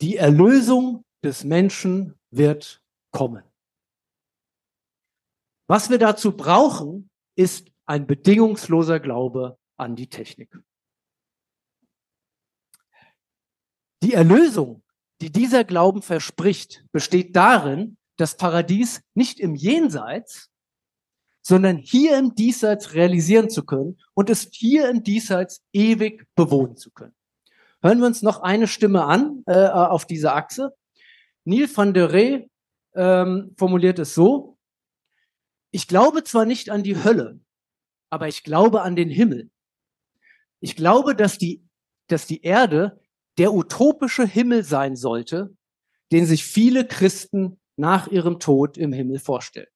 Die 0.00 0.16
Erlösung 0.16 1.04
des 1.24 1.42
Menschen 1.42 2.14
wird 2.30 2.82
kommen. 3.10 3.42
Was 5.66 5.90
wir 5.90 5.98
dazu 5.98 6.36
brauchen, 6.36 7.10
ist 7.36 7.70
ein 7.86 8.06
bedingungsloser 8.06 9.00
Glaube 9.00 9.58
an 9.76 9.96
die 9.96 10.08
Technik. 10.08 10.56
Die 14.02 14.14
Erlösung 14.14 14.82
die 15.20 15.32
dieser 15.32 15.64
Glauben 15.64 16.02
verspricht, 16.02 16.84
besteht 16.92 17.36
darin, 17.36 17.96
das 18.16 18.36
Paradies 18.36 19.02
nicht 19.14 19.40
im 19.40 19.54
Jenseits, 19.54 20.50
sondern 21.42 21.76
hier 21.76 22.18
im 22.18 22.34
Diesseits 22.34 22.94
realisieren 22.94 23.50
zu 23.50 23.64
können 23.64 23.98
und 24.14 24.30
es 24.30 24.48
hier 24.52 24.88
im 24.88 25.02
Diesseits 25.02 25.62
ewig 25.72 26.26
bewohnen 26.34 26.76
zu 26.76 26.90
können. 26.90 27.14
Hören 27.82 27.98
wir 27.98 28.06
uns 28.06 28.22
noch 28.22 28.40
eine 28.40 28.66
Stimme 28.66 29.04
an 29.04 29.42
äh, 29.46 29.68
auf 29.68 30.06
dieser 30.06 30.34
Achse. 30.34 30.74
Neil 31.44 31.68
van 31.72 31.94
der 31.94 32.12
Rey 32.12 32.50
ähm, 32.94 33.54
formuliert 33.56 33.98
es 33.98 34.14
so, 34.14 34.55
ich 35.76 35.88
glaube 35.88 36.24
zwar 36.24 36.46
nicht 36.46 36.70
an 36.70 36.82
die 36.82 37.04
Hölle, 37.04 37.38
aber 38.08 38.28
ich 38.28 38.44
glaube 38.44 38.80
an 38.80 38.96
den 38.96 39.10
Himmel. 39.10 39.50
Ich 40.58 40.74
glaube, 40.74 41.14
dass 41.14 41.36
die, 41.36 41.68
dass 42.06 42.26
die 42.26 42.40
Erde 42.40 42.98
der 43.36 43.52
utopische 43.52 44.26
Himmel 44.26 44.64
sein 44.64 44.96
sollte, 44.96 45.54
den 46.12 46.24
sich 46.24 46.46
viele 46.46 46.86
Christen 46.86 47.60
nach 47.76 48.08
ihrem 48.08 48.40
Tod 48.40 48.78
im 48.78 48.94
Himmel 48.94 49.18
vorstellen. 49.18 49.68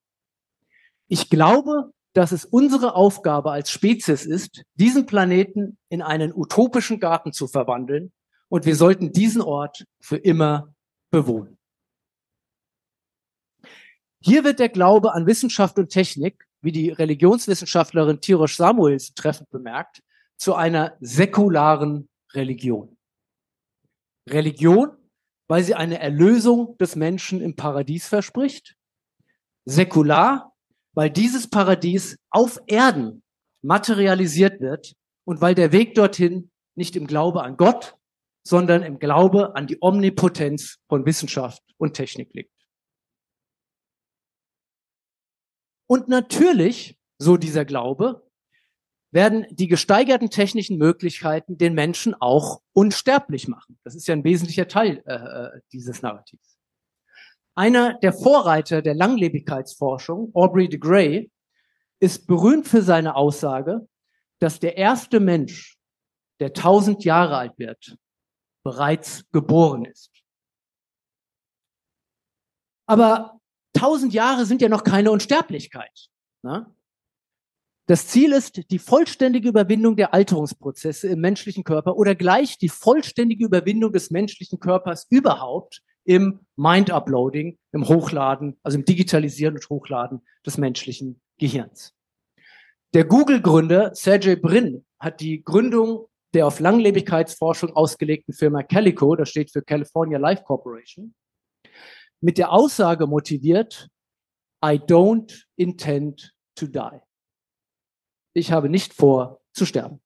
Ich 1.09 1.29
glaube, 1.29 1.93
dass 2.15 2.33
es 2.33 2.47
unsere 2.47 2.95
Aufgabe 2.95 3.53
als 3.53 3.71
Spezies 3.71 4.25
ist, 4.25 4.63
diesen 4.77 5.05
Planeten 5.05 5.77
in 5.91 6.01
einen 6.01 6.33
utopischen 6.35 6.99
Garten 6.99 7.35
zu 7.35 7.47
verwandeln 7.47 8.11
und 8.49 8.65
wir 8.65 8.75
sollten 8.75 9.13
diesen 9.13 9.43
Ort 9.43 9.85
für 10.01 10.17
immer 10.17 10.75
bewohnen. 11.11 11.60
Hier 14.23 14.45
wird 14.45 14.59
der 14.59 14.69
Glaube 14.69 15.15
an 15.15 15.27
Wissenschaft 15.27 15.79
und 15.79 15.89
Technik, 15.89 16.47
wie 16.61 16.73
die 16.73 16.91
Religionswissenschaftlerin 16.91 18.21
Tirosh 18.21 18.57
Samuels 18.57 19.15
treffend 19.15 19.49
bemerkt, 19.51 20.03
zu 20.37 20.55
einer 20.55 20.97
säkularen 21.01 22.09
Religion. 22.35 22.97
Religion, 24.29 24.91
weil 25.49 25.65
sie 25.65 25.75
eine 25.75 25.99
Erlösung 25.99 26.77
des 26.79 26.97
Menschen 26.97 27.41
im 27.41 27.57
Paradies 27.57 28.09
verspricht. 28.09 28.77
Säkular, 29.65 30.53
weil 30.93 31.11
dieses 31.11 31.49
Paradies 31.49 32.19
auf 32.31 32.61
Erden 32.67 33.23
materialisiert 33.63 34.61
wird 34.61 34.95
und 35.25 35.41
weil 35.41 35.55
der 35.55 35.73
Weg 35.73 35.95
dorthin 35.95 36.51
nicht 36.75 36.95
im 36.95 37.07
Glaube 37.07 37.43
an 37.43 37.57
Gott, 37.57 37.97
sondern 38.47 38.83
im 38.83 38.99
Glaube 38.99 39.57
an 39.57 39.67
die 39.67 39.79
Omnipotenz 39.81 40.79
von 40.89 41.05
Wissenschaft 41.07 41.63
und 41.79 41.95
Technik 41.95 42.33
liegt. 42.35 42.60
Und 45.91 46.07
natürlich, 46.07 46.97
so 47.19 47.37
dieser 47.37 47.65
Glaube, 47.65 48.25
werden 49.11 49.45
die 49.51 49.67
gesteigerten 49.67 50.31
technischen 50.31 50.79
Möglichkeiten 50.79 51.59
den 51.59 51.75
Menschen 51.75 52.15
auch 52.15 52.63
unsterblich 52.73 53.49
machen. 53.49 53.77
Das 53.83 53.97
ist 53.97 54.07
ja 54.07 54.15
ein 54.15 54.23
wesentlicher 54.23 54.69
Teil 54.69 55.03
äh, 55.05 55.15
äh 55.15 55.61
dieses 55.73 56.01
Narrativs. 56.01 56.61
Einer 57.57 57.95
der 57.95 58.13
Vorreiter 58.13 58.83
der 58.83 58.95
Langlebigkeitsforschung, 58.95 60.31
Aubrey 60.33 60.69
de 60.69 60.79
Grey, 60.79 61.33
ist 61.99 62.29
berühmt 62.29 62.69
für 62.69 62.83
seine 62.83 63.17
Aussage, 63.17 63.89
dass 64.39 64.61
der 64.61 64.77
erste 64.77 65.19
Mensch, 65.19 65.77
der 66.39 66.53
tausend 66.53 67.03
Jahre 67.03 67.37
alt 67.37 67.59
wird, 67.59 67.97
bereits 68.63 69.29
geboren 69.33 69.87
ist. 69.87 70.13
Aber 72.87 73.40
tausend 73.81 74.13
Jahre 74.13 74.45
sind 74.45 74.61
ja 74.63 74.69
noch 74.69 74.85
keine 74.85 75.11
Unsterblichkeit. 75.11 76.09
Ne? 76.43 76.67
Das 77.87 78.07
Ziel 78.07 78.33
ist 78.33 78.71
die 78.71 78.79
vollständige 78.79 79.49
Überwindung 79.49 79.97
der 79.97 80.15
Alterungsprozesse 80.15 81.09
im 81.09 81.21
menschlichen 81.21 81.65
Körper 81.65 81.97
oder 81.97 82.15
gleich 82.15 82.59
die 82.59 82.69
vollständige 82.69 83.45
Überwindung 83.45 83.93
des 83.93 84.11
menschlichen 84.11 84.61
Körpers 84.61 85.07
überhaupt 85.11 85.83
im 86.05 86.41
Mind-Uploading, 86.57 87.59
im 87.73 87.89
Hochladen, 87.89 88.59
also 88.63 88.79
im 88.79 88.85
Digitalisieren 88.85 89.55
und 89.55 89.69
Hochladen 89.69 90.23
des 90.47 90.57
menschlichen 90.57 91.21
Gehirns. 91.39 91.95
Der 92.95 93.05
Google-Gründer 93.05 93.95
Sergey 93.95 94.37
Brin 94.37 94.85
hat 94.99 95.21
die 95.21 95.43
Gründung 95.43 96.07
der 96.35 96.47
auf 96.47 96.61
Langlebigkeitsforschung 96.61 97.75
ausgelegten 97.75 98.35
Firma 98.35 98.63
Calico, 98.63 99.17
das 99.17 99.31
steht 99.31 99.51
für 99.51 99.63
California 99.63 100.19
Life 100.19 100.45
Corporation, 100.45 101.15
mit 102.21 102.39
der 102.39 102.53
Aussage 102.53 103.07
motiviert, 103.07 103.91
I 104.65 104.79
don't 104.79 105.47
intend 105.57 106.35
to 106.55 106.67
die. 106.67 107.01
Ich 108.35 108.53
habe 108.53 108.69
nicht 108.69 108.93
vor 108.95 109.41
zu 109.53 109.67
sterben. 109.67 110.01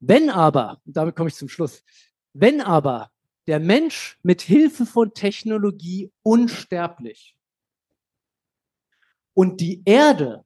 Wenn 0.00 0.30
aber, 0.30 0.80
damit 0.84 1.14
komme 1.14 1.28
ich 1.28 1.34
zum 1.34 1.48
Schluss, 1.48 1.82
wenn 2.32 2.60
aber 2.60 3.10
der 3.46 3.60
Mensch 3.60 4.18
mit 4.22 4.40
Hilfe 4.40 4.86
von 4.86 5.12
Technologie 5.12 6.12
unsterblich 6.22 7.36
und 9.34 9.60
die 9.60 9.82
Erde 9.84 10.44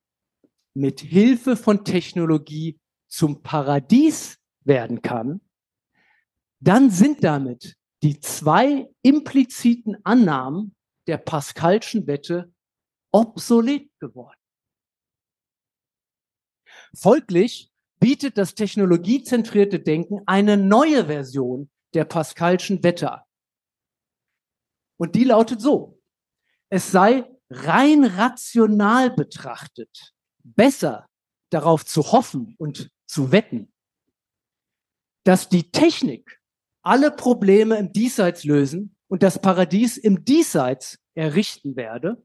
mit 0.72 1.00
Hilfe 1.00 1.56
von 1.56 1.84
Technologie 1.84 2.80
zum 3.06 3.42
Paradies 3.42 4.38
werden 4.64 5.02
kann, 5.02 5.40
dann 6.58 6.90
sind 6.90 7.22
damit 7.22 7.76
die 8.04 8.20
zwei 8.20 8.94
impliziten 9.00 9.96
Annahmen 10.04 10.76
der 11.06 11.16
Pascalschen 11.16 12.06
Wette 12.06 12.52
obsolet 13.12 13.90
geworden. 13.98 14.38
Folglich 16.94 17.72
bietet 18.00 18.36
das 18.36 18.54
technologiezentrierte 18.54 19.80
Denken 19.80 20.20
eine 20.26 20.58
neue 20.58 21.06
Version 21.06 21.70
der 21.94 22.04
Pascalschen 22.04 22.82
Wette 22.82 23.10
an. 23.10 23.22
Und 24.98 25.14
die 25.14 25.24
lautet 25.24 25.62
so, 25.62 25.98
es 26.68 26.90
sei 26.90 27.24
rein 27.48 28.04
rational 28.04 29.12
betrachtet 29.12 30.14
besser 30.42 31.08
darauf 31.48 31.86
zu 31.86 32.12
hoffen 32.12 32.54
und 32.58 32.90
zu 33.06 33.32
wetten, 33.32 33.72
dass 35.24 35.48
die 35.48 35.70
Technik 35.70 36.43
alle 36.84 37.10
Probleme 37.10 37.76
im 37.76 37.92
Diesseits 37.92 38.44
lösen 38.44 38.94
und 39.08 39.22
das 39.22 39.40
Paradies 39.40 39.96
im 39.96 40.24
Diesseits 40.24 40.98
errichten 41.14 41.76
werde 41.76 42.22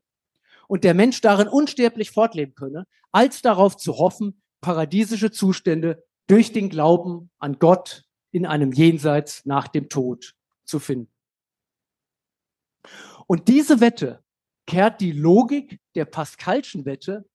und 0.68 0.84
der 0.84 0.94
Mensch 0.94 1.22
darin 1.22 1.48
unsterblich 1.48 2.12
fortleben 2.12 2.54
könne, 2.54 2.86
als 3.12 3.42
darauf 3.42 3.78
zu 3.78 3.98
hoffen, 3.98 4.42
paradiesische 4.62 5.32
Zustände 5.32 6.04
durch 6.28 6.52
den 6.52 6.70
Glauben 6.70 7.32
an 7.40 7.58
Gott 7.58 8.04
in 8.32 8.46
einem 8.46 8.72
Jenseits 8.72 9.46
nach 9.46 9.68
dem 9.68 9.90
Tod 9.90 10.36
zu 10.66 10.80
finden. 10.80 11.12
Und 13.28 13.48
diese 13.48 13.80
Wette 13.80 14.24
kehrt 14.68 15.02
die 15.02 15.14
Logik 15.14 15.80
der 15.96 16.06
Pascalschen 16.06 16.86
Wette 16.86 17.28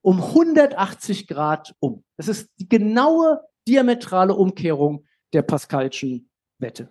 um 0.00 0.22
180 0.22 1.26
Grad 1.26 1.74
um. 1.80 2.04
Das 2.16 2.28
ist 2.28 2.48
die 2.58 2.68
genaue 2.68 3.40
diametrale 3.66 4.34
Umkehrung 4.34 5.04
der 5.32 5.42
Pascalschen 5.42 6.27
Wette. 6.58 6.90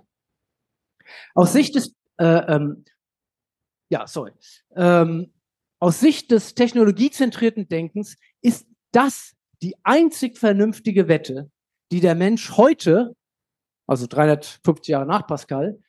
Aus 1.36 1.54
Sicht 1.54 1.76
des, 1.76 1.96
äh, 2.18 2.26
ähm, 2.26 2.86
ja, 3.90 4.08
sorry, 4.08 4.32
ähm, 4.76 5.34
aus 5.80 6.00
Sicht 6.00 6.32
des 6.32 6.56
technologiezentrierten 6.56 7.68
Denkens 7.68 8.18
ist 8.42 8.68
das 8.92 9.36
die 9.62 9.76
einzig 9.84 10.38
vernünftige 10.38 11.08
Wette, 11.08 11.52
die 11.92 12.00
der 12.00 12.16
Mensch 12.16 12.58
heute, 12.58 13.16
also 13.88 14.08
350 14.08 14.88
Jahre 14.88 15.06
nach 15.06 15.28
Pascal, 15.28 15.80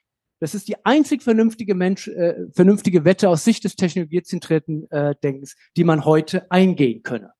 das 0.41 0.55
ist 0.55 0.69
die 0.69 0.85
einzig 0.85 1.23
vernünftige, 1.23 1.75
Mensch, 1.75 2.07
äh, 2.09 2.47
vernünftige 2.53 3.05
Wette 3.05 3.29
aus 3.29 3.45
Sicht 3.45 3.65
des 3.65 3.75
technologiezentrierten 3.75 4.89
äh, 4.91 5.15
Denkens, 5.23 5.57
die 5.77 5.85
man 5.85 6.05
heute 6.05 6.51
eingehen 6.51 7.03
könne. 7.03 7.33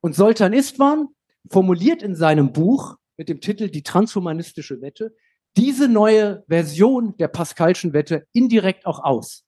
Und 0.00 0.14
Soltan 0.14 0.52
Istvan 0.52 1.08
formuliert 1.48 2.02
in 2.02 2.16
seinem 2.16 2.52
Buch 2.52 2.96
mit 3.16 3.28
dem 3.28 3.40
Titel 3.40 3.68
Die 3.68 3.82
transhumanistische 3.82 4.80
Wette 4.80 5.14
diese 5.56 5.88
neue 5.88 6.44
Version 6.48 7.16
der 7.16 7.28
Pascalschen 7.28 7.92
Wette 7.92 8.26
indirekt 8.32 8.84
auch 8.84 9.02
aus. 9.02 9.44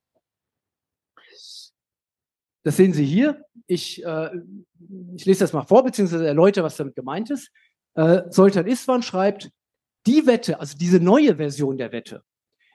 Das 2.64 2.76
sehen 2.76 2.92
Sie 2.92 3.04
hier. 3.04 3.44
Ich, 3.66 4.04
äh, 4.04 4.30
ich 5.14 5.24
lese 5.26 5.40
das 5.40 5.52
mal 5.52 5.62
vor, 5.62 5.84
beziehungsweise 5.84 6.26
erläutere, 6.26 6.64
was 6.64 6.76
damit 6.76 6.96
gemeint 6.96 7.30
ist. 7.30 7.50
Äh, 7.94 8.22
Soltan 8.30 8.66
Istvan 8.66 9.02
schreibt, 9.02 9.50
die 10.06 10.26
Wette, 10.26 10.58
also 10.60 10.76
diese 10.76 11.00
neue 11.00 11.36
Version 11.36 11.76
der 11.76 11.92
Wette, 11.92 12.22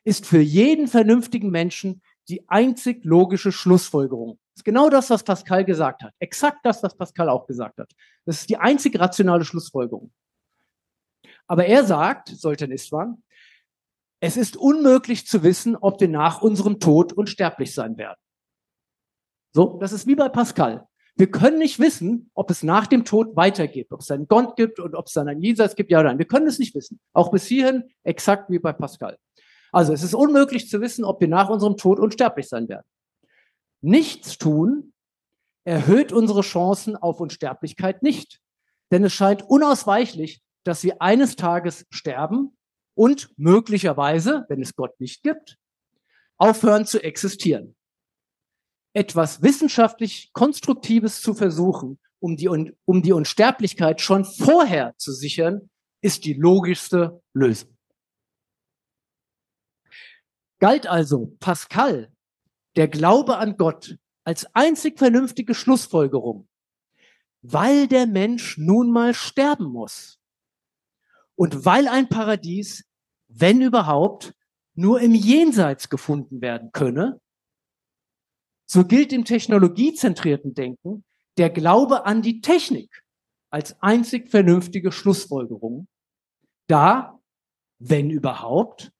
ist 0.03 0.25
für 0.25 0.39
jeden 0.39 0.87
vernünftigen 0.87 1.49
Menschen 1.49 2.01
die 2.29 2.47
einzig 2.49 3.03
logische 3.03 3.51
Schlussfolgerung. 3.51 4.39
Das 4.53 4.59
ist 4.59 4.65
genau 4.65 4.89
das, 4.89 5.09
was 5.09 5.23
Pascal 5.23 5.65
gesagt 5.65 6.03
hat. 6.03 6.13
Exakt 6.19 6.59
das, 6.63 6.83
was 6.83 6.95
Pascal 6.95 7.29
auch 7.29 7.47
gesagt 7.47 7.79
hat. 7.79 7.91
Das 8.25 8.41
ist 8.41 8.49
die 8.49 8.57
einzig 8.57 8.99
rationale 8.99 9.45
Schlussfolgerung. 9.45 10.11
Aber 11.53 11.67
er 11.67 11.83
sagt, 11.83 12.29
Sultan 12.29 12.71
Istvan, 12.71 13.21
es 14.19 14.37
ist 14.37 14.57
unmöglich 14.57 15.27
zu 15.27 15.43
wissen, 15.43 15.75
ob 15.75 16.01
wir 16.01 16.07
nach 16.07 16.41
unserem 16.41 16.79
Tod 16.79 17.13
unsterblich 17.13 17.75
sein 17.75 17.95
werden. 17.95 18.17
So, 19.51 19.77
das 19.79 19.91
ist 19.91 20.07
wie 20.07 20.15
bei 20.15 20.29
Pascal. 20.29 20.87
Wir 21.15 21.29
können 21.29 21.59
nicht 21.59 21.77
wissen, 21.77 22.31
ob 22.33 22.49
es 22.49 22.63
nach 22.63 22.87
dem 22.87 23.05
Tod 23.05 23.35
weitergeht, 23.35 23.91
ob 23.91 23.99
es 23.99 24.09
einen 24.09 24.27
Gott 24.27 24.55
gibt 24.55 24.79
und 24.79 24.95
ob 24.95 25.05
es 25.05 25.13
dann 25.13 25.27
ein 25.27 25.43
Jenseits 25.43 25.75
gibt, 25.75 25.91
ja 25.91 25.99
oder 25.99 26.09
nein. 26.09 26.17
Wir 26.17 26.25
können 26.25 26.47
es 26.47 26.57
nicht 26.57 26.73
wissen. 26.73 26.99
Auch 27.13 27.29
bis 27.29 27.45
hierhin 27.45 27.83
exakt 28.01 28.49
wie 28.49 28.57
bei 28.57 28.73
Pascal. 28.73 29.19
Also 29.71 29.93
es 29.93 30.01
ist 30.01 30.15
unmöglich 30.15 30.71
zu 30.71 30.81
wissen, 30.81 31.05
ob 31.05 31.21
wir 31.21 31.27
nach 31.27 31.51
unserem 31.51 31.77
Tod 31.77 31.99
unsterblich 31.99 32.49
sein 32.49 32.67
werden. 32.67 32.87
Nichts 33.81 34.39
tun 34.39 34.93
erhöht 35.65 36.11
unsere 36.13 36.41
Chancen 36.41 36.95
auf 36.95 37.19
Unsterblichkeit 37.19 38.01
nicht. 38.01 38.39
Denn 38.89 39.03
es 39.03 39.13
scheint 39.13 39.43
unausweichlich, 39.43 40.42
dass 40.63 40.83
wir 40.83 41.01
eines 41.01 41.35
Tages 41.35 41.85
sterben 41.89 42.57
und 42.95 43.29
möglicherweise, 43.37 44.45
wenn 44.49 44.61
es 44.61 44.75
Gott 44.75 44.99
nicht 44.99 45.23
gibt, 45.23 45.57
aufhören 46.37 46.85
zu 46.85 47.03
existieren 47.03 47.75
etwas 48.93 49.41
wissenschaftlich 49.41 50.31
Konstruktives 50.33 51.21
zu 51.21 51.33
versuchen, 51.33 51.99
um 52.19 52.37
die, 52.37 52.47
um 52.47 53.01
die 53.01 53.11
Unsterblichkeit 53.11 54.01
schon 54.01 54.23
vorher 54.23 54.95
zu 54.97 55.11
sichern, 55.11 55.69
ist 56.01 56.25
die 56.25 56.33
logischste 56.33 57.21
Lösung. 57.33 57.75
Galt 60.59 60.87
also 60.87 61.35
Pascal 61.39 62.13
der 62.75 62.87
Glaube 62.87 63.37
an 63.37 63.57
Gott 63.57 63.97
als 64.23 64.45
einzig 64.55 64.97
vernünftige 64.97 65.53
Schlussfolgerung, 65.53 66.47
weil 67.41 67.87
der 67.87 68.07
Mensch 68.07 68.57
nun 68.57 68.91
mal 68.91 69.13
sterben 69.13 69.65
muss 69.65 70.19
und 71.35 71.65
weil 71.65 71.87
ein 71.87 72.09
Paradies, 72.09 72.85
wenn 73.27 73.61
überhaupt, 73.61 74.33
nur 74.75 75.01
im 75.01 75.13
Jenseits 75.13 75.89
gefunden 75.89 76.41
werden 76.41 76.71
könne, 76.71 77.19
so 78.65 78.85
gilt 78.85 79.13
im 79.13 79.25
technologiezentrierten 79.25 80.53
Denken 80.53 81.03
der 81.37 81.49
Glaube 81.49 82.05
an 82.05 82.21
die 82.21 82.41
Technik 82.41 83.03
als 83.49 83.79
einzig 83.81 84.29
vernünftige 84.29 84.91
Schlussfolgerung, 84.91 85.87
da, 86.67 87.19
wenn 87.77 88.09
überhaupt, 88.09 88.91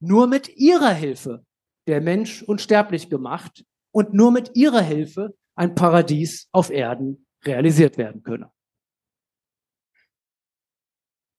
nur 0.00 0.26
mit 0.26 0.56
ihrer 0.56 0.92
Hilfe 0.92 1.44
der 1.86 2.00
Mensch 2.00 2.42
unsterblich 2.42 3.10
gemacht 3.10 3.64
und 3.90 4.14
nur 4.14 4.30
mit 4.30 4.56
ihrer 4.56 4.80
Hilfe 4.80 5.36
ein 5.54 5.74
Paradies 5.74 6.48
auf 6.52 6.70
Erden 6.70 7.26
realisiert 7.44 7.98
werden 7.98 8.22
könne. 8.22 8.50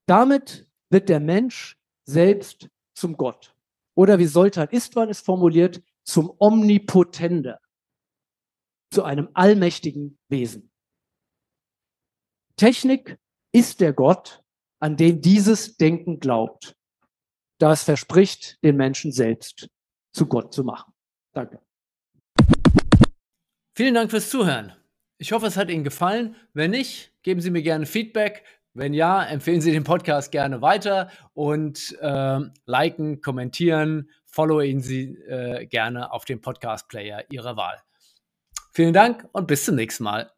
Damit 0.06 0.68
wird 0.90 1.10
der 1.10 1.20
Mensch 1.20 1.78
selbst 2.06 2.70
zum 2.96 3.18
Gott. 3.18 3.56
Oder 3.96 4.20
wie 4.20 4.26
Soltan 4.26 4.70
Istvan 4.70 5.10
es 5.10 5.22
formuliert, 5.22 5.82
zum 6.04 6.36
Omnipotender, 6.40 7.60
zu 8.92 9.04
einem 9.04 9.30
allmächtigen 9.34 10.20
Wesen. 10.30 10.72
Technik 12.56 13.18
ist 13.52 13.80
der 13.80 13.94
Gott, 13.94 14.44
an 14.80 14.98
den 14.98 15.22
dieses 15.22 15.78
Denken 15.78 16.20
glaubt, 16.20 16.76
da 17.60 17.72
es 17.72 17.84
verspricht, 17.84 18.62
den 18.64 18.76
Menschen 18.76 19.12
selbst 19.12 19.70
zu 20.14 20.28
Gott 20.28 20.54
zu 20.54 20.64
machen. 20.64 20.94
Danke. 21.34 21.62
Vielen 23.76 23.96
Dank 23.96 24.12
fürs 24.12 24.30
Zuhören. 24.30 24.74
Ich 25.18 25.32
hoffe, 25.32 25.48
es 25.48 25.58
hat 25.58 25.70
Ihnen 25.70 25.84
gefallen. 25.84 26.36
Wenn 26.54 26.72
nicht, 26.72 27.14
geben 27.24 27.42
Sie 27.42 27.50
mir 27.50 27.64
gerne 27.64 27.86
Feedback. 27.86 28.44
Wenn 28.76 28.94
ja, 28.94 29.24
empfehlen 29.24 29.62
Sie 29.62 29.72
den 29.72 29.84
Podcast 29.84 30.32
gerne 30.32 30.62
weiter 30.62 31.12
und 31.34 31.96
äh, 32.02 32.40
liken, 32.66 33.22
kommentieren, 33.22 34.10
followen 34.26 34.82
Sie 34.82 35.16
äh, 35.28 35.68
gerne 35.68 36.12
auf 36.12 36.26
dem 36.26 36.42
Podcast-Player 36.42 37.26
Ihrer 37.30 37.56
Wahl. 37.56 37.78
Vielen 38.72 38.94
Dank 38.94 39.30
und 39.32 39.46
bis 39.46 39.66
zum 39.66 39.76
nächsten 39.76 40.04
Mal. 40.04 40.33